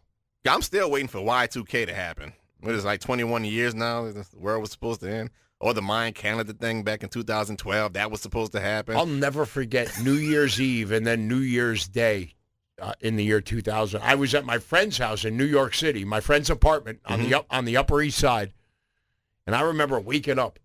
I'm 0.46 0.64
still 0.64 0.92
waiting 0.92 1.08
for 1.08 1.20
Y2K 1.20 1.86
to 1.86 1.94
happen. 1.94 2.34
What 2.60 2.76
is 2.76 2.84
it, 2.84 2.88
like 2.88 3.00
21 3.00 3.46
years 3.46 3.74
now? 3.74 4.04
The 4.12 4.26
world 4.36 4.60
was 4.60 4.72
supposed 4.72 5.00
to 5.00 5.10
end. 5.10 5.30
Or 5.62 5.74
the 5.74 5.82
Mayan 5.82 6.12
calendar 6.12 6.52
thing 6.52 6.84
back 6.84 7.04
in 7.04 7.08
2012, 7.08 7.94
that 7.94 8.12
was 8.12 8.20
supposed 8.20 8.52
to 8.52 8.60
happen. 8.60 8.98
I'll 8.98 9.06
never 9.06 9.46
forget 9.46 9.90
New 10.04 10.16
Year's 10.16 10.60
Eve 10.60 10.92
and 10.92 11.08
then 11.08 11.30
New 11.30 11.38
Year's 11.38 11.88
Day 11.88 12.36
uh, 12.82 12.96
in 13.00 13.16
the 13.16 13.24
year 13.24 13.40
2000. 13.40 14.02
I 14.04 14.16
was 14.16 14.36
at 14.36 14.44
my 14.44 14.58
friend's 14.58 14.98
house 14.98 15.24
in 15.24 15.38
New 15.38 15.46
York 15.46 15.74
City, 15.74 16.04
my 16.04 16.20
friend's 16.20 16.50
apartment 16.50 17.00
on 17.06 17.24
the 17.24 17.34
up, 17.36 17.46
on 17.50 17.64
the 17.64 17.78
Upper 17.78 18.02
East 18.02 18.18
Side, 18.18 18.52
and 19.50 19.56
I 19.56 19.62
remember 19.62 20.00
waking 20.00 20.38
up 20.38 20.60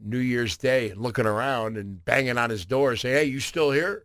New 0.00 0.18
Year's 0.18 0.56
Day 0.56 0.90
and 0.90 1.00
looking 1.00 1.26
around 1.26 1.76
and 1.76 2.04
banging 2.04 2.38
on 2.38 2.48
his 2.48 2.64
door, 2.64 2.94
saying, 2.94 3.16
"Hey, 3.16 3.24
you 3.24 3.40
still 3.40 3.72
here?" 3.72 4.04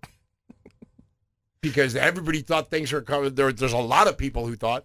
because 1.61 1.95
everybody 1.95 2.41
thought 2.41 2.71
things 2.71 2.91
were 2.91 3.03
coming. 3.03 3.35
There, 3.35 3.53
there's 3.53 3.71
a 3.71 3.77
lot 3.77 4.07
of 4.07 4.17
people 4.17 4.47
who 4.47 4.55
thought 4.55 4.83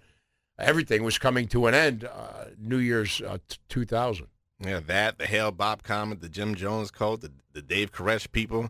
everything 0.58 1.04
was 1.04 1.16
coming 1.16 1.48
to 1.48 1.68
an 1.68 1.72
end. 1.72 2.04
Uh, 2.04 2.50
New 2.58 2.76
Year's 2.76 3.22
uh, 3.22 3.38
t- 3.48 3.56
2000. 3.70 4.26
Yeah, 4.60 4.80
that, 4.86 5.16
the 5.16 5.24
Hale-Bopp 5.24 5.82
comet, 5.82 6.20
the 6.20 6.28
Jim 6.28 6.54
Jones 6.54 6.90
cult, 6.90 7.22
the, 7.22 7.32
the 7.54 7.62
Dave 7.62 7.92
Koresh 7.92 8.30
people. 8.30 8.68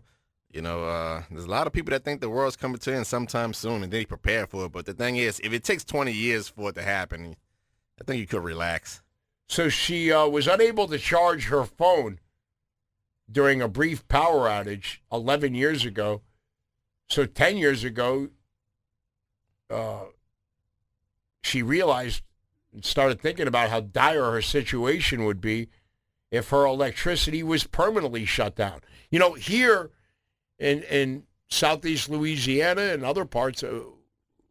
You 0.49 0.61
know, 0.61 0.85
uh, 0.85 1.23
there's 1.29 1.43
a 1.43 1.49
lot 1.49 1.67
of 1.67 1.73
people 1.73 1.91
that 1.91 2.05
think 2.05 2.21
the 2.21 2.29
world's 2.29 2.55
coming 2.55 2.77
to 2.77 2.91
an 2.91 2.97
end 2.99 3.07
sometime 3.07 3.53
soon 3.53 3.83
and 3.83 3.91
they 3.91 4.05
prepare 4.05 4.47
for 4.47 4.67
it. 4.67 4.71
But 4.71 4.85
the 4.85 4.93
thing 4.93 5.17
is, 5.17 5.41
if 5.43 5.51
it 5.51 5.65
takes 5.65 5.83
20 5.83 6.13
years 6.13 6.47
for 6.47 6.69
it 6.69 6.75
to 6.75 6.81
happen, 6.81 7.35
I 7.99 8.05
think 8.05 8.21
you 8.21 8.27
could 8.27 8.45
relax. 8.45 9.01
So 9.47 9.69
she 9.69 10.11
uh, 10.11 10.27
was 10.27 10.47
unable 10.47 10.87
to 10.87 10.97
charge 10.97 11.47
her 11.47 11.63
phone 11.63 12.19
during 13.31 13.61
a 13.61 13.67
brief 13.67 14.07
power 14.07 14.47
outage 14.47 14.97
11 15.11 15.55
years 15.55 15.85
ago. 15.85 16.21
So 17.07 17.25
10 17.25 17.57
years 17.57 17.83
ago, 17.83 18.29
uh, 19.69 20.05
she 21.41 21.61
realized 21.61 22.23
and 22.73 22.85
started 22.85 23.19
thinking 23.19 23.47
about 23.47 23.69
how 23.69 23.79
dire 23.79 24.31
her 24.31 24.41
situation 24.41 25.25
would 25.25 25.41
be 25.41 25.69
if 26.29 26.49
her 26.49 26.65
electricity 26.65 27.41
was 27.41 27.65
permanently 27.65 28.25
shut 28.25 28.55
down. 28.55 28.81
You 29.09 29.19
know, 29.19 29.33
here 29.33 29.91
in 30.59 30.83
in 30.83 31.23
southeast 31.49 32.09
Louisiana 32.09 32.81
and 32.81 33.03
other 33.03 33.25
parts, 33.25 33.63
uh, 33.63 33.81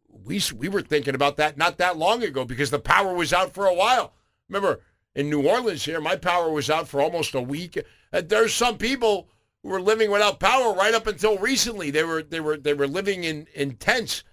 we 0.09 0.41
we 0.55 0.67
were 0.67 0.81
thinking 0.81 1.15
about 1.15 1.37
that 1.37 1.57
not 1.57 1.77
that 1.77 1.97
long 1.97 2.23
ago 2.23 2.43
because 2.43 2.71
the 2.71 2.79
power 2.79 3.13
was 3.13 3.31
out 3.31 3.53
for 3.53 3.65
a 3.65 3.73
while. 3.73 4.13
Remember, 4.49 4.81
in 5.17 5.31
New 5.31 5.47
Orleans 5.47 5.83
here, 5.83 5.99
my 5.99 6.15
power 6.15 6.51
was 6.51 6.69
out 6.69 6.87
for 6.87 7.01
almost 7.01 7.33
a 7.33 7.41
week. 7.41 7.83
Uh, 8.13 8.21
there's 8.23 8.53
some 8.53 8.77
people 8.77 9.27
who 9.63 9.69
were 9.69 9.81
living 9.81 10.11
without 10.11 10.39
power 10.39 10.73
right 10.73 10.93
up 10.93 11.07
until 11.07 11.39
recently. 11.39 11.89
They 11.89 12.03
were 12.03 12.21
they 12.21 12.39
were 12.39 12.55
they 12.55 12.75
were 12.75 12.87
living 12.87 13.23
in 13.23 13.47
in 13.55 13.77
tents 13.77 14.23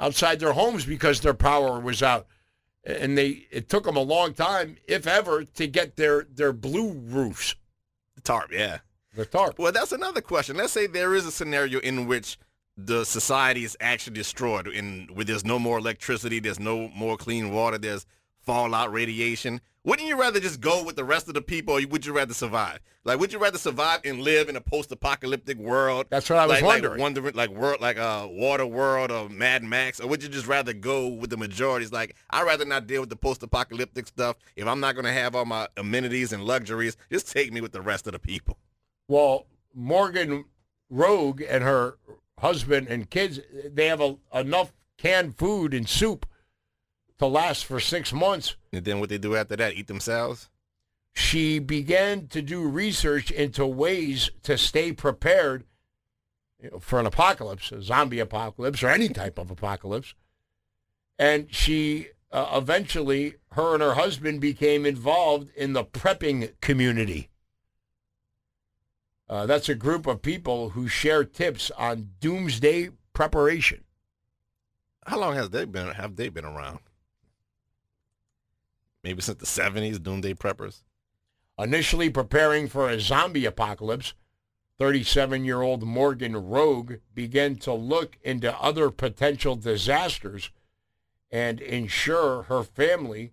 outside 0.00 0.40
their 0.40 0.54
homes 0.54 0.86
because 0.86 1.20
their 1.20 1.34
power 1.34 1.78
was 1.78 2.02
out. 2.02 2.26
And 2.82 3.18
they 3.18 3.46
it 3.50 3.68
took 3.68 3.84
them 3.84 3.96
a 3.96 4.00
long 4.00 4.32
time, 4.32 4.78
if 4.88 5.06
ever, 5.06 5.44
to 5.44 5.66
get 5.66 5.96
their 5.96 6.26
their 6.34 6.54
blue 6.54 6.92
roofs. 6.92 7.54
The 8.14 8.22
tarp, 8.22 8.50
yeah. 8.50 8.78
The 9.14 9.26
tarp. 9.26 9.58
Well, 9.58 9.72
that's 9.72 9.92
another 9.92 10.22
question. 10.22 10.56
Let's 10.56 10.72
say 10.72 10.86
there 10.86 11.14
is 11.14 11.26
a 11.26 11.30
scenario 11.30 11.78
in 11.80 12.06
which 12.06 12.38
the 12.74 13.04
society 13.04 13.64
is 13.64 13.76
actually 13.80 14.14
destroyed, 14.14 14.66
in 14.66 15.10
where 15.12 15.26
there's 15.26 15.44
no 15.44 15.58
more 15.58 15.76
electricity, 15.76 16.40
there's 16.40 16.58
no 16.58 16.88
more 16.88 17.18
clean 17.18 17.52
water, 17.52 17.76
there's 17.76 18.06
fallout 18.42 18.92
radiation. 18.92 19.60
Wouldn't 19.82 20.06
you 20.06 20.20
rather 20.20 20.40
just 20.40 20.60
go 20.60 20.84
with 20.84 20.96
the 20.96 21.04
rest 21.04 21.28
of 21.28 21.34
the 21.34 21.40
people, 21.40 21.78
or 21.78 21.86
would 21.88 22.04
you 22.04 22.12
rather 22.12 22.34
survive? 22.34 22.80
Like, 23.02 23.18
would 23.18 23.32
you 23.32 23.38
rather 23.38 23.56
survive 23.56 24.00
and 24.04 24.20
live 24.20 24.50
in 24.50 24.56
a 24.56 24.60
post-apocalyptic 24.60 25.56
world? 25.56 26.06
That's 26.10 26.28
what 26.28 26.38
I 26.38 26.44
was 26.44 26.56
like, 26.56 26.64
wondering. 26.64 26.92
Like, 26.92 27.00
wondering, 27.00 27.34
like 27.34 27.50
world, 27.50 27.80
like 27.80 27.96
a 27.96 28.06
uh, 28.06 28.26
Water 28.26 28.66
World 28.66 29.10
or 29.10 29.30
Mad 29.30 29.62
Max, 29.62 29.98
or 29.98 30.06
would 30.06 30.22
you 30.22 30.28
just 30.28 30.46
rather 30.46 30.74
go 30.74 31.08
with 31.08 31.30
the 31.30 31.38
majorities? 31.38 31.92
Like, 31.92 32.14
I'd 32.28 32.44
rather 32.44 32.66
not 32.66 32.86
deal 32.86 33.00
with 33.00 33.08
the 33.08 33.16
post-apocalyptic 33.16 34.06
stuff. 34.06 34.36
If 34.54 34.66
I'm 34.66 34.80
not 34.80 34.96
going 34.96 35.06
to 35.06 35.12
have 35.12 35.34
all 35.34 35.46
my 35.46 35.66
amenities 35.78 36.34
and 36.34 36.44
luxuries, 36.44 36.98
just 37.10 37.32
take 37.32 37.50
me 37.50 37.62
with 37.62 37.72
the 37.72 37.80
rest 37.80 38.06
of 38.06 38.12
the 38.12 38.18
people. 38.18 38.58
Well, 39.08 39.46
Morgan 39.74 40.44
Rogue 40.90 41.40
and 41.48 41.64
her 41.64 41.96
husband 42.38 42.88
and 42.88 43.08
kids, 43.08 43.40
they 43.72 43.86
have 43.86 44.02
a, 44.02 44.16
enough 44.34 44.74
canned 44.98 45.38
food 45.38 45.72
and 45.72 45.88
soup 45.88 46.26
to 47.20 47.26
last 47.26 47.66
for 47.66 47.78
six 47.78 48.14
months. 48.14 48.56
And 48.72 48.82
then 48.82 48.98
what 48.98 49.10
they 49.10 49.18
do 49.18 49.36
after 49.36 49.54
that, 49.56 49.74
eat 49.74 49.88
themselves? 49.88 50.48
She 51.12 51.58
began 51.58 52.28
to 52.28 52.40
do 52.40 52.66
research 52.66 53.30
into 53.30 53.66
ways 53.66 54.30
to 54.44 54.56
stay 54.56 54.92
prepared 54.92 55.64
you 56.62 56.70
know, 56.70 56.78
for 56.78 56.98
an 56.98 57.04
apocalypse, 57.04 57.72
a 57.72 57.82
zombie 57.82 58.20
apocalypse, 58.20 58.82
or 58.82 58.88
any 58.88 59.10
type 59.10 59.38
of 59.38 59.50
apocalypse. 59.50 60.14
And 61.18 61.52
she 61.54 62.08
uh, 62.32 62.52
eventually, 62.54 63.34
her 63.52 63.74
and 63.74 63.82
her 63.82 63.94
husband 63.94 64.40
became 64.40 64.86
involved 64.86 65.50
in 65.54 65.74
the 65.74 65.84
prepping 65.84 66.58
community. 66.62 67.28
Uh, 69.28 69.44
that's 69.44 69.68
a 69.68 69.74
group 69.74 70.06
of 70.06 70.22
people 70.22 70.70
who 70.70 70.88
share 70.88 71.22
tips 71.22 71.70
on 71.72 72.12
doomsday 72.18 72.88
preparation. 73.12 73.84
How 75.06 75.18
long 75.18 75.34
has 75.34 75.50
they 75.50 75.66
been? 75.66 75.88
Have 75.88 76.16
they 76.16 76.30
been 76.30 76.46
around? 76.46 76.80
Maybe 79.02 79.22
since 79.22 79.38
the 79.38 79.46
seventies, 79.46 79.98
doomsday 79.98 80.34
preppers. 80.34 80.82
Initially 81.58 82.10
preparing 82.10 82.68
for 82.68 82.88
a 82.88 83.00
zombie 83.00 83.44
apocalypse, 83.44 84.14
37-year-old 84.80 85.82
Morgan 85.82 86.34
Rogue 86.34 86.94
began 87.14 87.56
to 87.56 87.72
look 87.72 88.16
into 88.22 88.58
other 88.58 88.90
potential 88.90 89.56
disasters 89.56 90.50
and 91.30 91.60
ensure 91.60 92.44
her 92.44 92.62
family 92.62 93.32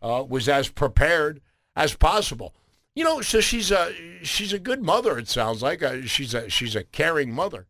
uh, 0.00 0.24
was 0.28 0.48
as 0.48 0.68
prepared 0.68 1.40
as 1.74 1.94
possible. 1.96 2.54
You 2.94 3.02
know, 3.02 3.20
so 3.20 3.40
she's 3.40 3.72
a 3.72 3.92
she's 4.22 4.52
a 4.52 4.58
good 4.60 4.80
mother. 4.82 5.18
It 5.18 5.28
sounds 5.28 5.60
like 5.60 5.82
uh, 5.82 6.02
she's 6.02 6.32
a 6.34 6.48
she's 6.48 6.76
a 6.76 6.84
caring 6.84 7.32
mother, 7.32 7.66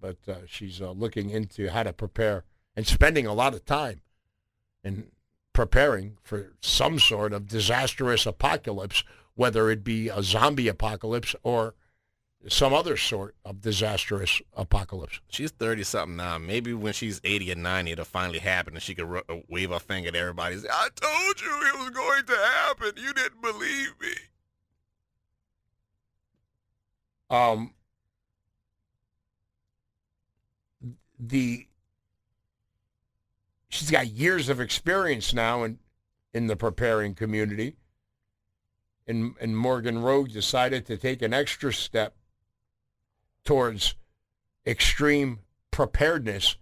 but 0.00 0.16
uh, 0.26 0.38
she's 0.46 0.82
uh, 0.82 0.90
looking 0.90 1.30
into 1.30 1.70
how 1.70 1.84
to 1.84 1.92
prepare 1.92 2.44
and 2.74 2.84
spending 2.84 3.26
a 3.26 3.32
lot 3.32 3.54
of 3.54 3.64
time 3.64 4.00
in 4.84 5.10
preparing 5.52 6.16
for 6.22 6.52
some 6.60 6.98
sort 6.98 7.32
of 7.32 7.46
disastrous 7.46 8.26
apocalypse, 8.26 9.04
whether 9.34 9.70
it 9.70 9.84
be 9.84 10.08
a 10.08 10.22
zombie 10.22 10.68
apocalypse 10.68 11.34
or 11.42 11.74
some 12.48 12.72
other 12.74 12.96
sort 12.96 13.36
of 13.44 13.60
disastrous 13.60 14.42
apocalypse. 14.56 15.20
She's 15.28 15.52
30 15.52 15.84
something 15.84 16.16
now. 16.16 16.38
Maybe 16.38 16.74
when 16.74 16.92
she's 16.92 17.20
80 17.22 17.52
or 17.52 17.56
90, 17.56 17.92
it'll 17.92 18.04
finally 18.04 18.40
happen 18.40 18.74
and 18.74 18.82
she 18.82 18.94
can 18.94 19.22
uh, 19.28 19.36
wave 19.48 19.70
her 19.70 19.78
finger 19.78 20.08
at 20.08 20.16
everybody 20.16 20.54
and 20.54 20.62
say, 20.62 20.68
I 20.70 20.88
told 20.94 21.40
you 21.40 21.68
it 21.68 21.78
was 21.78 21.90
going 21.90 22.24
to 22.26 22.36
happen. 22.36 22.92
You 22.96 23.12
didn't 23.12 23.40
believe 23.40 23.94
me. 24.00 24.14
Um, 27.30 27.74
the 31.18 31.66
she's 33.72 33.90
got 33.90 34.06
years 34.08 34.48
of 34.48 34.60
experience 34.60 35.32
now 35.32 35.64
in 35.64 35.78
in 36.34 36.46
the 36.46 36.56
preparing 36.56 37.14
community. 37.14 37.76
And 39.06 39.34
and 39.40 39.56
Morgan 39.56 40.00
Rogue 40.02 40.30
decided 40.30 40.86
to 40.86 40.96
take 40.96 41.22
an 41.22 41.32
extra 41.32 41.72
step 41.72 42.14
towards 43.44 43.96
extreme 44.66 45.40
preparedness 45.70 46.56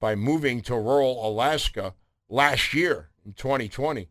by 0.00 0.14
moving 0.14 0.62
to 0.62 0.74
rural 0.74 1.26
Alaska 1.26 1.94
last 2.28 2.74
year 2.74 3.10
in 3.24 3.34
2020. 3.34 4.08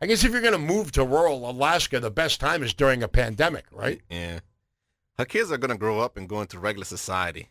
I 0.00 0.06
guess 0.06 0.24
if 0.24 0.32
you're 0.32 0.40
going 0.40 0.52
to 0.52 0.58
move 0.58 0.90
to 0.92 1.04
rural 1.04 1.48
Alaska, 1.48 2.00
the 2.00 2.10
best 2.10 2.40
time 2.40 2.62
is 2.62 2.74
during 2.74 3.02
a 3.02 3.08
pandemic, 3.08 3.66
right? 3.70 4.00
Yeah. 4.10 4.40
Her 5.16 5.24
kids 5.24 5.52
are 5.52 5.58
going 5.58 5.70
to 5.70 5.78
grow 5.78 6.00
up 6.00 6.16
and 6.16 6.28
go 6.28 6.40
into 6.40 6.58
regular 6.58 6.84
society 6.84 7.50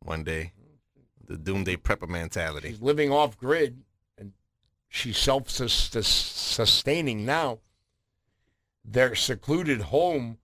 one 0.00 0.24
day. 0.24 0.52
The 1.26 1.36
doomsday 1.36 1.76
prepper 1.76 2.08
mentality. 2.08 2.70
She's 2.70 2.82
living 2.82 3.10
off 3.10 3.36
grid 3.36 3.82
and 4.16 4.32
she's 4.88 5.18
self 5.18 5.48
sustaining 5.48 7.24
now. 7.26 7.58
Their 8.84 9.14
secluded 9.14 9.80
home 9.80 10.38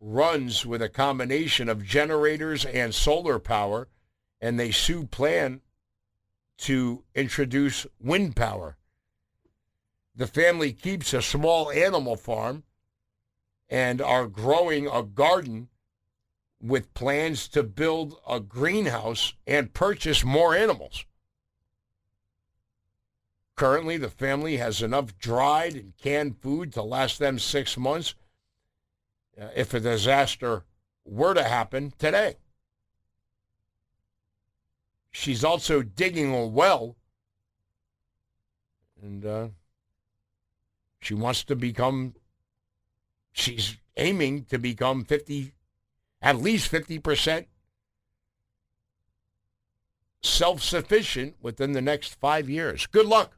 runs 0.00 0.64
with 0.64 0.80
a 0.80 0.88
combination 0.88 1.68
of 1.68 1.84
generators 1.84 2.64
and 2.64 2.94
solar 2.94 3.38
power, 3.38 3.88
and 4.40 4.58
they 4.58 4.70
soon 4.70 5.08
plan 5.08 5.60
to 6.58 7.04
introduce 7.14 7.86
wind 8.00 8.36
power. 8.36 8.76
The 10.14 10.26
family 10.26 10.72
keeps 10.72 11.12
a 11.12 11.22
small 11.22 11.70
animal 11.70 12.16
farm 12.16 12.64
and 13.68 14.00
are 14.00 14.26
growing 14.26 14.88
a 14.88 15.02
garden 15.02 15.68
with 16.62 16.92
plans 16.94 17.48
to 17.48 17.62
build 17.62 18.20
a 18.28 18.38
greenhouse 18.38 19.34
and 19.46 19.72
purchase 19.72 20.24
more 20.24 20.54
animals. 20.54 21.04
Currently, 23.56 23.96
the 23.96 24.10
family 24.10 24.56
has 24.56 24.82
enough 24.82 25.18
dried 25.18 25.74
and 25.74 25.96
canned 25.98 26.38
food 26.40 26.72
to 26.74 26.82
last 26.82 27.18
them 27.18 27.38
six 27.38 27.76
months 27.76 28.14
uh, 29.40 29.48
if 29.54 29.74
a 29.74 29.80
disaster 29.80 30.64
were 31.04 31.34
to 31.34 31.44
happen 31.44 31.92
today. 31.98 32.36
She's 35.10 35.44
also 35.44 35.82
digging 35.82 36.32
a 36.34 36.46
well, 36.46 36.96
and 39.02 39.26
uh, 39.26 39.48
she 41.00 41.14
wants 41.14 41.42
to 41.44 41.56
become, 41.56 42.14
she's 43.32 43.76
aiming 43.96 44.44
to 44.46 44.58
become 44.58 45.04
50, 45.04 45.52
at 46.22 46.40
least 46.40 46.70
50% 46.70 47.46
self-sufficient 50.22 51.36
within 51.40 51.72
the 51.72 51.80
next 51.80 52.14
five 52.14 52.48
years. 52.48 52.86
Good 52.86 53.06
luck. 53.06 53.36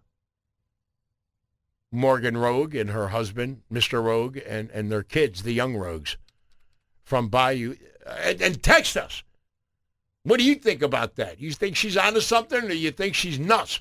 Morgan 1.92 2.36
Rogue 2.36 2.74
and 2.74 2.90
her 2.90 3.08
husband, 3.08 3.62
Mr. 3.70 4.02
Rogue, 4.02 4.38
and, 4.46 4.70
and 4.70 4.90
their 4.90 5.02
kids, 5.02 5.42
the 5.42 5.52
young 5.52 5.76
Rogues, 5.76 6.16
from 7.04 7.28
Bayou. 7.28 7.74
And, 8.06 8.40
and 8.40 8.62
text 8.62 8.96
us. 8.96 9.22
What 10.24 10.38
do 10.38 10.44
you 10.44 10.54
think 10.54 10.80
about 10.82 11.16
that? 11.16 11.40
You 11.40 11.50
think 11.52 11.76
she's 11.76 11.96
onto 11.96 12.20
something 12.20 12.64
or 12.64 12.72
you 12.72 12.90
think 12.90 13.14
she's 13.14 13.38
nuts? 13.38 13.80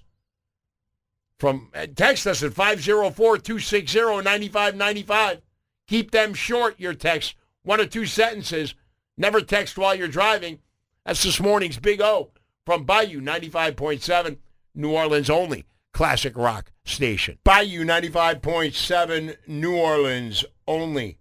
From 1.38 1.72
uh, 1.74 1.88
Text 1.96 2.28
us 2.28 2.44
at 2.44 2.52
504-260-9595. 2.52 5.42
Keep 5.88 6.12
them 6.12 6.36
short, 6.36 6.80
your 6.80 6.94
text. 6.94 7.34
One 7.64 7.82
or 7.82 7.86
two 7.86 8.06
sentences. 8.06 8.76
Never 9.22 9.42
text 9.42 9.78
while 9.78 9.94
you're 9.94 10.08
driving. 10.08 10.62
That's 11.06 11.22
this 11.22 11.40
morning's 11.40 11.78
Big 11.78 12.02
O 12.02 12.32
from 12.66 12.86
Bayou 12.86 13.22
95.7, 13.22 14.38
New 14.74 14.94
Orleans 14.94 15.30
only 15.30 15.68
classic 15.94 16.36
rock 16.36 16.72
station. 16.86 17.38
Bayou 17.44 17.86
95.7, 17.86 19.38
New 19.46 19.78
Orleans 19.78 20.44
only 20.68 21.20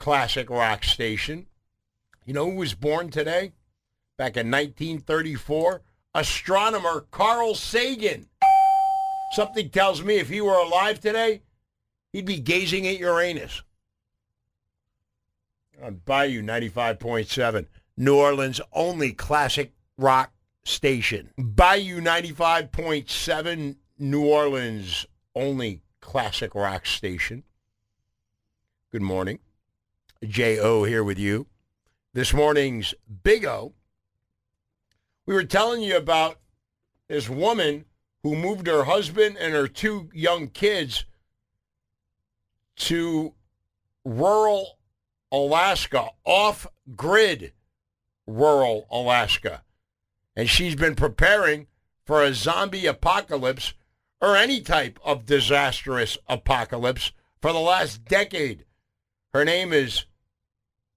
classic 0.00 0.50
rock 0.50 0.82
station. 0.82 1.46
You 2.24 2.34
know 2.34 2.50
who 2.50 2.56
was 2.56 2.74
born 2.74 3.10
today? 3.10 3.52
Back 4.18 4.36
in 4.36 4.50
1934? 4.50 5.82
Astronomer 6.16 7.06
Carl 7.12 7.54
Sagan. 7.54 8.26
Something 9.34 9.68
tells 9.68 10.02
me 10.02 10.16
if 10.16 10.30
he 10.30 10.40
were 10.40 10.58
alive 10.58 10.98
today, 10.98 11.42
he'd 12.12 12.26
be 12.26 12.40
gazing 12.40 12.88
at 12.88 12.98
Uranus. 12.98 13.62
On 15.82 16.00
Bayou 16.04 16.42
95.7, 16.42 17.66
New 17.98 18.16
Orleans 18.16 18.60
only 18.72 19.12
classic 19.12 19.72
rock 19.98 20.32
station. 20.64 21.30
Bayou 21.36 22.00
95.7, 22.00 23.76
New 23.98 24.26
Orleans 24.26 25.06
only 25.34 25.82
classic 26.00 26.54
rock 26.54 26.86
station. 26.86 27.44
Good 28.90 29.02
morning. 29.02 29.38
J.O. 30.26 30.84
here 30.84 31.04
with 31.04 31.18
you. 31.18 31.46
This 32.14 32.32
morning's 32.32 32.94
Big 33.22 33.44
O. 33.44 33.74
We 35.26 35.34
were 35.34 35.44
telling 35.44 35.82
you 35.82 35.96
about 35.96 36.38
this 37.08 37.28
woman 37.28 37.84
who 38.22 38.34
moved 38.34 38.66
her 38.66 38.84
husband 38.84 39.36
and 39.38 39.52
her 39.52 39.68
two 39.68 40.08
young 40.14 40.48
kids 40.48 41.04
to 42.76 43.34
rural 44.04 44.75
Alaska, 45.32 46.08
off 46.24 46.66
grid 46.94 47.52
rural 48.26 48.86
Alaska. 48.90 49.62
And 50.34 50.48
she's 50.48 50.74
been 50.74 50.94
preparing 50.94 51.66
for 52.04 52.22
a 52.22 52.34
zombie 52.34 52.86
apocalypse 52.86 53.74
or 54.20 54.36
any 54.36 54.60
type 54.60 54.98
of 55.04 55.26
disastrous 55.26 56.18
apocalypse 56.28 57.12
for 57.40 57.52
the 57.52 57.58
last 57.58 58.04
decade. 58.04 58.64
Her 59.32 59.44
name 59.44 59.72
is 59.72 60.06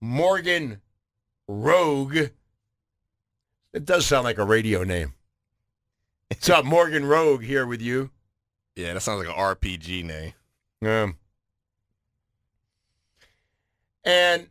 Morgan 0.01 0.81
Rogue. 1.47 2.29
It 3.73 3.85
does 3.85 4.05
sound 4.05 4.23
like 4.23 4.37
a 4.37 4.45
radio 4.45 4.83
name. 4.83 5.13
What's 6.27 6.49
up, 6.49 6.65
Morgan 6.65 7.05
Rogue 7.05 7.43
here 7.43 7.65
with 7.65 7.81
you? 7.81 8.11
Yeah, 8.75 8.93
that 8.93 9.01
sounds 9.01 9.25
like 9.25 9.35
an 9.35 9.41
RPG 9.41 10.05
name. 10.05 10.33
Um, 10.81 11.17
and 14.03 14.47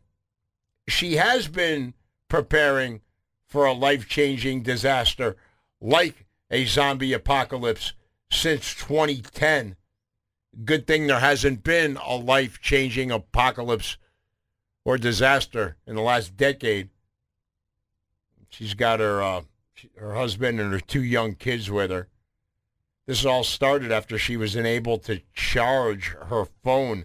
she 0.87 1.17
has 1.17 1.49
been 1.49 1.95
preparing 2.29 3.01
for 3.47 3.65
a 3.65 3.73
life-changing 3.73 4.63
disaster 4.63 5.37
like 5.81 6.27
a 6.51 6.65
zombie 6.65 7.13
apocalypse 7.13 7.93
since 8.31 8.75
2010. 8.75 9.77
Good 10.65 10.87
thing 10.87 11.07
there 11.07 11.21
hasn't 11.21 11.63
been 11.63 11.97
a 11.97 12.17
life-changing 12.17 13.11
apocalypse 13.11 13.97
or 14.85 14.99
disaster 14.99 15.77
in 15.87 15.95
the 15.95 16.03
last 16.03 16.37
decade. 16.37 16.91
She's 18.49 18.75
got 18.75 19.01
her 19.01 19.23
uh, 19.23 19.43
her 19.97 20.15
husband 20.15 20.59
and 20.61 20.73
her 20.73 20.81
two 20.81 21.03
young 21.03 21.35
kids 21.35 21.71
with 21.71 21.91
her. 21.91 22.09
This 23.07 23.25
all 23.25 23.45
started 23.45 23.93
after 23.93 24.19
she 24.19 24.37
was 24.37 24.57
unable 24.57 24.99
to 24.99 25.23
charge 25.35 26.09
her 26.29 26.47
phone 26.63 27.05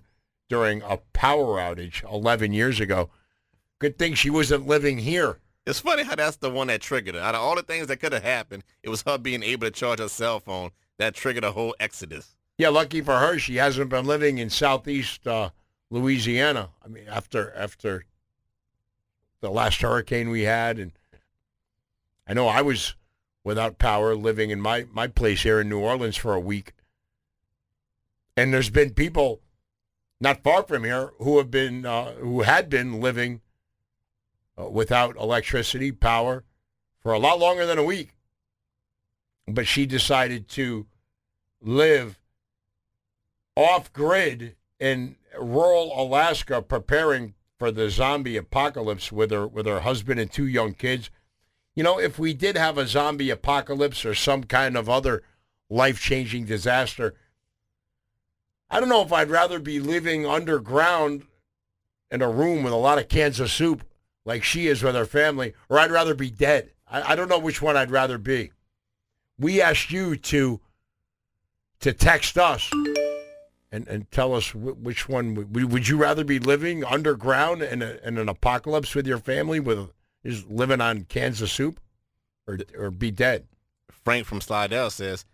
during 0.50 0.82
a 0.82 0.98
power 1.14 1.58
outage 1.58 2.04
11 2.12 2.54
years 2.54 2.80
ago. 2.80 3.10
Good 3.80 3.98
thing 3.98 4.14
she 4.14 4.30
wasn't 4.30 4.68
living 4.68 5.00
here. 5.00 5.40
It's 5.66 5.80
funny 5.80 6.04
how 6.04 6.16
that's 6.16 6.38
the 6.38 6.50
one 6.50 6.68
that 6.68 6.82
triggered 6.82 7.16
it. 7.16 7.22
Out 7.22 7.36
of 7.36 7.42
all 7.42 7.56
the 7.56 7.64
things 7.64 7.88
that 7.88 7.98
could 7.98 8.14
have 8.14 8.24
happened, 8.24 8.64
it 8.82 8.90
was 8.90 9.02
her 9.04 9.18
being 9.18 9.44
able 9.44 9.68
to 9.68 9.72
charge 9.72 10.00
her 10.00 10.10
cell 10.10 10.40
phone 10.40 10.72
that 10.98 11.16
triggered 11.16 11.44
a 11.44 11.52
whole 11.52 11.76
exodus. 11.80 12.36
Yeah, 12.58 12.70
lucky 12.70 13.02
for 13.02 13.18
her, 13.18 13.40
she 13.40 13.56
hasn't 13.56 13.90
been 13.90 14.06
living 14.06 14.38
in 14.38 14.50
southeast 14.50 15.26
uh, 15.26 15.50
Louisiana. 15.90 16.70
I 16.84 16.88
mean, 16.88 17.06
after 17.08 17.54
after 17.56 18.06
the 19.42 19.50
last 19.50 19.82
hurricane 19.82 20.30
we 20.30 20.44
had, 20.44 20.78
and 20.80 20.92
I 22.28 22.34
know 22.34 22.48
I 22.48 22.62
was 22.62 22.96
without 23.44 23.78
power 23.78 24.16
living 24.16 24.50
in 24.50 24.62
my, 24.62 24.86
my 24.92 25.08
place 25.08 25.44
here 25.44 25.60
in 25.60 25.70
New 25.70 25.80
Orleans 25.80 26.16
for 26.16 26.34
a 26.34 26.40
week. 26.40 26.74
And 28.38 28.54
there's 28.54 28.70
been 28.70 28.94
people 28.94 29.42
not 30.24 30.42
far 30.42 30.64
from 30.64 30.86
here 30.86 31.12
who 31.20 31.38
have 31.38 31.52
been 31.52 31.86
uh, 31.86 32.14
who 32.14 32.44
had 32.44 32.70
been 32.70 33.02
living 33.02 33.42
uh, 34.58 34.70
without 34.70 35.18
electricity, 35.18 35.92
power 35.92 36.46
for 37.02 37.12
a 37.12 37.20
lot 37.20 37.40
longer 37.40 37.66
than 37.66 37.78
a 37.78 37.84
week. 37.84 38.16
But 39.46 39.68
she 39.68 39.86
decided 39.86 40.48
to 40.50 40.88
live 41.62 42.18
off 43.58 43.92
grid 43.92 44.56
in 44.80 45.18
rural 45.38 45.92
Alaska 45.94 46.62
preparing 46.62 47.34
for 47.60 47.70
the 47.70 47.90
zombie 47.90 48.38
apocalypse 48.38 49.12
with 49.12 49.30
her 49.32 49.46
with 49.46 49.66
her 49.66 49.82
husband 49.82 50.22
and 50.22 50.32
two 50.32 50.48
young 50.48 50.74
kids. 50.74 51.10
You 51.76 51.84
know, 51.84 52.00
if 52.00 52.18
we 52.18 52.34
did 52.34 52.56
have 52.56 52.78
a 52.78 52.88
zombie 52.88 53.30
apocalypse 53.30 54.06
or 54.06 54.16
some 54.16 54.46
kind 54.46 54.78
of 54.78 54.90
other 54.90 55.24
life-changing 55.70 56.46
disaster, 56.46 57.16
I 58.74 58.80
don't 58.80 58.90
know 58.90 59.04
if 59.04 59.14
I'd 59.14 59.30
rather 59.30 59.60
be 59.60 59.80
living 59.80 60.26
underground 60.26 61.28
in 62.10 62.24
a 62.24 62.28
room 62.30 62.64
with 62.64 62.74
a 62.74 62.78
lot 62.78 62.98
of 62.98 63.08
cans 63.08 63.40
of 63.40 63.52
soup 63.52 63.84
like 64.26 64.44
she 64.44 64.66
is 64.66 64.82
with 64.82 64.96
her 64.96 65.06
family, 65.06 65.54
or 65.70 65.78
I'd 65.78 65.92
rather 65.92 66.16
be 66.16 66.32
dead. 66.32 66.72
I, 66.90 67.12
I 67.12 67.16
don't 67.16 67.30
know 67.30 67.38
which 67.38 67.62
one 67.62 67.78
I'd 67.78 67.92
rather 67.92 68.18
be. 68.18 68.52
We 69.38 69.62
asked 69.62 69.92
you 69.92 70.16
to 70.16 70.60
to 71.82 71.94
text 71.94 72.36
us 72.36 72.72
and, 73.72 73.88
and 73.88 74.10
tell 74.10 74.34
us 74.34 74.56
which 74.56 75.08
one 75.08 75.36
would, 75.36 75.72
would 75.72 75.88
you 75.88 75.98
rather 75.98 76.24
be 76.24 76.40
living 76.40 76.84
underground 76.84 77.62
in, 77.62 77.84
a, 77.84 78.00
in 78.04 78.18
an 78.18 78.28
apocalypse 78.28 78.96
with 78.96 79.06
your 79.06 79.20
family 79.20 79.60
with 79.60 79.92
just 80.26 80.50
living 80.50 80.82
on 80.82 81.04
cans 81.04 81.44
of 81.44 81.52
soup 81.52 81.80
or 82.48 82.58
or 82.76 82.90
be 82.90 83.12
dead. 83.12 83.46
Frank 83.92 84.26
from 84.26 84.42
Slidell 84.42 84.90
says, 84.90 85.26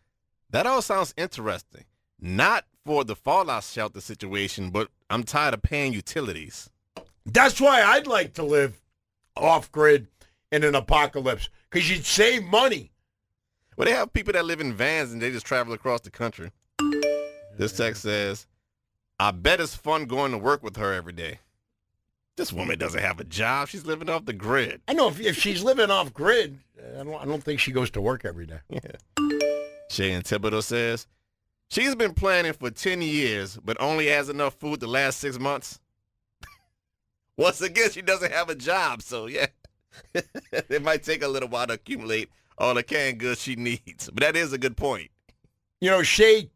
that 0.50 0.66
all 0.66 0.82
sounds 0.82 1.14
interesting. 1.16 1.86
Not 2.20 2.66
for 2.90 3.04
the 3.04 3.16
fallout 3.16 3.64
shelter 3.64 4.02
situation, 4.02 4.72
but 4.72 4.90
I'm 5.12 5.22
tired 5.22 5.54
of 5.54 5.62
paying 5.62 5.94
utilities. 5.94 6.72
That's 7.24 7.62
why 7.62 7.84
I'd 7.84 8.08
like 8.08 8.34
to 8.34 8.44
live 8.44 8.82
off 9.38 9.72
grid 9.72 10.08
in 10.52 10.64
an 10.64 10.74
apocalypse 10.74 11.50
because 11.70 11.88
you'd 11.88 12.04
save 12.04 12.44
money. 12.46 12.90
Well, 13.78 13.86
they 13.86 13.92
have 13.92 14.12
people 14.12 14.34
that 14.34 14.44
live 14.44 14.60
in 14.60 14.74
vans 14.74 15.14
and 15.14 15.22
they 15.22 15.30
just 15.30 15.46
travel 15.46 15.72
across 15.72 16.02
the 16.02 16.10
country. 16.10 16.50
This 17.60 17.78
text 17.78 18.02
says, 18.02 18.48
I 19.20 19.30
bet 19.30 19.62
it's 19.62 19.76
fun 19.76 20.06
going 20.06 20.32
to 20.32 20.40
work 20.40 20.64
with 20.64 20.76
her 20.78 20.92
every 20.92 21.14
day. 21.14 21.38
This 22.38 22.52
woman 22.52 22.80
doesn't 22.80 23.04
have 23.04 23.20
a 23.20 23.24
job. 23.24 23.68
She's 23.68 23.86
living 23.86 24.10
off 24.10 24.26
the 24.26 24.34
grid. 24.34 24.82
I 24.88 24.94
know 24.94 25.10
if, 25.10 25.20
if 25.20 25.38
she's 25.38 25.62
living 25.62 25.92
off 25.92 26.12
grid, 26.12 26.58
I 27.00 27.04
don't, 27.04 27.22
I 27.22 27.26
don't 27.26 27.44
think 27.44 27.60
she 27.60 27.72
goes 27.72 27.92
to 27.92 28.02
work 28.02 28.26
every 28.26 28.48
day. 28.48 28.62
Yeah. 28.68 29.60
Shay 29.92 30.14
and 30.14 30.24
Thibodaux 30.24 30.64
says, 30.64 31.06
she's 31.70 31.96
been 31.96 32.14
planning 32.14 32.54
for 32.54 32.70
10 32.70 33.02
years, 33.02 33.58
but 33.64 33.80
only 33.80 34.08
has 34.08 34.30
enough 34.30 34.56
food 34.56 34.80
to 34.82 34.88
last 34.88 35.20
six 35.20 35.40
months. 35.40 35.80
Once 37.38 37.62
again, 37.62 37.90
she 37.92 38.02
doesn't 38.02 38.34
have 38.34 38.50
a 38.50 38.56
job, 38.56 39.02
so 39.02 39.28
yeah. 39.28 39.48
it 40.52 40.84
might 40.84 41.04
take 41.04 41.24
a 41.24 41.28
little 41.28 41.50
while 41.50 41.68
to 41.68 41.74
accumulate 41.74 42.30
all 42.58 42.74
the 42.74 42.84
canned 42.84 43.20
goods 43.20 43.42
she 43.42 43.56
needs. 43.56 44.10
But 44.10 44.22
that 44.22 44.36
is 44.36 44.54
a 44.54 44.58
good 44.58 44.78
point. 44.78 45.10
You 45.82 45.90
know, 45.90 46.04
Shay 46.04 46.52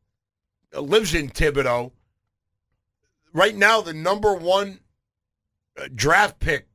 lives 0.73 1.13
in 1.15 1.29
Thibodaux. 1.29 1.91
Right 3.33 3.55
now, 3.55 3.81
the 3.81 3.93
number 3.93 4.33
one 4.35 4.79
uh, 5.77 5.87
draft 5.93 6.39
pick, 6.39 6.67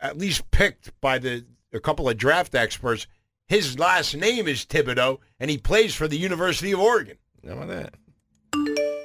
at 0.00 0.16
least 0.16 0.50
picked 0.50 0.98
by 1.00 1.18
the 1.18 1.44
a 1.72 1.80
couple 1.80 2.08
of 2.08 2.16
draft 2.16 2.54
experts, 2.54 3.06
his 3.46 3.78
last 3.78 4.16
name 4.16 4.48
is 4.48 4.64
Thibodeaux, 4.64 5.18
and 5.38 5.50
he 5.50 5.58
plays 5.58 5.94
for 5.94 6.08
the 6.08 6.18
University 6.18 6.72
of 6.72 6.80
Oregon. 6.80 7.18
How 7.44 7.52
about 7.52 7.68
that? 7.68 7.94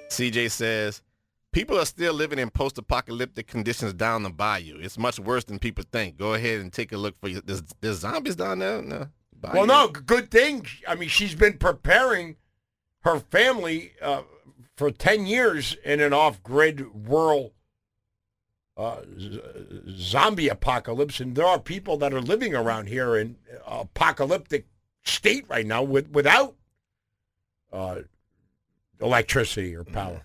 CJ 0.09 0.51
says, 0.51 1.01
people 1.51 1.79
are 1.79 1.85
still 1.85 2.13
living 2.13 2.39
in 2.39 2.49
post-apocalyptic 2.49 3.47
conditions 3.47 3.93
down 3.93 4.23
the 4.23 4.29
bayou. 4.29 4.77
It's 4.79 4.97
much 4.97 5.19
worse 5.19 5.43
than 5.43 5.59
people 5.59 5.83
think. 5.91 6.17
Go 6.17 6.33
ahead 6.33 6.61
and 6.61 6.71
take 6.71 6.91
a 6.91 6.97
look 6.97 7.19
for 7.19 7.27
you. 7.27 7.41
There's, 7.41 7.63
there's 7.81 7.99
zombies 7.99 8.35
down 8.35 8.59
there? 8.59 8.81
No. 8.81 9.07
Bayou? 9.39 9.53
Well, 9.53 9.65
no, 9.65 9.87
good 9.87 10.29
thing. 10.29 10.65
I 10.87 10.95
mean, 10.95 11.09
she's 11.09 11.35
been 11.35 11.57
preparing 11.57 12.35
her 13.01 13.19
family 13.19 13.93
uh, 14.01 14.21
for 14.77 14.91
10 14.91 15.25
years 15.25 15.75
in 15.83 15.99
an 15.99 16.13
off-grid 16.13 16.85
rural 16.93 17.53
uh, 18.77 19.01
z- 19.19 19.41
zombie 19.89 20.47
apocalypse, 20.47 21.19
and 21.19 21.35
there 21.35 21.45
are 21.45 21.59
people 21.59 21.97
that 21.97 22.13
are 22.13 22.21
living 22.21 22.55
around 22.55 22.87
here 22.87 23.15
in 23.15 23.35
apocalyptic 23.65 24.67
state 25.03 25.45
right 25.49 25.65
now 25.65 25.83
with, 25.83 26.09
without 26.11 26.55
uh, 27.73 27.99
electricity 29.01 29.75
or 29.75 29.83
power. 29.83 30.21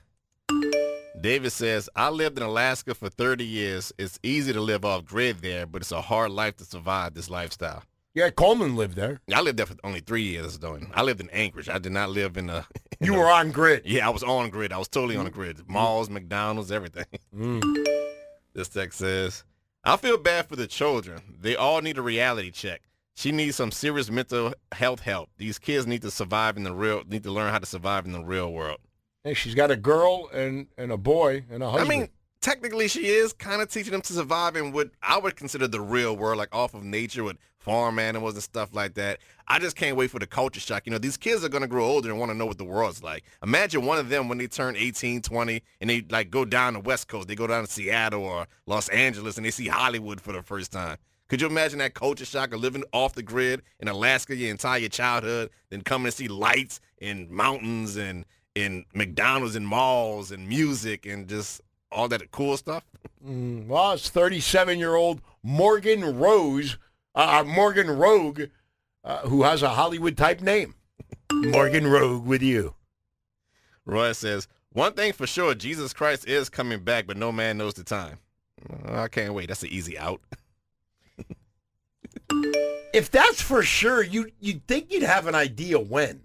David 1.20 1.51
says, 1.51 1.89
I 1.97 2.11
lived 2.11 2.37
in 2.37 2.45
Alaska 2.45 2.95
for 2.95 3.09
30 3.09 3.45
years. 3.45 3.93
It's 3.99 4.18
easy 4.22 4.53
to 4.53 4.61
live 4.61 4.85
off 4.85 5.05
grid 5.05 5.39
there, 5.41 5.66
but 5.66 5.83
it's 5.83 5.93
a 5.93 6.01
hard 6.03 6.31
life 6.31 6.57
to 6.59 6.64
survive 6.64 7.14
this 7.14 7.31
lifestyle. 7.31 7.83
Yeah, 8.14 8.31
Coleman 8.31 8.77
lived 8.77 8.97
there. 8.97 9.20
I 9.35 9.41
lived 9.41 9.59
there 9.59 9.66
for 9.66 9.74
only 9.85 10.01
three 10.01 10.22
years, 10.22 10.59
though. 10.59 10.79
I 10.95 11.03
lived 11.03 11.20
in 11.20 11.29
Anchorage. 11.31 11.68
I 11.68 11.79
did 11.79 11.93
not 11.93 12.11
live 12.11 12.37
in 12.37 12.49
a. 12.51 12.66
in 13.01 13.07
You 13.07 13.14
a- 13.14 13.18
were 13.18 13.31
on 13.31 13.51
grid. 13.51 13.83
Yeah, 13.85 14.07
I 14.07 14.11
was 14.11 14.22
on 14.22 14.51
grid. 14.51 14.72
I 14.72 14.79
was 14.79 14.89
totally 14.89 15.16
on 15.16 15.24
the 15.24 15.31
grid. 15.31 15.59
Malls, 15.68 16.09
McDonald's, 16.11 16.70
everything. 16.72 17.07
Mm. 17.37 17.61
This 18.55 18.68
text 18.68 18.99
says, 18.99 19.45
I 19.85 19.99
feel 19.99 20.16
bad 20.16 20.49
for 20.49 20.57
the 20.57 20.66
children. 20.66 21.20
They 21.39 21.57
all 21.57 21.83
need 21.83 21.99
a 21.99 22.03
reality 22.03 22.51
check. 22.51 22.81
She 23.17 23.33
needs 23.33 23.57
some 23.57 23.73
serious 23.73 24.11
mental 24.11 24.53
health 24.73 25.01
help. 25.01 25.31
These 25.39 25.59
kids 25.59 25.87
need 25.87 26.03
to 26.03 26.11
survive 26.11 26.59
in 26.59 26.64
the 26.64 26.75
real, 26.75 27.03
need 27.09 27.23
to 27.23 27.33
learn 27.33 27.51
how 27.51 27.59
to 27.59 27.64
survive 27.64 28.05
in 28.05 28.12
the 28.12 28.23
real 28.23 28.53
world. 28.53 28.79
Hey, 29.25 29.33
she's 29.33 29.55
got 29.55 29.71
a 29.71 29.77
girl 29.77 30.29
and, 30.35 30.67
and 30.77 30.93
a 30.93 30.99
boy 30.99 31.47
and 31.51 31.62
a 31.62 31.71
husband. 31.71 31.91
I 31.91 31.97
mean, 31.97 32.09
technically 32.43 32.89
she 32.89 33.07
is 33.07 33.33
kind 33.33 33.62
of 33.62 33.71
teaching 33.71 33.93
them 33.93 34.03
to 34.03 34.12
survive 34.12 34.55
in 34.55 34.71
what 34.71 34.91
I 35.03 35.17
would 35.17 35.35
consider 35.35 35.67
the 35.67 35.81
real 35.81 36.14
world, 36.14 36.37
like 36.37 36.55
off 36.55 36.75
of 36.75 36.85
nature 36.85 37.25
with 37.25 37.39
farm 37.57 37.99
animals 37.99 38.35
and 38.35 38.43
stuff 38.43 38.75
like 38.75 38.93
that. 38.95 39.19
I 39.49 39.61
just 39.61 39.77
can't 39.77 39.97
wait 39.97 40.11
for 40.11 40.19
the 40.19 40.27
culture 40.27 40.61
shock. 40.61 40.83
You 40.85 40.93
know, 40.93 40.99
these 40.99 41.17
kids 41.17 41.43
are 41.43 41.49
going 41.49 41.62
to 41.62 41.69
grow 41.69 41.87
older 41.87 42.11
and 42.11 42.19
want 42.21 42.33
to 42.33 42.37
know 42.37 42.45
what 42.45 42.59
the 42.59 42.64
world's 42.64 43.03
like. 43.03 43.25
Imagine 43.43 43.87
one 43.87 43.97
of 43.97 44.11
them 44.11 44.29
when 44.29 44.37
they 44.37 44.47
turn 44.47 44.77
18, 44.77 45.23
20, 45.23 45.62
and 45.81 45.89
they 45.89 46.05
like 46.11 46.31
go 46.31 46.45
down 46.45 46.75
the 46.75 46.81
West 46.81 47.09
Coast. 47.09 47.29
They 47.29 47.35
go 47.35 47.47
down 47.47 47.64
to 47.64 47.73
Seattle 47.73 48.25
or 48.25 48.47
Los 48.67 48.91
Angeles 48.91 49.39
and 49.39 49.47
they 49.47 49.51
see 49.51 49.69
Hollywood 49.69 50.21
for 50.21 50.35
the 50.35 50.43
first 50.43 50.71
time. 50.71 50.99
Could 51.29 51.41
you 51.41 51.49
imagine 51.49 51.81
that 51.81 51.95
culture 51.95 52.24
shock 52.24 52.55
of 52.55 52.61
living 52.61 52.85
off 52.93 53.14
the 53.14 53.22
grid 53.22 53.62
in 53.81 53.89
Alaska 53.89 54.37
your 54.37 54.51
entire 54.51 54.89
childhood, 54.89 55.51
then 55.70 55.83
coming 55.83 56.07
to 56.07 56.16
see 56.16 56.29
lights 56.29 56.81
and 57.01 57.29
mountains 57.31 57.97
and 57.97 58.24
and 58.55 58.85
McDonald's 58.95 59.55
and 59.55 59.66
malls 59.66 60.31
and 60.31 60.49
music 60.49 61.05
and 61.05 61.29
just 61.29 61.61
all 61.93 62.09
that 62.09 62.31
cool 62.31 62.57
stuff. 62.57 62.85
Mm, 63.27 63.66
well, 63.66 63.93
it's 63.93 64.11
37-year-old 64.11 65.20
Morgan 65.43 66.18
Rose, 66.18 66.79
uh, 67.14 67.45
Morgan 67.47 67.91
Rogue, 67.91 68.43
uh, 69.05 69.18
who 69.29 69.43
has 69.43 69.62
a 69.62 69.68
Hollywood-type 69.68 70.41
name. 70.41 70.74
Morgan 71.33 71.87
Rogue 71.87 72.24
with 72.24 72.43
you. 72.43 72.74
Roy 73.85 74.12
says, 74.12 74.49
one 74.72 74.95
thing 74.95 75.12
for 75.12 75.27
sure, 75.27 75.55
Jesus 75.55 75.93
Christ 75.93 76.27
is 76.27 76.49
coming 76.49 76.81
back, 76.81 77.07
but 77.07 77.16
no 77.16 77.33
man 77.33 77.59
knows 77.59 77.74
the 77.74 77.85
time. 77.85 78.18
Uh, 78.70 79.03
I 79.03 79.09
can't 79.09 79.35
wait. 79.35 79.49
That's 79.49 79.62
an 79.62 79.70
easy 79.70 79.99
out. 79.99 80.20
If 82.93 83.11
that's 83.11 83.43
for 83.43 83.62
sure, 83.62 84.03
you 84.03 84.31
you'd 84.41 84.67
think 84.67 84.93
you'd 84.93 85.03
have 85.03 85.27
an 85.27 85.35
idea 85.35 85.79
when. 85.79 86.23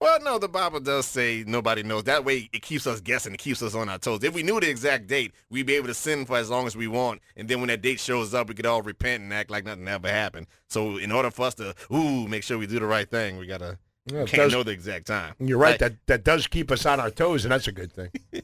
Well, 0.00 0.20
no, 0.22 0.38
the 0.38 0.48
Bible 0.48 0.80
does 0.80 1.06
say 1.06 1.44
nobody 1.46 1.82
knows. 1.82 2.04
That 2.04 2.24
way 2.24 2.48
it 2.52 2.62
keeps 2.62 2.86
us 2.86 3.00
guessing. 3.00 3.32
It 3.32 3.38
keeps 3.40 3.62
us 3.62 3.74
on 3.74 3.88
our 3.88 3.98
toes. 3.98 4.22
If 4.22 4.34
we 4.34 4.42
knew 4.42 4.60
the 4.60 4.68
exact 4.68 5.06
date, 5.06 5.32
we'd 5.50 5.66
be 5.66 5.74
able 5.76 5.86
to 5.86 5.94
sin 5.94 6.26
for 6.26 6.36
as 6.36 6.50
long 6.50 6.66
as 6.66 6.76
we 6.76 6.88
want. 6.88 7.20
And 7.36 7.48
then 7.48 7.60
when 7.60 7.68
that 7.68 7.80
date 7.80 8.00
shows 8.00 8.34
up, 8.34 8.48
we 8.48 8.54
could 8.54 8.66
all 8.66 8.82
repent 8.82 9.22
and 9.22 9.32
act 9.32 9.50
like 9.50 9.64
nothing 9.64 9.88
ever 9.88 10.08
happened. 10.08 10.46
So 10.68 10.98
in 10.98 11.10
order 11.12 11.30
for 11.30 11.46
us 11.46 11.54
to, 11.56 11.74
ooh, 11.92 12.26
make 12.28 12.42
sure 12.42 12.58
we 12.58 12.66
do 12.66 12.80
the 12.80 12.86
right 12.86 13.10
thing, 13.10 13.38
we 13.38 13.46
got 13.46 13.60
to, 13.60 13.78
Yeah, 14.06 14.24
can't 14.24 14.42
does- 14.42 14.52
know 14.52 14.62
the 14.62 14.72
exact 14.72 15.06
time. 15.06 15.34
You're 15.38 15.56
right. 15.58 15.70
Like, 15.72 15.78
That 15.80 16.06
that 16.06 16.24
does 16.24 16.46
keep 16.48 16.70
us 16.70 16.84
on 16.84 17.00
our 17.00 17.10
toes, 17.10 17.44
and 17.46 17.52
that's 17.52 17.68
a 17.68 17.72
good 17.72 17.92
thing. 17.92 18.10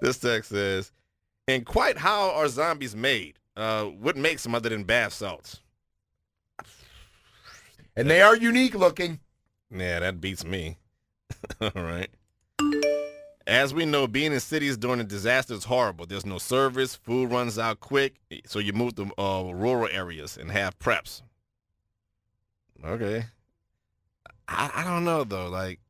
this 0.00 0.18
text 0.18 0.50
says, 0.50 0.90
and 1.46 1.64
quite 1.64 1.98
how 1.98 2.30
are 2.32 2.48
zombies 2.48 2.96
made? 2.96 3.38
Uh, 3.56 3.84
what 3.84 4.16
makes 4.16 4.42
them 4.42 4.54
other 4.54 4.68
than 4.68 4.82
bath 4.82 5.12
salts? 5.12 5.60
And 7.96 8.10
they 8.10 8.20
are 8.20 8.36
unique 8.36 8.74
looking. 8.74 9.20
Yeah, 9.70 10.00
that 10.00 10.20
beats 10.20 10.44
me. 10.44 10.78
All 11.60 11.70
right. 11.74 12.10
As 13.46 13.74
we 13.74 13.84
know, 13.84 14.06
being 14.06 14.32
in 14.32 14.40
cities 14.40 14.76
during 14.76 15.00
a 15.00 15.04
disaster 15.04 15.54
is 15.54 15.64
horrible. 15.64 16.06
There's 16.06 16.24
no 16.24 16.38
service, 16.38 16.94
food 16.94 17.30
runs 17.30 17.58
out 17.58 17.80
quick, 17.80 18.14
so 18.46 18.58
you 18.58 18.72
move 18.72 18.94
to 18.96 19.10
uh, 19.20 19.52
rural 19.52 19.88
areas 19.90 20.38
and 20.38 20.50
have 20.50 20.78
preps. 20.78 21.22
Okay. 22.82 23.24
I, 24.48 24.70
I 24.74 24.84
don't 24.84 25.04
know 25.04 25.24
though. 25.24 25.48
Like, 25.48 25.80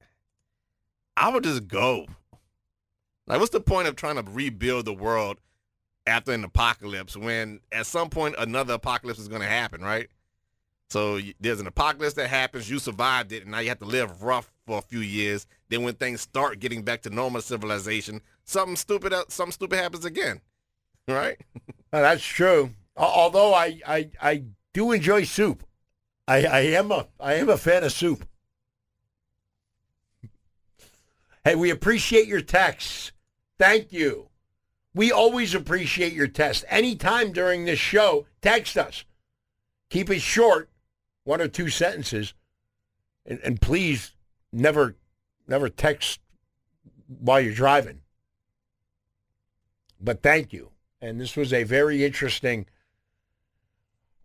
I 1.16 1.28
would 1.28 1.44
just 1.44 1.68
go. 1.68 2.06
Like, 3.26 3.38
what's 3.38 3.52
the 3.52 3.60
point 3.60 3.88
of 3.88 3.96
trying 3.96 4.16
to 4.16 4.30
rebuild 4.30 4.84
the 4.84 4.92
world 4.92 5.38
after 6.06 6.32
an 6.32 6.44
apocalypse 6.44 7.16
when 7.16 7.60
at 7.72 7.86
some 7.86 8.10
point 8.10 8.34
another 8.38 8.74
apocalypse 8.74 9.18
is 9.18 9.28
going 9.28 9.40
to 9.40 9.48
happen, 9.48 9.80
right? 9.80 10.08
So 10.90 11.18
there's 11.40 11.60
an 11.60 11.66
apocalypse 11.66 12.14
that 12.14 12.28
happens, 12.28 12.70
you 12.70 12.78
survived 12.78 13.32
it, 13.32 13.42
and 13.42 13.50
now 13.50 13.58
you 13.58 13.68
have 13.68 13.78
to 13.80 13.84
live 13.84 14.22
rough 14.22 14.52
for 14.66 14.78
a 14.78 14.82
few 14.82 15.00
years. 15.00 15.46
Then 15.68 15.82
when 15.82 15.94
things 15.94 16.20
start 16.20 16.60
getting 16.60 16.82
back 16.82 17.02
to 17.02 17.10
normal 17.10 17.40
civilization, 17.40 18.20
something 18.44 18.76
stupid, 18.76 19.12
el- 19.12 19.28
something 19.28 19.52
stupid 19.52 19.76
happens 19.78 20.04
again, 20.04 20.40
right? 21.08 21.36
Uh, 21.92 22.00
that's 22.02 22.24
true. 22.24 22.70
Although 22.96 23.52
I, 23.54 23.80
I 23.86 24.10
I 24.22 24.44
do 24.72 24.92
enjoy 24.92 25.24
soup. 25.24 25.64
I, 26.28 26.44
I 26.44 26.60
am 26.60 26.92
a 26.92 27.08
I 27.18 27.34
am 27.34 27.48
a 27.48 27.56
fan 27.56 27.82
of 27.82 27.92
soup. 27.92 28.24
Hey, 31.44 31.56
we 31.56 31.70
appreciate 31.70 32.26
your 32.28 32.40
texts. 32.40 33.12
Thank 33.58 33.92
you. 33.92 34.28
We 34.94 35.10
always 35.10 35.54
appreciate 35.54 36.12
your 36.12 36.28
text. 36.28 36.64
Anytime 36.68 37.32
during 37.32 37.64
this 37.64 37.78
show, 37.80 38.26
text 38.40 38.78
us. 38.78 39.04
Keep 39.90 40.10
it 40.10 40.20
short, 40.22 40.70
one 41.24 41.40
or 41.40 41.48
two 41.48 41.68
sentences, 41.68 42.34
and, 43.26 43.40
and 43.42 43.60
please 43.60 44.12
never 44.52 44.96
never 45.46 45.68
text 45.68 46.20
while 47.06 47.40
you're 47.40 47.54
driving. 47.54 48.00
But 50.00 50.22
thank 50.22 50.52
you. 50.52 50.70
And 51.00 51.20
this 51.20 51.36
was 51.36 51.52
a 51.52 51.64
very 51.64 52.04
interesting. 52.04 52.66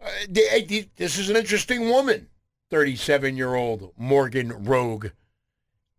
Uh, 0.02 0.08
th- 0.34 0.68
th- 0.68 0.89
this 0.95 1.18
is 1.18 1.30
an 1.30 1.36
interesting 1.36 1.89
woman, 1.89 2.28
37 2.70 3.36
year 3.36 3.56
old 3.56 3.91
Morgan 3.97 4.64
Rogue, 4.64 5.08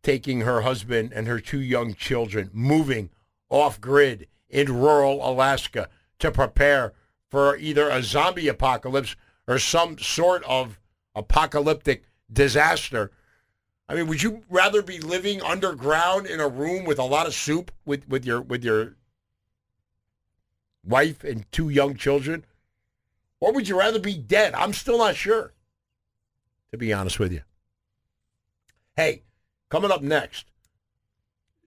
taking 0.03 0.41
her 0.41 0.63
husband 0.63 1.13
and 1.15 1.27
her 1.27 1.39
two 1.39 1.61
young 1.61 1.95
children, 1.95 2.51
moving 2.53 3.11
off 3.51 3.81
grid 3.81 4.27
in 4.49 4.73
rural 4.73 5.29
Alaska 5.29 5.89
to 6.19 6.31
prepare 6.31 6.95
for 7.29 7.57
either 7.57 7.89
a 7.89 8.03
zombie 8.03 8.49
apocalypse 8.49 9.17
or 9.47 9.59
some 9.59 9.99
sort 9.99 10.43
of 10.45 10.80
apocalyptic 11.15 12.05
disaster. 12.33 13.11
I 13.89 13.95
mean, 13.95 14.07
would 14.07 14.23
you 14.23 14.43
rather 14.49 14.83
be 14.83 15.01
living 15.01 15.43
underground 15.43 16.27
in 16.27 16.41
a 16.41 16.49
room 16.49 16.85
with 16.85 16.99
a 16.99 17.05
lot 17.05 17.27
of 17.27 17.35
soup 17.35 17.73
with, 17.85 18.09
with 18.09 18.25
your 18.25 18.41
with 18.41 18.65
your 18.65 18.97
wife 20.85 21.25
and 21.25 21.51
two 21.51 21.69
young 21.69 21.97
children? 21.97 22.45
Or 23.41 23.53
would 23.53 23.69
you 23.69 23.79
rather 23.79 23.99
be 23.99 24.17
dead? 24.17 24.55
I'm 24.55 24.73
still 24.73 24.99
not 24.99 25.17
sure, 25.17 25.55
to 26.71 26.79
be 26.79 26.93
honest 26.93 27.19
with 27.19 27.33
you. 27.33 27.41
Hey, 28.97 29.23
coming 29.71 29.91
up 29.91 30.03
next, 30.03 30.47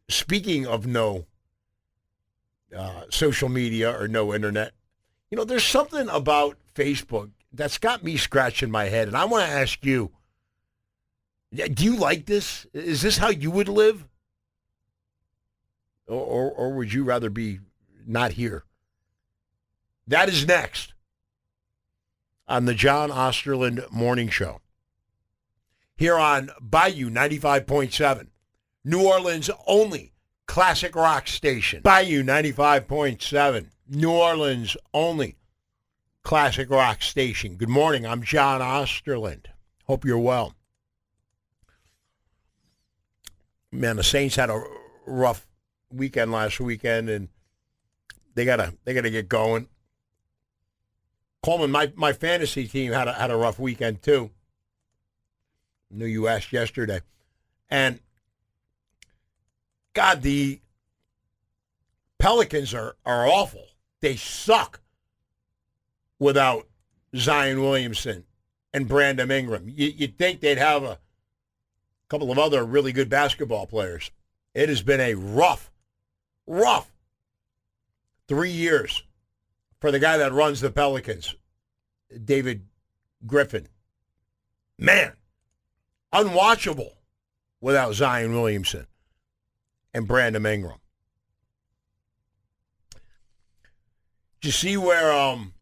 speaking 0.07 0.67
of 0.67 0.85
no 0.85 1.25
uh, 2.75 3.03
social 3.09 3.49
media 3.49 3.91
or 3.91 4.07
no 4.07 4.33
internet, 4.33 4.73
you 5.31 5.35
know, 5.35 5.43
there's 5.43 5.65
something 5.65 6.07
about 6.09 6.57
Facebook 6.75 7.31
that's 7.53 7.77
got 7.77 8.03
me 8.03 8.17
scratching 8.17 8.71
my 8.71 8.85
head. 8.85 9.07
And 9.07 9.15
I 9.15 9.25
want 9.25 9.45
to 9.45 9.51
ask 9.51 9.85
you, 9.85 10.11
do 11.53 11.83
you 11.83 11.95
like 11.95 12.25
this? 12.25 12.65
Is 12.73 13.01
this 13.01 13.17
how 13.17 13.29
you 13.29 13.51
would 13.51 13.69
live? 13.69 14.07
Or, 16.07 16.19
or, 16.19 16.51
or 16.51 16.73
would 16.73 16.91
you 16.91 17.03
rather 17.03 17.29
be 17.29 17.59
not 18.05 18.33
here? 18.33 18.63
That 20.07 20.27
is 20.27 20.47
next 20.47 20.93
on 22.47 22.65
the 22.65 22.73
John 22.73 23.09
Osterland 23.09 23.89
Morning 23.91 24.29
Show. 24.29 24.59
Here 25.95 26.17
on 26.17 26.49
Bayou 26.59 27.09
95.7, 27.09 28.27
New 28.83 29.07
Orleans' 29.07 29.49
only 29.67 30.11
classic 30.47 30.95
rock 30.95 31.27
station. 31.27 31.81
Bayou 31.83 32.23
95.7, 32.23 33.67
New 33.87 34.11
Orleans' 34.11 34.75
only 34.93 35.37
classic 36.23 36.69
rock 36.69 37.01
station. 37.01 37.55
Good 37.55 37.69
morning. 37.69 38.05
I'm 38.05 38.23
John 38.23 38.61
Osterland. 38.61 39.45
Hope 39.85 40.05
you're 40.05 40.17
well. 40.17 40.55
Man, 43.71 43.97
the 43.97 44.03
Saints 44.03 44.35
had 44.37 44.49
a 44.49 44.63
rough 45.05 45.45
weekend 45.91 46.31
last 46.31 46.59
weekend, 46.59 47.09
and 47.09 47.27
they 48.35 48.45
gotta 48.45 48.73
they 48.85 48.93
gotta 48.93 49.09
get 49.09 49.27
going. 49.27 49.67
Coleman, 51.43 51.71
my, 51.71 51.91
my 51.95 52.13
fantasy 52.13 52.67
team 52.67 52.93
had 52.93 53.09
a, 53.09 53.13
had 53.13 53.29
a 53.29 53.35
rough 53.35 53.59
weekend 53.59 54.01
too. 54.01 54.31
Knew 55.91 56.05
you 56.05 56.27
asked 56.27 56.53
yesterday, 56.53 57.01
and 57.69 57.99
God, 59.93 60.21
the 60.21 60.61
Pelicans 62.17 62.73
are 62.73 62.95
are 63.05 63.27
awful. 63.27 63.65
They 63.99 64.15
suck 64.15 64.82
without 66.23 66.67
Zion 67.15 67.61
Williamson 67.61 68.23
and 68.73 68.87
Brandon 68.87 69.29
Ingram. 69.29 69.67
You, 69.67 69.87
you'd 69.95 70.17
think 70.17 70.39
they'd 70.39 70.57
have 70.57 70.83
a 70.83 70.97
couple 72.07 72.31
of 72.31 72.39
other 72.39 72.65
really 72.65 72.93
good 72.93 73.09
basketball 73.09 73.67
players. 73.67 74.09
It 74.55 74.69
has 74.69 74.81
been 74.81 75.01
a 75.01 75.15
rough, 75.15 75.69
rough 76.47 76.91
three 78.27 78.51
years 78.51 79.03
for 79.81 79.91
the 79.91 79.99
guy 79.99 80.17
that 80.17 80.31
runs 80.31 80.61
the 80.61 80.71
Pelicans, 80.71 81.35
David 82.23 82.63
Griffin. 83.27 83.67
Man, 84.79 85.11
unwatchable 86.13 86.91
without 87.59 87.95
Zion 87.95 88.33
Williamson 88.33 88.87
and 89.93 90.07
Brandon 90.07 90.45
Ingram. 90.45 90.79
Did 94.41 94.47
you 94.47 94.51
see 94.51 94.77
where 94.77 95.11
um, 95.11 95.53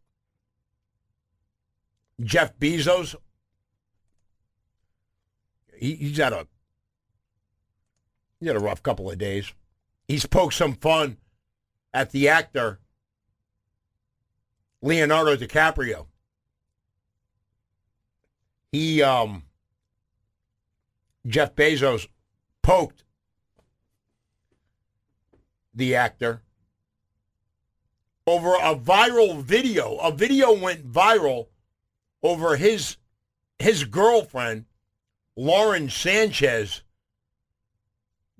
Jeff 2.23 2.57
Bezos? 2.57 3.15
He, 5.75 5.95
he's 5.95 6.17
had 6.17 6.33
a 6.33 6.47
he 8.39 8.47
had 8.47 8.55
a 8.55 8.59
rough 8.59 8.83
couple 8.83 9.09
of 9.09 9.17
days. 9.17 9.53
He's 10.07 10.25
poked 10.25 10.53
some 10.53 10.73
fun 10.73 11.17
at 11.93 12.11
the 12.11 12.27
actor 12.27 12.79
Leonardo 14.81 15.35
DiCaprio. 15.35 16.07
He 18.71 19.01
um 19.01 19.43
Jeff 21.25 21.55
Bezos 21.55 22.07
poked 22.61 23.03
the 25.73 25.95
actor 25.95 26.41
over 28.25 28.55
a 28.55 28.75
viral 28.75 29.41
video. 29.41 29.97
A 29.97 30.11
video 30.11 30.53
went 30.57 30.91
viral 30.91 31.47
over 32.23 32.55
his 32.57 32.97
his 33.59 33.83
girlfriend 33.83 34.65
Lauren 35.35 35.89
Sanchez 35.89 36.81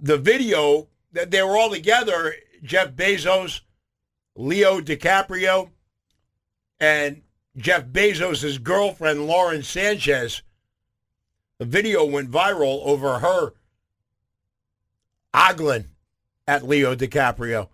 the 0.02 0.18
video 0.18 0.88
that 1.14 1.32
they 1.32 1.42
were 1.44 1.56
all 1.56 1.70
together. 1.70 2.34
Jeff 2.64 2.92
Bezos, 2.92 3.62
Leo 4.36 4.82
DiCaprio, 4.82 5.70
and 6.80 7.22
Jeff 7.58 7.86
Bezos' 7.86 8.62
girlfriend 8.62 9.28
Lauren 9.28 9.64
Sanchez. 9.64 10.42
The 11.60 11.66
video 11.66 12.06
went 12.06 12.32
viral 12.32 12.84
over 12.86 13.20
her 13.20 13.54
ogling 15.34 15.86
at 16.48 16.68
Leo 16.68 16.96
DiCaprio. 16.96 17.70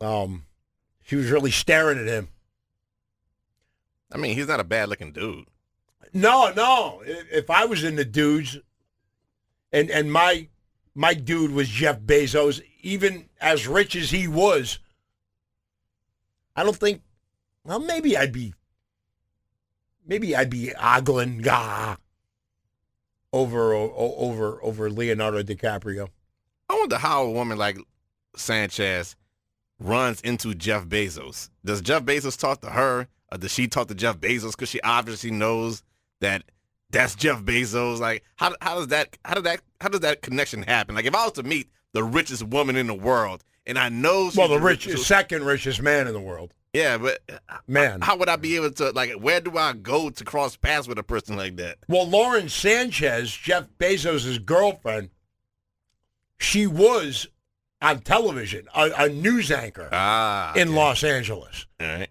Um, 0.00 0.44
she 1.04 1.16
was 1.16 1.30
really 1.30 1.50
staring 1.50 1.98
at 1.98 2.06
him. 2.06 2.28
I 4.12 4.18
mean, 4.18 4.34
he's 4.34 4.48
not 4.48 4.60
a 4.60 4.64
bad 4.64 4.88
looking 4.88 5.12
dude. 5.12 5.46
No, 6.12 6.52
no. 6.54 7.02
If 7.04 7.32
if 7.32 7.50
I 7.50 7.64
was 7.66 7.84
in 7.84 7.96
the 7.96 8.04
dudes, 8.04 8.58
and 9.72 9.90
and 9.90 10.12
my 10.12 10.48
my 10.94 11.14
dude 11.14 11.52
was 11.52 11.68
Jeff 11.68 12.00
Bezos, 12.00 12.62
even 12.80 13.28
as 13.40 13.66
rich 13.66 13.94
as 13.94 14.10
he 14.10 14.26
was, 14.26 14.78
I 16.56 16.64
don't 16.64 16.76
think. 16.76 17.02
Well, 17.64 17.80
maybe 17.80 18.16
I'd 18.16 18.32
be. 18.32 18.54
Maybe 20.06 20.34
I'd 20.34 20.48
be 20.48 20.72
ogling 20.74 21.42
gah 21.42 21.96
over 23.32 23.74
over 23.74 24.62
over 24.62 24.90
Leonardo 24.90 25.42
DiCaprio. 25.42 26.08
I 26.70 26.74
wonder 26.74 26.96
how 26.96 27.24
a 27.24 27.30
woman 27.30 27.58
like 27.58 27.78
Sanchez 28.36 29.16
runs 29.78 30.20
into 30.22 30.54
Jeff 30.54 30.86
Bezos. 30.86 31.50
Does 31.64 31.80
Jeff 31.82 32.04
Bezos 32.04 32.38
talk 32.38 32.60
to 32.62 32.70
her, 32.70 33.08
or 33.30 33.38
does 33.38 33.52
she 33.52 33.68
talk 33.68 33.88
to 33.88 33.94
Jeff 33.94 34.18
Bezos 34.18 34.52
because 34.52 34.68
she 34.68 34.80
obviously 34.82 35.30
knows 35.30 35.82
that 36.20 36.42
that's 36.90 37.14
Jeff 37.14 37.42
Bezos? 37.42 37.98
Like, 38.00 38.24
how 38.36 38.54
how 38.60 38.76
does 38.76 38.88
that 38.88 39.16
how 39.24 39.34
does 39.34 39.44
that 39.44 39.60
how 39.80 39.88
does 39.88 40.00
that 40.00 40.22
connection 40.22 40.62
happen? 40.62 40.94
Like, 40.94 41.04
if 41.06 41.14
I 41.14 41.24
was 41.24 41.32
to 41.34 41.42
meet 41.42 41.70
the 41.92 42.02
richest 42.04 42.42
woman 42.44 42.76
in 42.76 42.86
the 42.86 42.94
world, 42.94 43.44
and 43.66 43.78
I 43.78 43.88
know 43.88 44.28
she's 44.30 44.36
Well, 44.38 44.48
the 44.48 44.58
richest- 44.60 44.86
richest, 44.86 45.08
second 45.08 45.44
richest 45.44 45.80
man 45.82 46.06
in 46.06 46.12
the 46.14 46.20
world, 46.20 46.52
yeah, 46.72 46.96
but 46.98 47.18
man. 47.66 48.00
how 48.02 48.16
would 48.16 48.28
I 48.28 48.36
be 48.36 48.56
able 48.56 48.70
to 48.72 48.90
like? 48.90 49.12
Where 49.14 49.40
do 49.40 49.56
I 49.58 49.72
go 49.72 50.10
to 50.10 50.24
cross 50.24 50.56
paths 50.56 50.86
with 50.88 50.98
a 50.98 51.02
person 51.02 51.36
like 51.36 51.56
that? 51.56 51.78
Well, 51.88 52.06
Lauren 52.08 52.48
Sanchez, 52.48 53.30
Jeff 53.32 53.66
Bezos' 53.78 54.42
girlfriend, 54.44 55.10
she 56.38 56.66
was 56.66 57.26
on 57.80 58.00
television, 58.00 58.66
a, 58.74 58.90
a 58.98 59.08
news 59.08 59.50
anchor 59.50 59.88
Ah, 59.92 60.52
in 60.54 60.68
okay. 60.68 60.76
Los 60.76 61.04
Angeles. 61.04 61.66
All 61.80 61.86
right, 61.86 62.08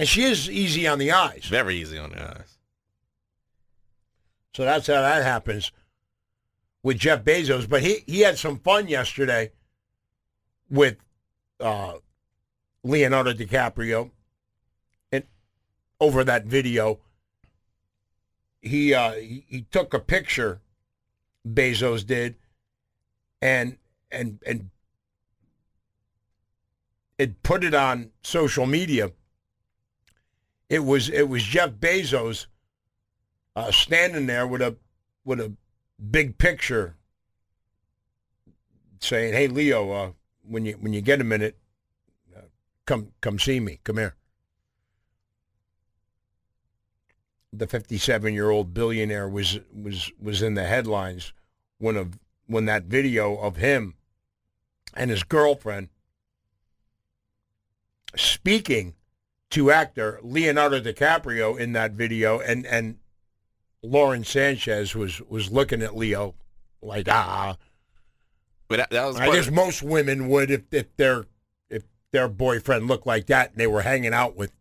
And 0.00 0.08
she 0.08 0.22
is 0.22 0.48
easy 0.48 0.86
on 0.86 0.98
the 0.98 1.12
eyes. 1.12 1.44
very 1.44 1.76
easy 1.76 1.98
on 1.98 2.08
the 2.08 2.22
eyes. 2.22 2.56
So 4.54 4.64
that's 4.64 4.86
how 4.86 5.02
that 5.02 5.22
happens 5.22 5.72
with 6.82 6.96
Jeff 6.96 7.22
Bezos. 7.22 7.68
But 7.68 7.82
he, 7.82 7.98
he 8.06 8.20
had 8.20 8.38
some 8.38 8.58
fun 8.60 8.88
yesterday 8.88 9.52
with 10.70 10.96
uh, 11.60 11.96
Leonardo 12.82 13.34
DiCaprio. 13.34 14.10
And 15.12 15.24
over 16.00 16.24
that 16.24 16.46
video, 16.46 17.00
he, 18.62 18.94
uh, 18.94 19.12
he 19.12 19.44
he 19.48 19.66
took 19.70 19.92
a 19.92 20.00
picture, 20.00 20.62
Bezos 21.46 22.06
did, 22.06 22.36
and 23.42 23.76
and 24.10 24.38
and 24.46 24.70
it 27.18 27.42
put 27.42 27.64
it 27.64 27.74
on 27.74 28.12
social 28.22 28.64
media. 28.64 29.12
It 30.70 30.84
was 30.84 31.10
it 31.10 31.28
was 31.28 31.42
Jeff 31.42 31.72
Bezos 31.72 32.46
uh, 33.56 33.72
standing 33.72 34.26
there 34.26 34.46
with 34.46 34.62
a 34.62 34.76
with 35.24 35.40
a 35.40 35.52
big 36.10 36.38
picture 36.38 36.94
saying, 39.00 39.34
"Hey 39.34 39.48
Leo, 39.48 39.90
uh, 39.90 40.12
when 40.42 40.64
you 40.64 40.74
when 40.74 40.92
you 40.92 41.00
get 41.00 41.20
a 41.20 41.24
minute, 41.24 41.58
uh, 42.36 42.42
come 42.86 43.08
come 43.20 43.40
see 43.40 43.58
me. 43.58 43.80
Come 43.82 43.96
here." 43.96 44.14
The 47.52 47.66
57-year-old 47.66 48.72
billionaire 48.72 49.28
was 49.28 49.58
was 49.74 50.12
was 50.22 50.40
in 50.40 50.54
the 50.54 50.66
headlines 50.66 51.32
when 51.78 51.96
of 51.96 52.16
when 52.46 52.66
that 52.66 52.84
video 52.84 53.36
of 53.38 53.56
him 53.56 53.96
and 54.94 55.10
his 55.10 55.24
girlfriend 55.24 55.88
speaking 58.14 58.94
to 59.50 59.70
actor 59.70 60.18
Leonardo 60.22 60.80
DiCaprio 60.80 61.58
in 61.58 61.72
that 61.72 61.92
video 61.92 62.38
and 62.40 62.64
and 62.66 62.96
Lauren 63.82 64.24
Sanchez 64.24 64.94
was 64.94 65.20
was 65.22 65.50
looking 65.50 65.82
at 65.82 65.96
Leo 65.96 66.34
like 66.82 67.08
ah. 67.08 67.56
But 68.68 68.76
that, 68.78 68.90
that 68.90 69.04
was 69.06 69.16
I 69.16 69.30
guess 69.32 69.48
of- 69.48 69.54
most 69.54 69.82
women 69.82 70.28
would 70.28 70.50
if 70.50 70.62
if 70.72 70.96
their 70.96 71.26
if 71.68 71.82
their 72.12 72.28
boyfriend 72.28 72.86
looked 72.88 73.06
like 73.06 73.26
that 73.26 73.50
and 73.50 73.58
they 73.60 73.66
were 73.66 73.82
hanging 73.82 74.14
out 74.14 74.36
with 74.36 74.52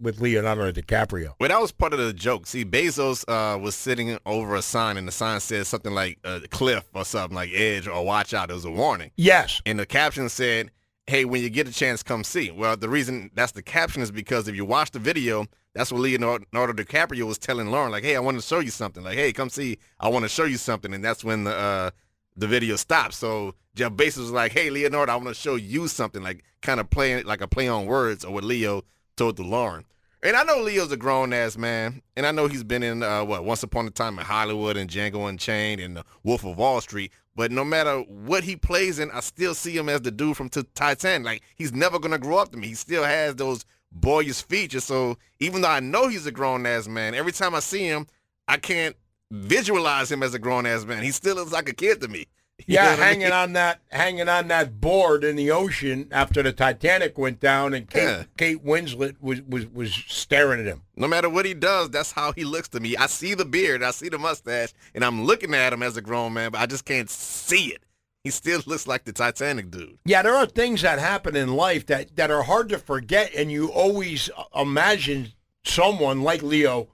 with 0.00 0.20
Leonardo 0.20 0.72
DiCaprio. 0.72 1.34
Well, 1.38 1.48
that 1.48 1.60
was 1.60 1.70
part 1.70 1.92
of 1.92 2.00
the 2.00 2.12
joke. 2.12 2.48
See, 2.48 2.64
Bezos 2.64 3.24
uh, 3.28 3.56
was 3.56 3.76
sitting 3.76 4.18
over 4.26 4.56
a 4.56 4.62
sign, 4.62 4.96
and 4.96 5.06
the 5.06 5.12
sign 5.12 5.38
said 5.38 5.64
something 5.64 5.92
like 5.92 6.18
uh, 6.24 6.40
"cliff" 6.50 6.88
or 6.92 7.04
something 7.04 7.36
like 7.36 7.50
"edge" 7.52 7.86
or 7.86 8.04
"watch 8.04 8.34
out." 8.34 8.50
It 8.50 8.54
was 8.54 8.64
a 8.64 8.70
warning, 8.72 9.12
Yes. 9.16 9.62
and 9.64 9.78
the 9.78 9.86
caption 9.86 10.28
said, 10.28 10.72
"Hey, 11.06 11.24
when 11.24 11.42
you 11.42 11.50
get 11.50 11.68
a 11.68 11.72
chance, 11.72 12.02
come 12.02 12.24
see." 12.24 12.50
Well, 12.50 12.76
the 12.76 12.88
reason 12.88 13.30
that's 13.34 13.52
the 13.52 13.62
caption 13.62 14.02
is 14.02 14.10
because 14.10 14.48
if 14.48 14.54
you 14.54 14.64
watch 14.64 14.90
the 14.90 14.98
video, 14.98 15.46
that's 15.74 15.90
what 15.90 16.00
Leonardo 16.00 16.44
DiCaprio 16.52 17.24
was 17.24 17.38
telling 17.38 17.70
Lauren, 17.70 17.92
like, 17.92 18.04
"Hey, 18.04 18.16
I 18.16 18.20
want 18.20 18.38
to 18.38 18.46
show 18.46 18.60
you 18.60 18.70
something." 18.70 19.02
Like, 19.02 19.16
"Hey, 19.18 19.32
come 19.32 19.50
see. 19.50 19.78
I 20.00 20.08
want 20.08 20.24
to 20.24 20.28
show 20.28 20.44
you 20.44 20.56
something," 20.56 20.92
and 20.94 21.04
that's 21.04 21.24
when 21.24 21.44
the 21.44 21.54
uh, 21.54 21.90
the 22.36 22.46
video 22.46 22.76
stopped. 22.76 23.14
So 23.14 23.54
Jeff 23.74 23.92
Bezos 23.92 24.18
was 24.18 24.30
like, 24.30 24.52
"Hey, 24.52 24.70
Leonardo, 24.70 25.12
I 25.12 25.16
want 25.16 25.28
to 25.28 25.34
show 25.34 25.56
you 25.56 25.88
something," 25.88 26.22
like 26.22 26.44
kind 26.60 26.80
of 26.80 26.90
playing 26.90 27.24
like 27.24 27.40
a 27.40 27.48
play 27.48 27.68
on 27.68 27.86
words, 27.86 28.24
or 28.24 28.32
what 28.32 28.44
Leo 28.44 28.84
told 29.16 29.36
to 29.36 29.42
Lauren. 29.42 29.84
And 30.24 30.36
I 30.36 30.44
know 30.44 30.62
Leo's 30.62 30.92
a 30.92 30.96
grown 30.96 31.32
ass 31.32 31.58
man, 31.58 32.00
and 32.16 32.24
I 32.24 32.30
know 32.30 32.46
he's 32.46 32.62
been 32.62 32.84
in 32.84 33.02
uh, 33.02 33.24
what 33.24 33.44
Once 33.44 33.64
Upon 33.64 33.88
a 33.88 33.90
Time 33.90 34.20
in 34.20 34.24
Hollywood 34.24 34.76
and 34.76 34.88
Django 34.88 35.28
Unchained 35.28 35.80
and 35.80 35.96
The 35.96 36.04
Wolf 36.22 36.44
of 36.44 36.56
Wall 36.56 36.80
Street. 36.80 37.10
But 37.34 37.50
no 37.50 37.64
matter 37.64 38.00
what 38.00 38.44
he 38.44 38.56
plays 38.56 38.98
in, 38.98 39.10
I 39.10 39.20
still 39.20 39.54
see 39.54 39.76
him 39.76 39.88
as 39.88 40.02
the 40.02 40.10
dude 40.10 40.36
from 40.36 40.48
T- 40.48 40.64
Titanic. 40.74 41.24
Like 41.24 41.42
he's 41.56 41.72
never 41.72 41.98
gonna 41.98 42.18
grow 42.18 42.38
up 42.38 42.52
to 42.52 42.58
me. 42.58 42.68
He 42.68 42.74
still 42.74 43.04
has 43.04 43.36
those 43.36 43.64
boyish 43.90 44.42
features. 44.42 44.84
So 44.84 45.16
even 45.38 45.62
though 45.62 45.70
I 45.70 45.80
know 45.80 46.08
he's 46.08 46.26
a 46.26 46.32
grown 46.32 46.66
ass 46.66 46.88
man, 46.88 47.14
every 47.14 47.32
time 47.32 47.54
I 47.54 47.60
see 47.60 47.84
him, 47.84 48.06
I 48.48 48.58
can't 48.58 48.96
visualize 49.30 50.12
him 50.12 50.22
as 50.22 50.34
a 50.34 50.38
grown 50.38 50.66
ass 50.66 50.84
man. 50.84 51.02
He 51.02 51.10
still 51.10 51.36
looks 51.36 51.52
like 51.52 51.68
a 51.68 51.74
kid 51.74 52.00
to 52.02 52.08
me. 52.08 52.26
Yeah, 52.66 52.90
what 52.90 53.00
I 53.00 53.04
hanging 53.06 53.24
mean? 53.24 53.32
on 53.32 53.52
that 53.54 53.80
hanging 53.90 54.28
on 54.28 54.46
that 54.48 54.80
board 54.80 55.24
in 55.24 55.34
the 55.34 55.50
ocean 55.50 56.06
after 56.12 56.42
the 56.44 56.52
Titanic 56.52 57.18
went 57.18 57.40
down 57.40 57.74
and 57.74 57.90
Kate 57.90 58.02
Yeah. 58.04 58.24
Kate 58.36 58.64
Winslet 58.64 59.16
was, 59.20 59.42
was 59.42 59.66
was 59.66 59.92
staring 60.06 60.60
at 60.60 60.66
him. 60.66 60.82
No 60.94 61.08
matter 61.08 61.28
what 61.28 61.44
he 61.44 61.54
does, 61.54 61.90
that's 61.90 62.12
how 62.12 62.30
he 62.32 62.44
looks 62.44 62.68
to 62.70 62.80
me. 62.80 62.96
I 62.96 63.06
see 63.06 63.34
the 63.34 63.44
beard, 63.44 63.82
I 63.82 63.90
see 63.90 64.08
the 64.08 64.18
mustache, 64.18 64.72
and 64.94 65.04
I'm 65.04 65.24
looking 65.24 65.54
at 65.54 65.72
him 65.72 65.82
as 65.82 65.96
a 65.96 66.02
grown 66.02 66.34
man, 66.34 66.52
but 66.52 66.60
I 66.60 66.66
just 66.66 66.84
can't 66.84 67.10
see 67.10 67.66
it. 67.72 67.82
He 68.22 68.30
still 68.30 68.60
looks 68.66 68.86
like 68.86 69.04
the 69.04 69.12
Titanic 69.12 69.68
dude. 69.72 69.98
Yeah, 70.04 70.22
there 70.22 70.34
are 70.36 70.46
things 70.46 70.82
that 70.82 71.00
happen 71.00 71.34
in 71.34 71.54
life 71.56 71.86
that, 71.86 72.14
that 72.14 72.30
are 72.30 72.44
hard 72.44 72.68
to 72.68 72.78
forget, 72.78 73.34
and 73.34 73.50
you 73.50 73.72
always 73.72 74.30
imagine 74.54 75.32
someone 75.64 76.22
like 76.22 76.42
Leo 76.44 76.88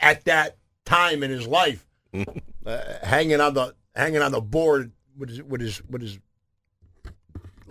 at 0.00 0.24
that 0.26 0.58
time 0.84 1.24
in 1.24 1.30
his 1.32 1.48
life, 1.48 1.84
uh, 2.14 2.78
hanging 3.02 3.40
on 3.40 3.54
the 3.54 3.74
hanging 3.94 4.22
on 4.22 4.32
the 4.32 4.40
board 4.40 4.92
with 5.16 5.30
his 5.30 5.42
with 5.42 5.60
his 5.60 5.82
with 5.88 6.02
his 6.02 6.18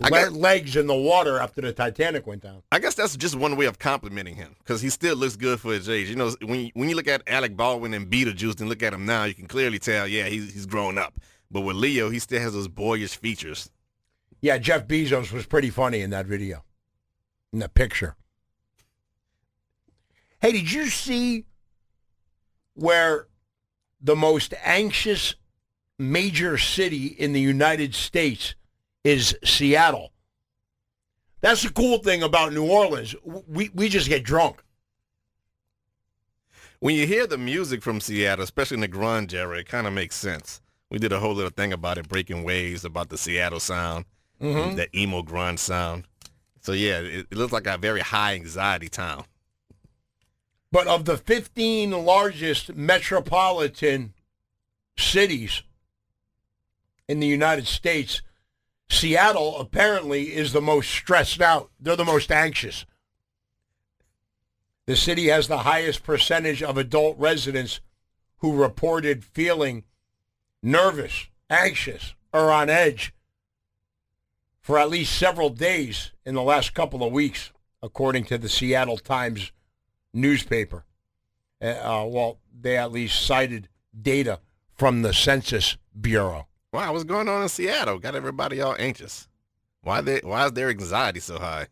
le- 0.00 0.30
legs 0.30 0.76
in 0.76 0.86
the 0.86 0.94
water 0.94 1.38
after 1.38 1.60
the 1.60 1.72
Titanic 1.72 2.26
went 2.26 2.42
down. 2.42 2.62
I 2.72 2.78
guess 2.78 2.94
that's 2.94 3.16
just 3.16 3.34
one 3.34 3.56
way 3.56 3.66
of 3.66 3.78
complimenting 3.78 4.36
him 4.36 4.56
because 4.58 4.80
he 4.80 4.90
still 4.90 5.16
looks 5.16 5.36
good 5.36 5.60
for 5.60 5.72
his 5.72 5.88
age. 5.88 6.08
You 6.08 6.16
know, 6.16 6.34
when 6.42 6.60
you, 6.60 6.70
when 6.74 6.88
you 6.88 6.96
look 6.96 7.08
at 7.08 7.22
Alec 7.26 7.56
Baldwin 7.56 7.94
and 7.94 8.10
Beetlejuice 8.10 8.60
and 8.60 8.68
look 8.68 8.82
at 8.82 8.94
him 8.94 9.06
now, 9.06 9.24
you 9.24 9.34
can 9.34 9.46
clearly 9.46 9.78
tell, 9.78 10.06
yeah, 10.06 10.24
he's, 10.26 10.52
he's 10.52 10.66
grown 10.66 10.98
up. 10.98 11.20
But 11.50 11.62
with 11.62 11.76
Leo, 11.76 12.10
he 12.10 12.18
still 12.18 12.40
has 12.40 12.52
those 12.52 12.68
boyish 12.68 13.16
features. 13.16 13.70
Yeah, 14.40 14.58
Jeff 14.58 14.86
Bezos 14.86 15.32
was 15.32 15.46
pretty 15.46 15.70
funny 15.70 16.00
in 16.00 16.10
that 16.10 16.26
video, 16.26 16.64
in 17.52 17.58
the 17.58 17.68
picture. 17.68 18.16
Hey, 20.40 20.52
did 20.52 20.72
you 20.72 20.86
see 20.86 21.44
where 22.74 23.26
the 24.00 24.16
most 24.16 24.54
anxious 24.64 25.34
major 26.00 26.56
city 26.58 27.06
in 27.06 27.32
the 27.32 27.40
United 27.40 27.94
States 27.94 28.54
is 29.04 29.36
Seattle? 29.44 30.12
That's 31.40 31.62
the 31.62 31.70
cool 31.70 31.98
thing 31.98 32.22
about 32.22 32.52
New 32.52 32.66
Orleans. 32.66 33.14
We, 33.24 33.70
we 33.74 33.88
just 33.88 34.08
get 34.08 34.24
drunk. 34.24 34.62
When 36.80 36.94
you 36.94 37.06
hear 37.06 37.26
the 37.26 37.38
music 37.38 37.82
from 37.82 38.00
Seattle, 38.00 38.42
especially 38.42 38.76
in 38.76 38.80
the 38.80 38.88
grunge 38.88 39.34
era, 39.34 39.58
it 39.58 39.68
kind 39.68 39.86
of 39.86 39.92
makes 39.92 40.16
sense. 40.16 40.60
We 40.90 40.98
did 40.98 41.12
a 41.12 41.20
whole 41.20 41.34
little 41.34 41.50
thing 41.50 41.72
about 41.72 41.98
it, 41.98 42.08
breaking 42.08 42.42
waves, 42.42 42.84
about 42.84 43.10
the 43.10 43.18
Seattle 43.18 43.60
sound, 43.60 44.06
mm-hmm. 44.40 44.76
that 44.76 44.94
emo 44.94 45.22
grunge 45.22 45.58
sound. 45.58 46.04
So 46.62 46.72
yeah, 46.72 47.00
it, 47.00 47.26
it 47.30 47.36
looks 47.36 47.52
like 47.52 47.66
a 47.66 47.78
very 47.78 48.00
high 48.00 48.34
anxiety 48.34 48.88
town. 48.88 49.24
But 50.72 50.86
of 50.86 51.04
the 51.04 51.16
15 51.16 51.90
largest 51.90 52.74
metropolitan 52.74 54.14
cities 54.96 55.62
in 57.10 57.18
the 57.18 57.26
United 57.26 57.66
States, 57.66 58.22
Seattle 58.88 59.58
apparently 59.58 60.32
is 60.32 60.52
the 60.52 60.60
most 60.60 60.88
stressed 60.88 61.40
out. 61.40 61.68
They're 61.80 61.96
the 61.96 62.04
most 62.04 62.30
anxious. 62.30 62.86
The 64.86 64.94
city 64.94 65.26
has 65.26 65.48
the 65.48 65.58
highest 65.58 66.04
percentage 66.04 66.62
of 66.62 66.78
adult 66.78 67.18
residents 67.18 67.80
who 68.36 68.54
reported 68.54 69.24
feeling 69.24 69.82
nervous, 70.62 71.26
anxious, 71.50 72.14
or 72.32 72.52
on 72.52 72.70
edge 72.70 73.12
for 74.60 74.78
at 74.78 74.88
least 74.88 75.18
several 75.18 75.50
days 75.50 76.12
in 76.24 76.36
the 76.36 76.42
last 76.42 76.74
couple 76.74 77.02
of 77.02 77.12
weeks, 77.12 77.50
according 77.82 78.22
to 78.26 78.38
the 78.38 78.48
Seattle 78.48 78.98
Times 78.98 79.50
newspaper. 80.14 80.84
Uh, 81.60 81.70
uh, 81.70 82.04
well, 82.06 82.38
they 82.56 82.76
at 82.76 82.92
least 82.92 83.26
cited 83.26 83.68
data 84.00 84.38
from 84.76 85.02
the 85.02 85.12
Census 85.12 85.76
Bureau. 86.00 86.46
Wow, 86.72 86.92
what's 86.92 87.04
going 87.04 87.28
on 87.28 87.42
in 87.42 87.48
Seattle? 87.48 87.98
Got 87.98 88.14
everybody 88.14 88.60
all 88.60 88.76
anxious. 88.78 89.28
Why 89.82 90.00
they? 90.00 90.20
Why 90.22 90.46
is 90.46 90.52
their 90.52 90.68
anxiety 90.68 91.20
so 91.20 91.38
high? 91.38 91.66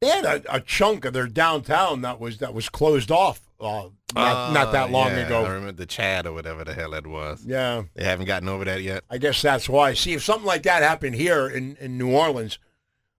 They 0.00 0.08
had 0.08 0.24
a, 0.24 0.56
a 0.56 0.60
chunk 0.60 1.04
of 1.04 1.12
their 1.12 1.26
downtown 1.26 2.02
that 2.02 2.20
was 2.20 2.38
that 2.38 2.54
was 2.54 2.68
closed 2.68 3.10
off 3.10 3.40
uh, 3.64 3.88
not, 4.14 4.52
not 4.52 4.72
that 4.72 4.90
long 4.90 5.08
yeah, 5.08 5.26
ago. 5.26 5.44
I 5.44 5.48
remember 5.48 5.72
the 5.72 5.86
Chad 5.86 6.26
or 6.26 6.32
whatever 6.32 6.64
the 6.64 6.74
hell 6.74 6.90
that 6.90 7.06
was. 7.06 7.44
Yeah, 7.44 7.84
They 7.94 8.04
haven't 8.04 8.26
gotten 8.26 8.48
over 8.48 8.64
that 8.64 8.82
yet. 8.82 9.04
I 9.10 9.18
guess 9.18 9.40
that's 9.40 9.68
why. 9.68 9.94
See, 9.94 10.12
if 10.12 10.22
something 10.22 10.46
like 10.46 10.62
that 10.64 10.82
happened 10.82 11.14
here 11.14 11.48
in, 11.48 11.76
in 11.76 11.96
New 11.98 12.12
Orleans, 12.12 12.58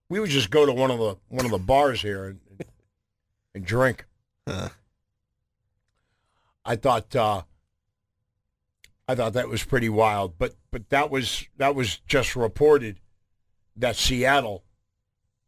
we 0.08 0.20
would 0.20 0.30
just 0.30 0.50
go 0.50 0.64
to 0.64 0.72
one 0.72 0.90
of 0.90 0.98
the 0.98 1.16
one 1.28 1.44
of 1.44 1.50
the 1.50 1.58
bars 1.58 2.02
here 2.02 2.24
and, 2.26 2.40
and 3.54 3.64
drink. 3.64 4.06
Huh. 4.46 4.68
I 6.64 6.76
thought 6.76 7.14
uh, 7.14 7.42
I 9.08 9.14
thought 9.14 9.34
that 9.34 9.48
was 9.48 9.64
pretty 9.64 9.88
wild, 9.88 10.36
but 10.38 10.54
but 10.70 10.88
that 10.90 11.10
was 11.10 11.46
that 11.56 11.74
was 11.74 11.98
just 12.06 12.34
reported 12.34 13.00
that 13.76 13.96
Seattle 13.96 14.64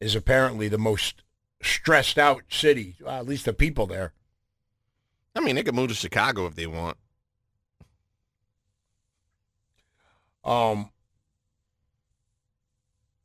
is 0.01 0.15
apparently 0.15 0.69
the 0.69 0.79
most 0.79 1.23
stressed 1.61 2.19
out 2.19 2.45
city, 2.49 2.97
uh, 3.05 3.19
at 3.19 3.27
least 3.27 3.45
the 3.45 3.53
people 3.53 3.87
there. 3.87 4.13
I 5.35 5.41
mean, 5.41 5.57
they 5.57 5.63
could 5.63 5.75
move 5.75 5.89
to 5.89 5.95
Chicago 5.95 6.47
if 6.47 6.55
they 6.55 6.67
want. 6.67 6.97
Um, 10.45 10.91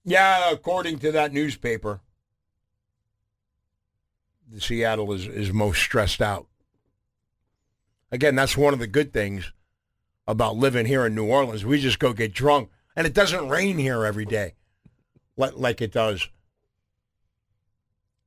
yeah, 0.04 0.52
according 0.52 1.00
to 1.00 1.12
that 1.12 1.32
newspaper, 1.32 2.02
Seattle 4.58 5.14
is, 5.14 5.26
is 5.26 5.54
most 5.54 5.80
stressed 5.80 6.22
out. 6.22 6.48
Again, 8.12 8.36
that's 8.36 8.58
one 8.58 8.74
of 8.74 8.80
the 8.80 8.88
good 8.88 9.14
things 9.14 9.52
about 10.28 10.56
living 10.56 10.86
here 10.86 11.06
in 11.06 11.16
New 11.16 11.26
Orleans. 11.26 11.66
We 11.66 11.80
just 11.80 12.00
go 12.00 12.14
get 12.14 12.34
drunk, 12.34 12.70
and 12.96 13.08
it 13.08 13.14
doesn't 13.14 13.50
rain 13.50 13.78
here 13.78 14.06
every 14.06 14.26
day 14.26 14.54
like, 15.38 15.54
like 15.56 15.82
it 15.82 15.92
does 15.92 16.28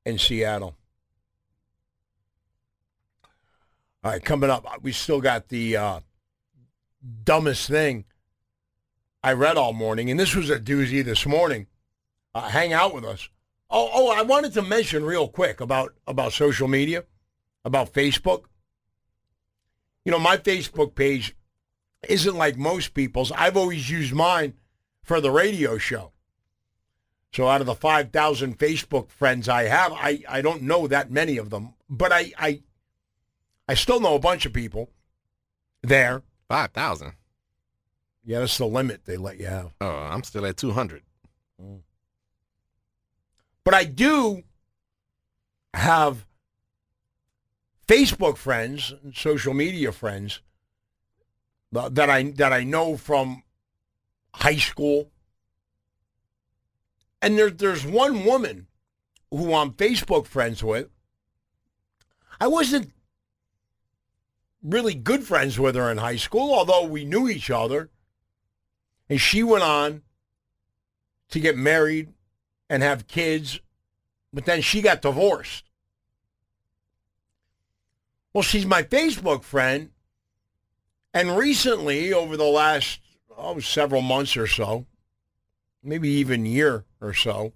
in 0.05 0.19
Seattle. 0.19 0.77
All 4.05 4.13
right, 4.13 4.25
coming 4.25 4.51
up, 4.51 4.65
we 4.83 4.93
still 4.93 5.21
got 5.21 5.49
the 5.49 5.77
uh, 5.77 6.01
dumbest 7.25 7.69
thing 7.69 8.05
I 9.23 9.33
read 9.33 9.57
all 9.57 9.73
morning, 9.73 10.11
and 10.11 10.21
this 10.21 10.35
was 10.35 10.51
a 10.51 10.61
doozy 10.61 11.05
this 11.05 11.27
morning. 11.27 11.67
Uh, 12.33 12.49
hang 12.49 12.73
out 12.73 12.95
with 12.95 13.05
us. 13.05 13.29
Oh, 13.69 13.91
oh, 13.93 14.11
I 14.11 14.23
wanted 14.23 14.53
to 14.55 14.63
mention 14.63 15.05
real 15.05 15.27
quick 15.27 15.61
about 15.61 15.95
about 16.07 16.33
social 16.33 16.69
media, 16.69 17.05
about 17.65 17.93
Facebook. 17.93 18.45
You 20.05 20.13
know, 20.13 20.21
my 20.21 20.37
Facebook 20.37 20.95
page 20.95 21.35
isn't 22.09 22.37
like 22.37 22.57
most 22.57 22.95
people's. 22.95 23.33
I've 23.33 23.57
always 23.57 23.91
used 23.91 24.13
mine 24.13 24.55
for 25.03 25.21
the 25.21 25.31
radio 25.31 25.79
show. 25.79 26.13
So 27.33 27.49
out 27.49 27.61
of 27.61 27.67
the 27.67 27.75
5,000 27.75 28.59
Facebook 28.59 29.11
friends 29.11 29.49
I 29.49 29.65
have, 29.65 29.93
I, 29.93 30.23
I 30.29 30.41
don't 30.41 30.63
know 30.63 30.87
that 30.87 31.11
many 31.11 31.37
of 31.37 31.51
them, 31.51 31.75
but 31.89 32.13
I, 32.13 32.33
I 32.39 32.63
I 33.69 33.75
still 33.75 34.01
know 34.01 34.15
a 34.15 34.21
bunch 34.21 34.47
of 34.47 34.53
people 34.53 34.91
there. 35.83 36.23
Five 36.49 36.73
thousand. 36.73 37.13
Yeah, 38.25 38.41
that's 38.41 38.59
the 38.59 38.67
limit 38.67 39.05
they 39.05 39.17
let 39.17 39.39
you 39.39 39.47
have. 39.47 39.75
Oh, 39.81 39.89
I'm 39.89 40.23
still 40.23 40.47
at 40.47 40.57
two 40.57 40.73
hundred. 40.73 41.03
Mm. 41.61 41.81
But 43.65 43.75
I 43.75 43.85
do 43.85 44.43
have 45.75 46.27
Facebook 47.89 48.37
friends, 48.37 48.95
and 49.03 49.15
social 49.15 49.55
media 49.55 49.91
friends 49.91 50.41
that 51.73 52.11
I 52.11 52.25
that 52.33 52.53
I 52.53 52.65
know 52.65 52.97
from 52.97 53.43
high 54.35 54.57
school. 54.57 55.11
And 57.23 57.39
there, 57.39 57.51
there's 57.51 57.85
one 57.85 58.25
woman 58.25 58.67
who 59.31 59.55
I'm 59.55 59.73
Facebook 59.73 60.27
friends 60.27 60.63
with. 60.63 60.89
I 62.41 62.47
wasn't 62.47 62.93
really 64.63 64.95
good 64.95 65.25
friends 65.25 65.59
with 65.59 65.75
her 65.75 65.91
in 65.91 65.99
high 65.99 66.17
school, 66.17 66.55
although 66.55 66.85
we 66.85 67.05
knew 67.05 67.29
each 67.29 67.51
other. 67.51 67.91
And 69.09 69.21
she 69.21 69.43
went 69.43 69.65
on 69.65 70.03
to 71.31 71.41
get 71.41 71.57
married 71.57 72.13
and 72.69 72.83
have 72.83 73.07
kids, 73.07 73.61
but 74.33 74.45
then 74.45 74.61
she 74.61 74.83
got 74.83 75.03
divorced. 75.03 75.65
Well, 78.33 78.43
she's 78.43 78.67
my 78.67 78.83
Facebook 78.83 79.43
friend. 79.43 79.91
And 81.17 81.35
recently, 81.35 82.13
over 82.13 82.37
the 82.37 82.45
last 82.45 83.01
oh, 83.39 83.59
several 83.59 84.03
months 84.03 84.37
or 84.37 84.47
so, 84.47 84.85
maybe 85.83 86.11
even 86.11 86.45
year 86.45 86.85
or 87.01 87.15
so, 87.15 87.55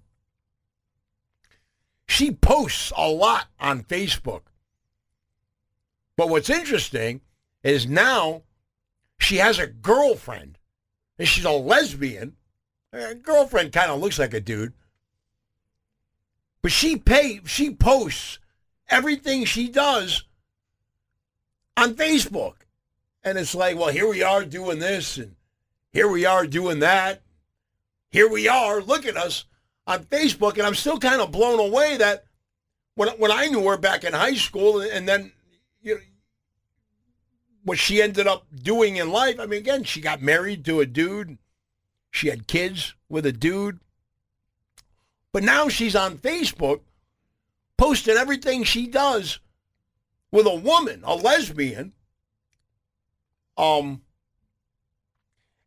she 2.07 2.31
posts 2.31 2.91
a 2.97 3.07
lot 3.07 3.49
on 3.59 3.83
Facebook. 3.83 4.41
But 6.17 6.29
what's 6.29 6.49
interesting 6.49 7.21
is 7.61 7.85
now 7.85 8.41
she 9.19 9.37
has 9.37 9.59
a 9.59 9.67
girlfriend, 9.67 10.57
and 11.19 11.27
she's 11.27 11.45
a 11.45 11.51
lesbian. 11.51 12.37
Her 12.91 13.13
girlfriend 13.13 13.73
kind 13.73 13.91
of 13.91 13.99
looks 13.99 14.17
like 14.17 14.33
a 14.33 14.41
dude, 14.41 14.73
but 16.63 16.71
she 16.71 16.97
pay 16.97 17.41
she 17.45 17.69
posts 17.69 18.39
everything 18.89 19.45
she 19.45 19.69
does 19.69 20.23
on 21.77 21.93
Facebook, 21.93 22.55
and 23.23 23.37
it's 23.37 23.55
like, 23.55 23.77
well, 23.77 23.89
here 23.89 24.07
we 24.07 24.23
are 24.23 24.43
doing 24.43 24.79
this, 24.79 25.17
and 25.17 25.35
here 25.91 26.07
we 26.07 26.25
are 26.25 26.45
doing 26.47 26.79
that. 26.79 27.21
Here 28.09 28.29
we 28.29 28.47
are, 28.47 28.81
look 28.81 29.05
at 29.05 29.17
us 29.17 29.45
on 29.87 30.03
Facebook, 30.05 30.53
and 30.53 30.63
I'm 30.63 30.75
still 30.75 30.99
kind 30.99 31.21
of 31.21 31.31
blown 31.31 31.59
away 31.59 31.97
that 31.97 32.25
when 32.95 33.09
when 33.17 33.31
I 33.31 33.47
knew 33.47 33.67
her 33.67 33.77
back 33.77 34.03
in 34.03 34.13
high 34.13 34.35
school, 34.35 34.81
and 34.81 35.07
then 35.07 35.31
you 35.81 35.95
know, 35.95 36.01
what 37.63 37.77
she 37.77 38.01
ended 38.01 38.27
up 38.27 38.45
doing 38.53 38.97
in 38.97 39.11
life. 39.11 39.39
I 39.39 39.45
mean, 39.45 39.59
again, 39.59 39.83
she 39.83 40.01
got 40.01 40.21
married 40.21 40.65
to 40.65 40.79
a 40.79 40.85
dude. 40.85 41.37
She 42.09 42.27
had 42.27 42.47
kids 42.47 42.95
with 43.07 43.25
a 43.25 43.31
dude. 43.31 43.79
But 45.31 45.43
now 45.43 45.69
she's 45.69 45.95
on 45.95 46.17
Facebook 46.17 46.81
posting 47.77 48.17
everything 48.17 48.63
she 48.63 48.87
does 48.87 49.39
with 50.31 50.45
a 50.45 50.55
woman, 50.55 51.01
a 51.05 51.15
lesbian. 51.15 51.93
Um 53.57 54.01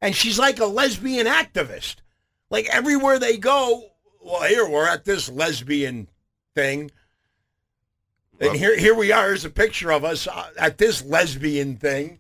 and 0.01 0.15
she's 0.15 0.39
like 0.39 0.59
a 0.61 0.67
lesbian 0.67 1.27
activist. 1.27 1.97
Like 2.51 2.67
everywhere 2.71 3.19
they 3.19 3.37
go, 3.39 3.85
well, 4.23 4.43
here 4.43 4.69
we're 4.69 4.89
at 4.89 5.05
this 5.05 5.29
lesbian 5.31 6.09
thing. 6.55 6.91
And 8.41 8.51
Well- 8.51 8.59
here, 8.59 8.77
here 8.77 8.95
we 8.95 9.13
are. 9.13 9.29
Here's 9.29 9.45
a 9.45 9.51
picture 9.51 9.91
of 9.93 10.05
us 10.05 10.27
uh, 10.27 10.51
at 10.59 10.79
this 10.79 11.03
lesbian 11.05 11.77
thing. 11.77 12.19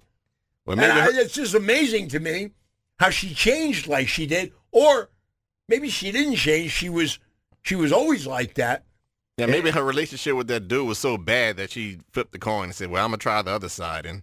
Well, 0.64 0.76
maybe 0.76 0.92
I, 0.92 1.08
it's 1.12 1.34
just 1.34 1.54
amazing 1.54 2.08
to 2.08 2.20
me 2.20 2.52
how 2.98 3.10
she 3.10 3.34
changed 3.34 3.86
like 3.86 4.08
she 4.08 4.26
did, 4.26 4.52
or 4.72 5.10
maybe 5.68 5.90
she 5.90 6.10
didn't 6.10 6.36
change. 6.36 6.70
She 6.70 6.88
was 6.88 7.18
she 7.62 7.74
was 7.74 7.92
always 7.92 8.26
like 8.26 8.54
that. 8.54 8.84
Yeah, 9.36 9.46
maybe 9.46 9.70
her 9.72 9.82
relationship 9.84 10.36
with 10.36 10.46
that 10.48 10.68
dude 10.68 10.86
was 10.86 10.98
so 10.98 11.18
bad 11.18 11.56
that 11.58 11.72
she 11.72 11.98
flipped 12.12 12.32
the 12.32 12.38
coin 12.38 12.64
and 12.64 12.74
said, 12.74 12.88
"Well, 12.88 13.04
I'm 13.04 13.10
gonna 13.10 13.18
try 13.18 13.42
the 13.42 13.50
other 13.50 13.68
side." 13.68 14.06
And 14.06 14.22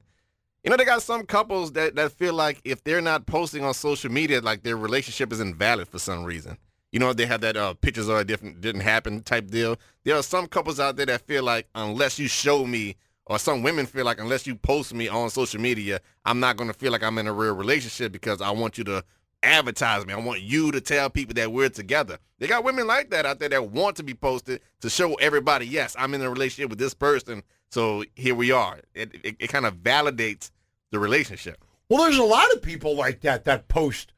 you 0.64 0.70
know, 0.70 0.78
they 0.78 0.86
got 0.86 1.02
some 1.02 1.26
couples 1.26 1.72
that 1.74 1.96
that 1.96 2.12
feel 2.12 2.34
like 2.34 2.62
if 2.64 2.84
they're 2.84 3.02
not 3.02 3.26
posting 3.26 3.64
on 3.64 3.74
social 3.74 4.12
media, 4.12 4.42
like 4.42 4.64
their 4.64 4.78
relationship 4.78 5.32
is 5.32 5.40
invalid 5.40 5.88
for 5.88 6.00
some 6.00 6.24
reason. 6.24 6.58
You 6.92 7.00
know, 7.00 7.14
they 7.14 7.26
have 7.26 7.42
that 7.42 7.56
uh, 7.56 7.74
pictures 7.76 8.10
are 8.10 8.24
different, 8.24 8.62
didn't 8.62 8.82
happen 8.82 9.24
type 9.24 9.48
deal. 9.48 9.78
There 10.04 10.16
are 10.16 10.24
some 10.24 10.48
couples 10.48 10.80
out 10.80 10.98
there 10.98 11.06
that 11.06 11.22
feel 11.22 11.44
like 11.44 11.68
unless 11.74 12.20
you 12.20 12.28
show 12.28 12.66
me, 12.66 12.98
or 13.26 13.40
some 13.40 13.64
women 13.64 13.86
feel 13.86 14.04
like 14.06 14.20
unless 14.20 14.46
you 14.46 14.56
post 14.56 14.94
me 14.94 15.08
on 15.08 15.30
social 15.30 15.62
media, 15.62 16.02
I'm 16.26 16.40
not 16.40 16.58
gonna 16.58 16.74
feel 16.74 16.92
like 16.92 17.02
I'm 17.02 17.18
in 17.18 17.28
a 17.28 17.34
real 17.34 17.56
relationship 17.56 18.12
because 18.12 18.42
I 18.42 18.52
want 18.52 18.78
you 18.78 18.84
to 18.86 19.04
advertise 19.42 20.06
me. 20.06 20.14
I 20.14 20.20
want 20.20 20.42
you 20.42 20.72
to 20.72 20.82
tell 20.82 21.10
people 21.10 21.34
that 21.36 21.52
we're 21.52 21.70
together. 21.70 22.20
They 22.40 22.48
got 22.48 22.64
women 22.64 22.86
like 22.86 23.10
that 23.12 23.26
out 23.26 23.40
there 23.40 23.50
that 23.50 23.72
want 23.72 23.96
to 23.98 24.04
be 24.04 24.14
posted 24.14 24.62
to 24.82 24.90
show 24.90 25.16
everybody, 25.16 25.66
yes, 25.66 25.96
I'm 25.98 26.14
in 26.14 26.22
a 26.22 26.30
relationship 26.30 26.70
with 26.70 26.80
this 26.80 26.94
person. 26.94 27.42
So 27.72 28.04
here 28.16 28.36
we 28.36 28.52
are. 28.52 28.82
It, 28.94 29.16
it, 29.24 29.36
it 29.40 29.48
kind 29.48 29.66
of 29.66 29.76
validates 29.78 30.52
the 30.92 31.00
relationship. 31.00 31.64
Well, 31.88 32.04
there's 32.04 32.18
a 32.18 32.24
lot 32.24 32.52
of 32.54 32.62
people 32.62 32.96
like 32.96 33.22
that 33.22 33.46
that 33.46 33.68
post 33.68 34.14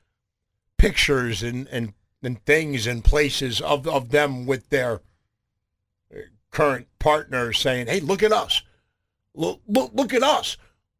pictures 0.77 1.43
and, 1.43 1.67
and, 1.69 1.93
and 2.21 2.43
things 2.45 2.87
and 2.87 3.03
places 3.03 3.61
of, 3.61 3.87
of 3.87 4.09
them 4.09 4.45
with 4.45 4.69
their 4.69 5.01
uh, 6.13 6.19
current 6.51 6.87
partner 6.99 7.53
saying, 7.53 7.87
hey, 7.87 7.99
look 7.99 8.23
at 8.23 8.31
us. 8.31 8.63
Look, 9.35 9.61
look, 9.67 9.91
look 9.93 10.13
at 10.13 10.23
us. 10.23 10.57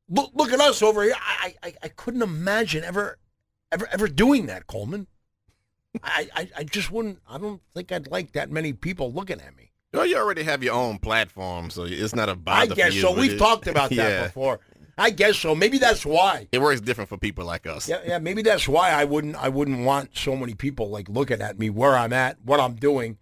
Look, 0.10 0.32
look 0.36 0.52
at 0.52 0.60
us 0.60 0.82
over 0.82 1.04
here. 1.04 1.16
I, 1.20 1.56
I, 1.64 1.74
I 1.84 1.88
couldn't 1.88 2.22
imagine 2.22 2.84
ever, 2.84 3.18
ever, 3.72 3.88
ever 3.92 4.08
doing 4.08 4.46
that, 4.46 4.68
Coleman. 4.68 5.08
I, 6.04 6.30
I, 6.36 6.50
I 6.58 6.64
just 6.64 6.92
wouldn't, 6.92 7.20
I 7.28 7.38
don't 7.38 7.62
think 7.74 7.92
I'd 7.92 8.10
like 8.10 8.34
that 8.34 8.52
many 8.52 8.74
people 8.74 9.12
looking 9.12 9.42
at 9.42 9.56
me. 9.56 9.72
Well, 9.94 10.08
you 10.08 10.18
already 10.18 10.44
have 10.44 10.64
your 10.64 10.74
own 10.74 10.98
platform, 10.98 11.70
so 11.70 11.84
it's 11.84 12.16
not 12.16 12.28
a 12.28 12.36
bother 12.36 12.72
I 12.72 12.76
guess 12.76 12.96
you. 12.96 13.02
so. 13.02 13.14
We've 13.14 13.38
talked 13.38 13.68
about 13.68 13.90
that 13.92 13.96
yeah. 13.96 14.24
before. 14.26 14.60
I 14.98 15.12
guess 15.12 15.38
so. 15.38 15.56
Maybe 15.56 15.78
that's 15.78 16.06
why. 16.06 16.48
It 16.52 16.62
works 16.62 16.82
different 16.82 17.10
for 17.10 17.18
people 17.18 17.46
like 17.46 17.68
us. 17.68 17.88
Yeah, 17.88 18.02
yeah. 18.06 18.18
Maybe 18.20 18.42
that's 18.42 18.68
why 18.68 18.90
I 18.92 19.06
wouldn't. 19.06 19.36
I 19.36 19.50
wouldn't 19.50 19.86
want 19.86 20.18
so 20.18 20.36
many 20.36 20.56
people 20.56 20.90
like 20.90 21.10
looking 21.10 21.42
at 21.42 21.60
me 21.60 21.70
where 21.70 21.96
I'm 21.96 22.14
at, 22.14 22.38
what 22.44 22.60
I'm 22.60 22.76
doing. 22.76 23.18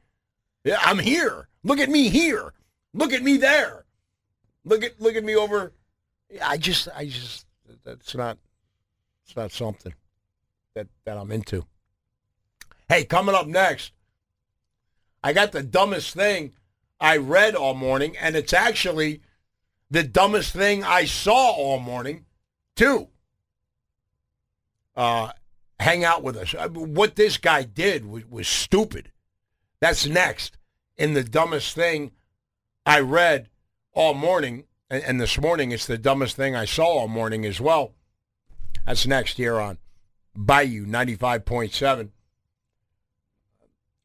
Yeah, 0.63 0.79
I'm 0.81 0.99
here. 0.99 1.47
Look 1.63 1.79
at 1.79 1.89
me 1.89 2.09
here. 2.09 2.53
Look 2.93 3.13
at 3.13 3.21
me 3.21 3.37
there. 3.37 3.85
Look 4.63 4.83
at 4.83 4.99
look 5.01 5.15
at 5.15 5.23
me 5.23 5.35
over. 5.35 5.73
I 6.41 6.57
just 6.57 6.87
I 6.95 7.05
just 7.05 7.45
that's 7.83 8.15
not 8.15 8.37
it's 9.25 9.35
not 9.35 9.51
something 9.51 9.93
that 10.75 10.87
that 11.05 11.17
I'm 11.17 11.31
into. 11.31 11.65
Hey, 12.89 13.05
coming 13.05 13.35
up 13.35 13.47
next, 13.47 13.93
I 15.23 15.31
got 15.33 15.51
the 15.51 15.63
dumbest 15.63 16.13
thing 16.13 16.51
I 17.01 17.17
read 17.17 17.55
all 17.55 17.73
morning, 17.73 18.15
and 18.15 18.35
it's 18.35 18.53
actually 18.53 19.21
the 19.89 20.03
dumbest 20.03 20.53
thing 20.53 20.83
I 20.83 21.05
saw 21.05 21.51
all 21.51 21.79
morning, 21.79 22.25
too. 22.75 23.09
Uh, 24.95 25.31
hang 25.79 26.03
out 26.03 26.21
with 26.21 26.37
us. 26.37 26.53
Uh, 26.53 26.69
What 26.69 27.15
this 27.15 27.37
guy 27.37 27.63
did 27.63 28.05
was, 28.05 28.25
was 28.27 28.47
stupid. 28.47 29.11
That's 29.79 30.05
next 30.05 30.57
in 30.95 31.15
the 31.15 31.23
dumbest 31.23 31.73
thing 31.73 32.11
I 32.85 32.99
read 32.99 33.49
all 33.93 34.13
morning, 34.13 34.65
and, 34.89 35.03
and 35.03 35.19
this 35.19 35.39
morning 35.39 35.71
it's 35.71 35.87
the 35.87 35.97
dumbest 35.97 36.35
thing 36.35 36.55
I 36.55 36.65
saw 36.65 36.85
all 36.85 37.07
morning 37.07 37.45
as 37.45 37.59
well. 37.59 37.93
That's 38.85 39.07
next 39.07 39.37
here 39.37 39.59
on 39.59 39.79
Bayou 40.35 40.85
95.7. 40.85 42.09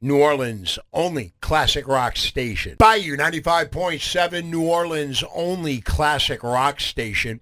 New 0.00 0.18
Orleans 0.20 0.78
only 0.92 1.32
classic 1.40 1.88
rock 1.88 2.16
station. 2.16 2.76
Bayou 2.78 3.16
95.7, 3.16 4.44
New 4.44 4.62
Orleans 4.62 5.24
only 5.34 5.80
classic 5.80 6.42
rock 6.42 6.80
station. 6.80 7.40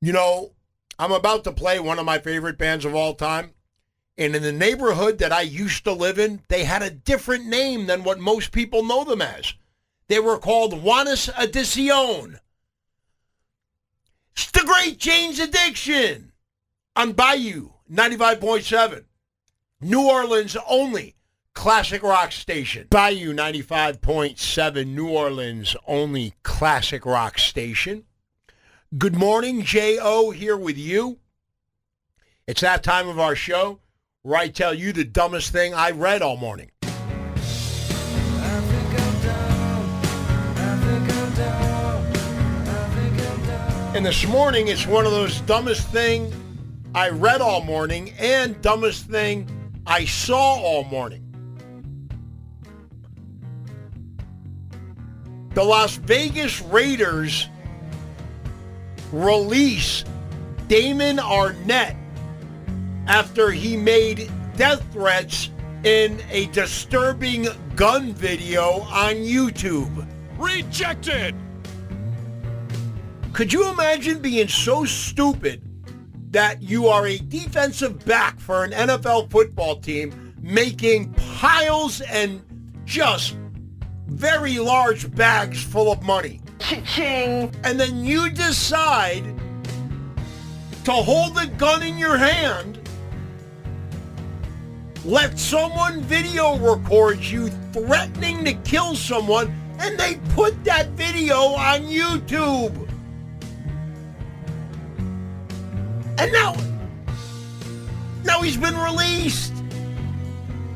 You 0.00 0.12
know, 0.12 0.52
I'm 0.98 1.12
about 1.12 1.44
to 1.44 1.52
play 1.52 1.78
one 1.78 1.98
of 1.98 2.04
my 2.04 2.18
favorite 2.18 2.58
bands 2.58 2.84
of 2.84 2.94
all 2.94 3.14
time. 3.14 3.52
And 4.18 4.36
in 4.36 4.42
the 4.42 4.52
neighborhood 4.52 5.18
that 5.18 5.32
I 5.32 5.42
used 5.42 5.84
to 5.84 5.92
live 5.92 6.18
in, 6.18 6.42
they 6.48 6.64
had 6.64 6.82
a 6.82 6.90
different 6.90 7.46
name 7.46 7.86
than 7.86 8.04
what 8.04 8.18
most 8.18 8.52
people 8.52 8.84
know 8.84 9.04
them 9.04 9.22
as. 9.22 9.54
They 10.08 10.18
were 10.18 10.38
called 10.38 10.74
Juanes 10.74 11.32
Adicion. 11.34 12.40
It's 14.32 14.50
the 14.50 14.64
Great 14.64 14.98
Jane's 14.98 15.38
Addiction 15.38 16.32
on 16.94 17.12
Bayou 17.12 17.70
95.7. 17.90 19.04
New 19.84 20.08
Orleans 20.08 20.56
only 20.68 21.16
classic 21.54 22.04
rock 22.04 22.30
station. 22.30 22.86
Bayou 22.88 23.34
95.7, 23.34 24.86
New 24.86 25.08
Orleans 25.08 25.74
only 25.88 26.34
classic 26.44 27.04
rock 27.04 27.36
station. 27.36 28.04
Good 28.96 29.16
morning, 29.16 29.62
J.O. 29.62 30.30
here 30.30 30.56
with 30.56 30.78
you. 30.78 31.18
It's 32.46 32.60
that 32.60 32.84
time 32.84 33.08
of 33.08 33.18
our 33.18 33.34
show 33.34 33.80
where 34.22 34.38
I 34.38 34.46
tell 34.46 34.72
you 34.72 34.92
the 34.92 35.02
dumbest 35.02 35.50
thing 35.50 35.74
I 35.74 35.90
read 35.90 36.22
all 36.22 36.36
morning. 36.36 36.70
And 43.96 44.06
this 44.06 44.24
morning, 44.28 44.68
it's 44.68 44.86
one 44.86 45.06
of 45.06 45.10
those 45.10 45.40
dumbest 45.40 45.88
thing 45.88 46.32
I 46.94 47.08
read 47.08 47.40
all 47.40 47.64
morning 47.64 48.12
and 48.20 48.62
dumbest 48.62 49.06
thing 49.06 49.48
I 49.86 50.04
saw 50.04 50.54
all 50.54 50.84
morning. 50.84 51.28
The 55.54 55.64
Las 55.64 55.96
Vegas 55.96 56.62
Raiders 56.62 57.48
release 59.12 60.04
Damon 60.68 61.18
Arnette 61.18 61.96
after 63.06 63.50
he 63.50 63.76
made 63.76 64.30
death 64.56 64.82
threats 64.92 65.50
in 65.84 66.22
a 66.30 66.46
disturbing 66.46 67.48
gun 67.74 68.14
video 68.14 68.82
on 68.82 69.16
YouTube. 69.16 70.06
Rejected! 70.38 71.34
Could 73.32 73.52
you 73.52 73.68
imagine 73.70 74.20
being 74.20 74.48
so 74.48 74.84
stupid 74.84 75.62
that 76.32 76.62
you 76.62 76.88
are 76.88 77.06
a 77.06 77.18
defensive 77.18 78.04
back 78.04 78.40
for 78.40 78.64
an 78.64 78.72
NFL 78.72 79.30
football 79.30 79.76
team 79.76 80.34
making 80.40 81.12
piles 81.14 82.00
and 82.00 82.42
just 82.84 83.36
very 84.06 84.58
large 84.58 85.14
bags 85.14 85.62
full 85.62 85.92
of 85.92 86.02
money? 86.02 86.40
Cha-ching! 86.58 87.54
And 87.64 87.78
then 87.78 88.04
you 88.04 88.30
decide 88.30 89.24
to 90.84 90.92
hold 90.92 91.38
a 91.38 91.46
gun 91.46 91.82
in 91.82 91.98
your 91.98 92.16
hand, 92.16 92.78
let 95.04 95.38
someone 95.38 96.00
video 96.02 96.56
record 96.58 97.20
you 97.20 97.48
threatening 97.72 98.44
to 98.44 98.54
kill 98.54 98.96
someone, 98.96 99.54
and 99.78 99.98
they 99.98 100.16
put 100.30 100.64
that 100.64 100.88
video 100.90 101.36
on 101.36 101.82
YouTube. 101.82 102.81
And 106.18 106.32
now, 106.32 106.54
now 108.24 108.42
he's 108.42 108.56
been 108.56 108.76
released. 108.76 109.52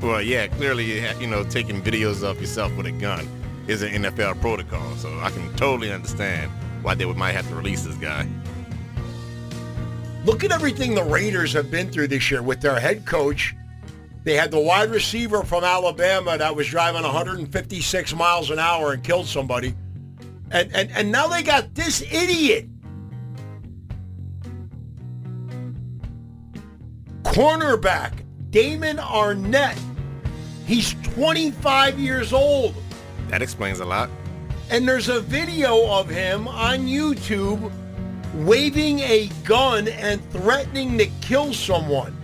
Well, 0.02 0.22
yeah, 0.22 0.46
clearly, 0.46 1.00
you 1.20 1.26
know, 1.26 1.44
taking 1.44 1.82
videos 1.82 2.22
of 2.22 2.40
yourself 2.40 2.74
with 2.76 2.86
a 2.86 2.92
gun 2.92 3.28
is 3.66 3.82
an 3.82 4.04
NFL 4.04 4.40
protocol, 4.40 4.94
so 4.96 5.18
I 5.20 5.30
can 5.30 5.54
totally 5.56 5.92
understand 5.92 6.50
why 6.82 6.94
they 6.94 7.04
might 7.04 7.32
have 7.32 7.48
to 7.48 7.54
release 7.54 7.82
this 7.82 7.96
guy. 7.96 8.28
Look 10.24 10.44
at 10.44 10.52
everything 10.52 10.94
the 10.94 11.04
Raiders 11.04 11.52
have 11.52 11.70
been 11.70 11.90
through 11.90 12.08
this 12.08 12.30
year 12.30 12.42
with 12.42 12.60
their 12.60 12.78
head 12.78 13.06
coach. 13.06 13.54
They 14.24 14.34
had 14.34 14.50
the 14.50 14.58
wide 14.58 14.90
receiver 14.90 15.44
from 15.44 15.62
Alabama 15.62 16.36
that 16.36 16.54
was 16.54 16.66
driving 16.66 17.02
156 17.02 18.14
miles 18.14 18.50
an 18.50 18.58
hour 18.58 18.92
and 18.92 19.04
killed 19.04 19.26
somebody. 19.26 19.74
And, 20.50 20.74
and, 20.74 20.90
and 20.90 21.12
now 21.12 21.28
they 21.28 21.42
got 21.42 21.74
this 21.74 22.02
idiot. 22.02 22.66
Cornerback, 27.26 28.12
Damon 28.50 28.96
Arnette. 28.96 29.78
He's 30.64 30.94
25 31.14 31.98
years 31.98 32.32
old. 32.32 32.74
That 33.28 33.42
explains 33.42 33.80
a 33.80 33.84
lot. 33.84 34.08
And 34.70 34.88
there's 34.88 35.08
a 35.08 35.20
video 35.20 35.86
of 35.90 36.08
him 36.08 36.48
on 36.48 36.86
YouTube 36.86 37.70
waving 38.34 39.00
a 39.00 39.28
gun 39.44 39.88
and 39.88 40.24
threatening 40.30 40.98
to 40.98 41.06
kill 41.20 41.52
someone. 41.52 42.16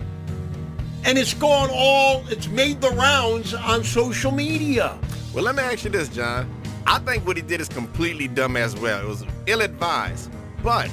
And 1.05 1.17
it's 1.17 1.33
gone 1.33 1.69
all, 1.71 2.23
it's 2.29 2.47
made 2.47 2.81
the 2.81 2.89
rounds 2.91 3.53
on 3.53 3.83
social 3.83 4.31
media. 4.31 4.97
Well, 5.33 5.43
let 5.43 5.55
me 5.55 5.63
ask 5.63 5.83
you 5.83 5.89
this, 5.89 6.09
John. 6.09 6.49
I 6.87 6.99
think 6.99 7.25
what 7.25 7.37
he 7.37 7.43
did 7.43 7.61
is 7.61 7.69
completely 7.69 8.27
dumb 8.27 8.57
as 8.57 8.75
well. 8.75 9.03
It 9.03 9.07
was 9.07 9.25
ill-advised. 9.47 10.31
But 10.63 10.89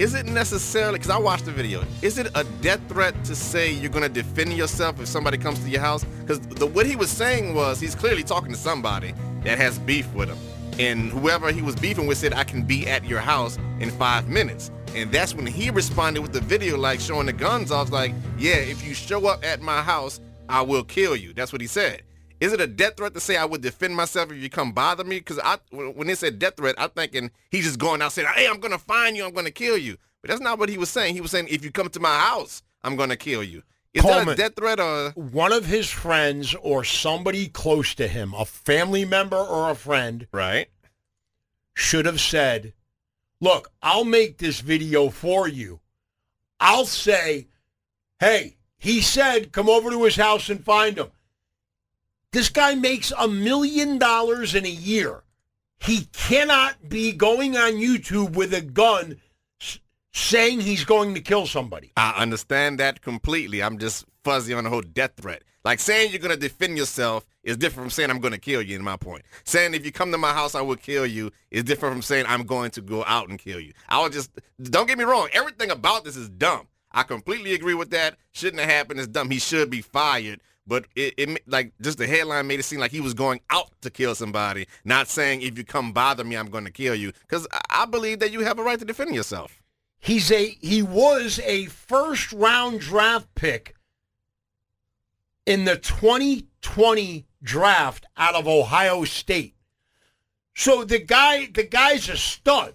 is 0.00 0.14
it 0.14 0.24
necessarily, 0.24 0.98
because 0.98 1.10
I 1.10 1.18
watched 1.18 1.44
the 1.44 1.52
video, 1.52 1.84
is 2.00 2.16
it 2.16 2.28
a 2.34 2.44
death 2.62 2.80
threat 2.88 3.22
to 3.24 3.36
say 3.36 3.70
you're 3.70 3.90
going 3.90 4.02
to 4.02 4.08
defend 4.08 4.54
yourself 4.54 4.98
if 4.98 5.06
somebody 5.06 5.36
comes 5.36 5.60
to 5.60 5.68
your 5.68 5.82
house? 5.82 6.04
Because 6.22 6.40
the 6.40 6.66
what 6.66 6.86
he 6.86 6.96
was 6.96 7.10
saying 7.10 7.54
was 7.54 7.78
he's 7.78 7.94
clearly 7.94 8.22
talking 8.22 8.50
to 8.50 8.58
somebody 8.58 9.12
that 9.44 9.58
has 9.58 9.78
beef 9.78 10.10
with 10.14 10.30
him. 10.30 10.38
And 10.78 11.10
whoever 11.10 11.52
he 11.52 11.60
was 11.60 11.76
beefing 11.76 12.06
with 12.06 12.16
said, 12.16 12.32
I 12.32 12.44
can 12.44 12.62
be 12.62 12.88
at 12.88 13.04
your 13.04 13.20
house 13.20 13.58
in 13.78 13.90
five 13.90 14.26
minutes. 14.26 14.70
And 14.94 15.12
that's 15.12 15.34
when 15.34 15.46
he 15.46 15.68
responded 15.68 16.22
with 16.22 16.32
the 16.32 16.40
video, 16.40 16.78
like 16.78 16.98
showing 16.98 17.26
the 17.26 17.34
guns 17.34 17.70
off, 17.70 17.90
like, 17.90 18.14
yeah, 18.38 18.54
if 18.54 18.82
you 18.82 18.94
show 18.94 19.26
up 19.26 19.44
at 19.44 19.60
my 19.60 19.82
house, 19.82 20.18
I 20.48 20.62
will 20.62 20.82
kill 20.82 21.14
you. 21.14 21.34
That's 21.34 21.52
what 21.52 21.60
he 21.60 21.66
said. 21.66 22.02
Is 22.40 22.54
it 22.54 22.60
a 22.60 22.66
death 22.66 22.96
threat 22.96 23.12
to 23.14 23.20
say 23.20 23.36
I 23.36 23.44
would 23.44 23.60
defend 23.60 23.94
myself 23.94 24.32
if 24.32 24.38
you 24.38 24.48
come 24.48 24.72
bother 24.72 25.04
me? 25.04 25.18
Because 25.18 25.38
I, 25.38 25.58
when 25.70 26.06
they 26.06 26.14
said 26.14 26.38
death 26.38 26.56
threat, 26.56 26.74
I'm 26.78 26.90
thinking 26.90 27.30
he's 27.50 27.64
just 27.66 27.78
going 27.78 28.00
out 28.00 28.12
saying, 28.12 28.28
hey, 28.34 28.48
I'm 28.48 28.60
going 28.60 28.72
to 28.72 28.78
find 28.78 29.16
you, 29.16 29.24
I'm 29.26 29.34
going 29.34 29.44
to 29.44 29.50
kill 29.50 29.76
you. 29.76 29.98
But 30.22 30.30
that's 30.30 30.40
not 30.40 30.58
what 30.58 30.70
he 30.70 30.78
was 30.78 30.88
saying. 30.88 31.14
He 31.14 31.20
was 31.20 31.30
saying, 31.30 31.48
if 31.48 31.64
you 31.64 31.70
come 31.70 31.90
to 31.90 32.00
my 32.00 32.18
house, 32.18 32.62
I'm 32.82 32.96
going 32.96 33.10
to 33.10 33.16
kill 33.16 33.42
you. 33.42 33.62
Is 33.92 34.04
that 34.04 34.28
a 34.28 34.34
death 34.34 34.54
threat 34.56 34.80
or? 34.80 35.10
One 35.10 35.52
of 35.52 35.66
his 35.66 35.90
friends 35.90 36.54
or 36.62 36.84
somebody 36.84 37.48
close 37.48 37.94
to 37.96 38.06
him, 38.06 38.32
a 38.34 38.44
family 38.44 39.04
member 39.04 39.36
or 39.36 39.70
a 39.70 39.74
friend, 39.74 40.26
Right. 40.32 40.68
should 41.74 42.06
have 42.06 42.20
said, 42.20 42.72
Look, 43.40 43.72
I'll 43.82 44.04
make 44.04 44.38
this 44.38 44.60
video 44.60 45.10
for 45.10 45.48
you. 45.48 45.80
I'll 46.60 46.84
say, 46.86 47.48
Hey, 48.20 48.56
he 48.78 49.00
said, 49.00 49.52
come 49.52 49.68
over 49.68 49.90
to 49.90 50.04
his 50.04 50.16
house 50.16 50.48
and 50.48 50.64
find 50.64 50.96
him. 50.98 51.08
This 52.32 52.48
guy 52.48 52.74
makes 52.74 53.12
a 53.18 53.26
million 53.26 53.98
dollars 53.98 54.54
in 54.54 54.64
a 54.64 54.70
year. 54.70 55.24
He 55.80 56.04
cannot 56.12 56.88
be 56.88 57.12
going 57.12 57.56
on 57.56 57.72
YouTube 57.72 58.32
with 58.32 58.54
a 58.54 58.60
gun 58.60 59.16
saying 60.12 60.60
he's 60.60 60.84
going 60.84 61.14
to 61.14 61.20
kill 61.20 61.46
somebody. 61.46 61.92
I 61.96 62.12
understand 62.16 62.78
that 62.78 63.00
completely. 63.00 63.62
I'm 63.62 63.78
just 63.78 64.04
fuzzy 64.22 64.54
on 64.54 64.64
the 64.64 64.70
whole 64.70 64.82
death 64.82 65.12
threat. 65.16 65.42
Like 65.64 65.80
saying 65.80 66.10
you're 66.10 66.20
going 66.20 66.34
to 66.34 66.40
defend 66.40 66.76
yourself 66.76 67.26
is 67.42 67.56
different 67.56 67.86
from 67.86 67.90
saying 67.90 68.10
I'm 68.10 68.20
going 68.20 68.32
to 68.32 68.38
kill 68.38 68.62
you, 68.62 68.76
in 68.76 68.84
my 68.84 68.96
point. 68.96 69.24
Saying 69.44 69.74
if 69.74 69.84
you 69.84 69.92
come 69.92 70.12
to 70.12 70.18
my 70.18 70.32
house, 70.32 70.54
I 70.54 70.60
will 70.60 70.76
kill 70.76 71.06
you 71.06 71.32
is 71.50 71.64
different 71.64 71.94
from 71.94 72.02
saying 72.02 72.26
I'm 72.28 72.44
going 72.44 72.70
to 72.72 72.80
go 72.80 73.04
out 73.06 73.28
and 73.28 73.38
kill 73.38 73.60
you. 73.60 73.72
I 73.88 74.00
was 74.00 74.12
just, 74.12 74.30
don't 74.62 74.86
get 74.86 74.98
me 74.98 75.04
wrong, 75.04 75.28
everything 75.32 75.70
about 75.70 76.04
this 76.04 76.16
is 76.16 76.28
dumb. 76.28 76.68
I 76.92 77.02
completely 77.04 77.54
agree 77.54 77.74
with 77.74 77.90
that. 77.90 78.16
Shouldn't 78.32 78.60
have 78.60 78.70
happened. 78.70 78.98
It's 78.98 79.08
dumb. 79.08 79.30
He 79.30 79.38
should 79.38 79.70
be 79.70 79.80
fired. 79.80 80.40
But 80.70 80.86
it, 80.94 81.14
it 81.16 81.48
like 81.48 81.72
just 81.80 81.98
the 81.98 82.06
headline 82.06 82.46
made 82.46 82.60
it 82.60 82.62
seem 82.62 82.78
like 82.78 82.92
he 82.92 83.00
was 83.00 83.12
going 83.12 83.40
out 83.50 83.72
to 83.80 83.90
kill 83.90 84.14
somebody, 84.14 84.68
not 84.84 85.08
saying 85.08 85.42
if 85.42 85.58
you 85.58 85.64
come 85.64 85.92
bother 85.92 86.22
me, 86.22 86.36
I'm 86.36 86.48
going 86.48 86.64
to 86.64 86.70
kill 86.70 86.94
you. 86.94 87.10
Because 87.22 87.44
I 87.68 87.86
believe 87.86 88.20
that 88.20 88.30
you 88.30 88.42
have 88.42 88.60
a 88.60 88.62
right 88.62 88.78
to 88.78 88.84
defend 88.84 89.12
yourself. 89.12 89.60
He's 89.98 90.30
a 90.30 90.56
he 90.60 90.80
was 90.80 91.40
a 91.40 91.64
first 91.66 92.32
round 92.32 92.78
draft 92.78 93.34
pick 93.34 93.74
in 95.44 95.64
the 95.64 95.76
2020 95.76 97.26
draft 97.42 98.06
out 98.16 98.36
of 98.36 98.46
Ohio 98.46 99.02
State. 99.02 99.56
So 100.54 100.84
the 100.84 101.00
guy 101.00 101.46
the 101.52 101.64
guy's 101.64 102.08
a 102.08 102.16
stud. 102.16 102.74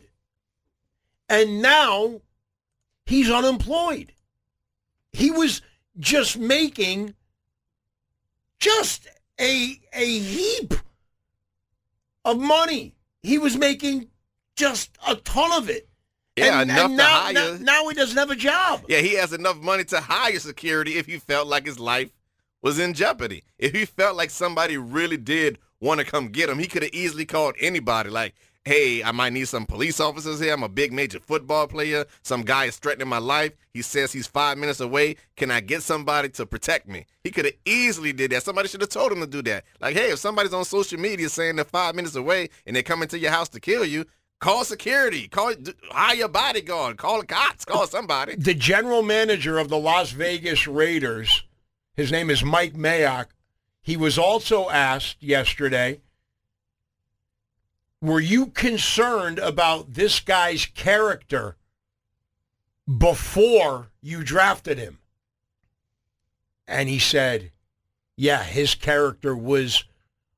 And 1.30 1.62
now 1.62 2.20
he's 3.06 3.32
unemployed. 3.32 4.12
He 5.14 5.32
was 5.32 5.62
just 5.98 6.38
making 6.38 7.16
just 8.60 9.08
a 9.40 9.80
a 9.94 10.20
heap 10.20 10.74
of 12.24 12.40
money. 12.40 12.96
He 13.22 13.38
was 13.38 13.58
making 13.58 14.10
just 14.56 14.98
a 15.08 15.16
ton 15.16 15.52
of 15.52 15.70
it. 15.70 15.88
Yeah, 16.36 16.62
and, 16.62 16.70
enough 16.70 16.90
and 16.90 16.98
to 16.98 17.04
hire. 17.04 17.34
now, 17.34 17.58
now 17.60 17.88
he 17.88 17.96
doesn't 17.96 18.18
have 18.18 18.30
a 18.30 18.36
job. 18.36 18.84
Yeah, 18.88 19.00
he 19.00 19.14
has 19.14 19.32
enough 19.32 19.58
money 19.58 19.86
to 19.86 20.02
hire 20.02 20.38
security 20.40 20.98
if 20.98 21.06
he 21.06 21.18
felt 21.18 21.48
like 21.48 21.66
his 21.66 21.80
life 21.80 22.12
was 22.62 22.78
in 22.78 22.94
jeopardy. 22.94 23.44
If 23.58 23.74
he 23.74 23.86
felt 23.86 24.18
like 24.18 24.30
somebody 24.30 24.78
really 24.78 25.18
did 25.18 25.60
want 25.80 26.02
to 26.02 26.06
come 26.06 26.30
get 26.30 26.50
him, 26.50 26.60
he 26.60 26.68
could 26.68 26.84
have 26.84 26.94
easily 26.94 27.26
called 27.26 27.56
anybody. 27.62 28.10
Like, 28.10 28.36
hey, 28.66 29.04
I 29.04 29.12
might 29.12 29.32
need 29.32 29.48
some 29.48 29.68
police 29.68 30.00
officers 30.00 30.40
here. 30.40 30.52
I'm 30.52 30.64
a 30.64 30.70
big 30.70 30.92
major 30.92 31.20
football 31.20 31.68
player. 31.68 32.06
Some 32.24 32.42
guy 32.42 32.66
is 32.66 32.78
threatening 32.78 33.08
my 33.08 33.20
life. 33.20 33.54
He 33.74 33.84
says 33.84 34.12
he's 34.12 34.26
five 34.26 34.58
minutes 34.58 34.80
away. 34.80 35.18
Can 35.38 35.52
I 35.52 35.60
get 35.60 35.84
somebody 35.84 36.30
to 36.30 36.46
protect 36.48 36.88
me? 36.88 37.06
He 37.24 37.30
could 37.30 37.46
have 37.46 37.54
easily 37.66 38.12
did 38.12 38.32
that. 38.32 38.44
Somebody 38.44 38.68
should 38.68 38.82
have 38.82 38.90
told 38.90 39.12
him 39.12 39.22
to 39.22 39.28
do 39.28 39.44
that. 39.44 39.66
Like, 39.80 39.96
hey, 39.96 40.12
if 40.12 40.20
somebody's 40.20 40.54
on 40.54 40.66
social 40.66 41.00
media 41.00 41.30
saying 41.30 41.58
they're 41.58 41.66
five 41.66 41.96
minutes 41.96 42.16
away 42.16 42.50
and 42.66 42.76
they're 42.76 42.84
coming 42.84 43.08
to 43.10 43.20
your 43.20 43.32
house 43.32 43.50
to 43.50 43.60
kill 43.60 43.86
you, 43.86 44.06
call 44.40 44.64
security. 44.64 45.28
Call 45.28 45.54
hire 45.92 46.26
a 46.26 46.28
bodyguard. 46.28 46.98
Call 46.98 47.22
the 47.22 47.28
cops. 47.28 47.66
Call 47.66 47.86
somebody. 47.86 48.36
The 48.36 48.56
general 48.56 49.04
manager 49.04 49.60
of 49.60 49.70
the 49.70 49.78
Las 49.78 50.10
Vegas 50.12 50.68
Raiders, 50.68 51.44
his 51.94 52.12
name 52.12 52.32
is 52.32 52.44
Mike 52.44 52.74
Mayock. 52.74 53.28
He 53.84 53.96
was 53.96 54.18
also 54.18 54.72
asked 54.72 55.22
yesterday, 55.22 56.02
were 58.02 58.20
you 58.20 58.48
concerned 58.48 59.40
about 59.40 59.94
this 59.94 60.20
guy's 60.20 60.66
character 60.66 61.56
before 62.98 63.88
you 64.02 64.24
drafted 64.24 64.78
him? 64.78 65.00
And 66.68 66.90
he 66.90 67.00
said, 67.00 67.52
yeah, 68.16 68.44
his 68.44 68.76
character 68.76 69.36
was 69.36 69.84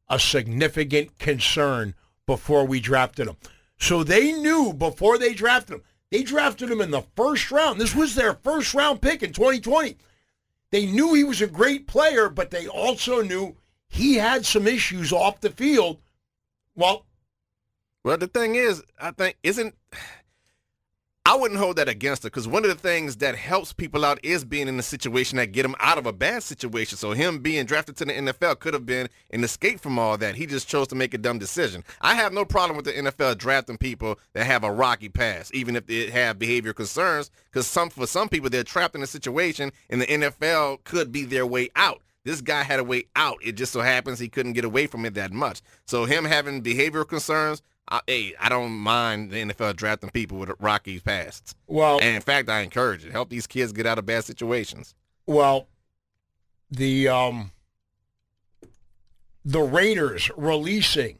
a 0.09 0.19
significant 0.19 1.17
concern 1.19 1.93
before 2.25 2.65
we 2.65 2.79
drafted 2.79 3.27
him. 3.27 3.38
So 3.79 4.03
they 4.03 4.31
knew 4.31 4.73
before 4.73 5.17
they 5.17 5.34
drafted 5.34 5.75
him. 5.75 5.84
They 6.09 6.23
drafted 6.23 6.71
him 6.71 6.81
in 6.81 6.91
the 6.91 7.03
first 7.15 7.51
round. 7.51 7.79
This 7.79 7.95
was 7.95 8.15
their 8.15 8.34
first 8.34 8.73
round 8.73 9.01
pick 9.01 9.23
in 9.23 9.34
2020. 9.34 9.97
They 10.71 10.85
knew 10.85 11.13
he 11.13 11.23
was 11.23 11.41
a 11.41 11.47
great 11.47 11.88
player, 11.88 12.29
but 12.29 12.51
they 12.51 12.67
also 12.67 13.21
knew 13.21 13.57
he 13.88 14.15
had 14.15 14.45
some 14.45 14.67
issues 14.67 15.11
off 15.13 15.41
the 15.41 15.49
field. 15.49 15.99
Well, 16.75 17.05
Well, 18.07 18.17
the 18.17 18.27
thing 18.27 18.55
is, 18.55 18.81
I 19.01 19.11
think 19.11 19.35
isn't. 19.43 19.75
I 21.25 21.35
wouldn't 21.35 21.59
hold 21.59 21.75
that 21.75 21.89
against 21.89 22.23
her 22.23 22.29
because 22.29 22.47
one 22.47 22.63
of 22.63 22.69
the 22.69 22.77
things 22.77 23.17
that 23.17 23.35
helps 23.35 23.73
people 23.73 24.05
out 24.05 24.17
is 24.23 24.45
being 24.45 24.69
in 24.69 24.79
a 24.79 24.81
situation 24.81 25.35
that 25.35 25.47
get 25.47 25.63
them 25.63 25.75
out 25.81 25.97
of 25.97 26.05
a 26.05 26.13
bad 26.13 26.41
situation. 26.43 26.97
So 26.97 27.11
him 27.11 27.39
being 27.39 27.65
drafted 27.65 27.97
to 27.97 28.05
the 28.05 28.13
NFL 28.13 28.59
could 28.59 28.73
have 28.73 28.85
been 28.85 29.09
an 29.31 29.43
escape 29.43 29.81
from 29.81 29.99
all 29.99 30.17
that. 30.19 30.35
He 30.35 30.45
just 30.45 30.69
chose 30.69 30.88
to 30.88 30.95
make 30.95 31.13
a 31.13 31.17
dumb 31.17 31.38
decision. 31.38 31.84
I 31.99 32.15
have 32.15 32.31
no 32.31 32.45
problem 32.45 32.77
with 32.77 32.85
the 32.85 32.93
NFL 32.93 33.39
drafting 33.39 33.77
people 33.77 34.17
that 34.31 34.45
have 34.45 34.63
a 34.63 34.71
rocky 34.71 35.09
past, 35.09 35.53
even 35.53 35.75
if 35.75 35.85
they 35.85 36.09
have 36.09 36.39
behavior 36.39 36.71
concerns, 36.71 37.29
because 37.51 37.67
some 37.67 37.89
for 37.89 38.07
some 38.07 38.29
people 38.29 38.49
they're 38.49 38.63
trapped 38.63 38.95
in 38.95 39.03
a 39.03 39.07
situation 39.07 39.73
and 39.89 39.99
the 39.99 40.07
NFL 40.07 40.85
could 40.85 41.11
be 41.11 41.25
their 41.25 41.45
way 41.45 41.67
out. 41.75 42.01
This 42.23 42.41
guy 42.41 42.63
had 42.63 42.79
a 42.79 42.84
way 42.84 43.03
out. 43.17 43.38
It 43.41 43.53
just 43.53 43.71
so 43.71 43.79
happens 43.81 44.19
he 44.19 44.27
couldn't 44.27 44.53
get 44.53 44.65
away 44.65 44.88
from 44.88 45.05
it 45.05 45.13
that 45.13 45.31
much. 45.31 45.61
So 45.85 46.05
him 46.05 46.25
having 46.25 46.61
behavioral 46.61 47.07
concerns, 47.07 47.61
I, 47.89 48.01
hey, 48.07 48.34
I 48.39 48.49
don't 48.49 48.72
mind 48.73 49.31
the 49.31 49.38
NFL 49.38 49.76
drafting 49.76 50.09
people 50.09 50.38
with 50.38 50.51
rocky 50.59 50.99
pasts. 50.99 51.55
well, 51.68 51.99
And 52.01 52.15
in 52.15 52.22
fact, 52.22 52.49
I 52.49 52.61
encourage 52.61 53.05
it. 53.05 53.11
Help 53.11 53.30
these 53.30 53.47
kids 53.47 53.72
get 53.72 53.85
out 53.85 53.97
of 53.97 54.05
bad 54.05 54.26
situations. 54.26 54.93
Well, 55.26 55.68
the 56.69 57.07
um 57.07 57.51
the 59.45 59.61
Raiders 59.61 60.30
releasing 60.35 61.19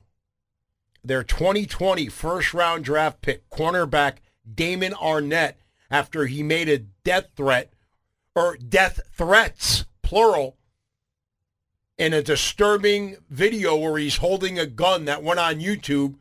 their 1.04 1.24
2020 1.24 2.08
first 2.08 2.54
round 2.54 2.84
draft 2.84 3.22
pick 3.22 3.50
cornerback 3.50 4.16
Damon 4.54 4.92
Arnette 4.94 5.54
after 5.90 6.26
he 6.26 6.44
made 6.44 6.68
a 6.68 6.80
death 6.80 7.28
threat 7.38 7.72
or 8.36 8.58
death 8.58 9.00
threats 9.14 9.86
plural 10.02 10.58
in 11.98 12.14
a 12.14 12.22
disturbing 12.22 13.18
video 13.30 13.76
where 13.78 13.98
he's 13.98 14.18
holding 14.18 14.60
a 14.60 14.66
gun 14.66 15.06
that 15.06 15.24
went 15.24 15.40
on 15.40 15.56
YouTube 15.60 16.16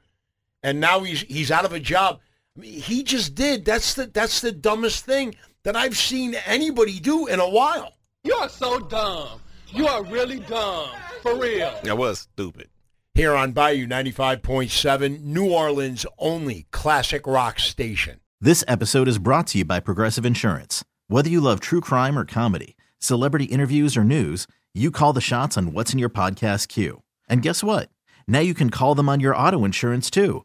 and 0.66 0.80
now 0.80 1.00
he's 1.04 1.20
he's 1.22 1.52
out 1.52 1.64
of 1.64 1.72
a 1.72 1.78
job. 1.78 2.18
I 2.56 2.60
mean, 2.60 2.80
he 2.80 3.04
just 3.04 3.36
did. 3.36 3.64
That's 3.64 3.94
the 3.94 4.06
that's 4.06 4.40
the 4.40 4.50
dumbest 4.50 5.04
thing 5.06 5.36
that 5.62 5.76
I've 5.76 5.96
seen 5.96 6.34
anybody 6.44 6.98
do 6.98 7.26
in 7.26 7.38
a 7.38 7.48
while. 7.48 7.94
You 8.24 8.34
are 8.34 8.48
so 8.48 8.80
dumb. 8.80 9.40
You 9.68 9.86
are 9.86 10.02
really 10.02 10.40
dumb. 10.40 10.90
For 11.22 11.38
real. 11.38 11.72
That 11.84 11.96
was 11.96 12.18
stupid. 12.18 12.68
Here 13.14 13.34
on 13.34 13.52
Bayou 13.52 13.86
95.7, 13.86 15.22
New 15.22 15.50
Orleans' 15.50 16.04
only 16.18 16.66
classic 16.70 17.26
rock 17.26 17.60
station. 17.60 18.20
This 18.40 18.64
episode 18.68 19.08
is 19.08 19.18
brought 19.18 19.46
to 19.48 19.58
you 19.58 19.64
by 19.64 19.80
Progressive 19.80 20.26
Insurance. 20.26 20.84
Whether 21.08 21.30
you 21.30 21.40
love 21.40 21.60
true 21.60 21.80
crime 21.80 22.18
or 22.18 22.24
comedy, 22.24 22.76
celebrity 22.98 23.46
interviews 23.46 23.96
or 23.96 24.04
news, 24.04 24.46
you 24.74 24.90
call 24.90 25.12
the 25.12 25.20
shots 25.20 25.56
on 25.56 25.72
what's 25.72 25.92
in 25.92 25.98
your 25.98 26.10
podcast 26.10 26.68
queue. 26.68 27.02
And 27.28 27.40
guess 27.40 27.62
what? 27.62 27.88
Now 28.28 28.40
you 28.40 28.54
can 28.54 28.70
call 28.70 28.94
them 28.94 29.08
on 29.08 29.20
your 29.20 29.36
auto 29.36 29.64
insurance 29.64 30.10
too 30.10 30.44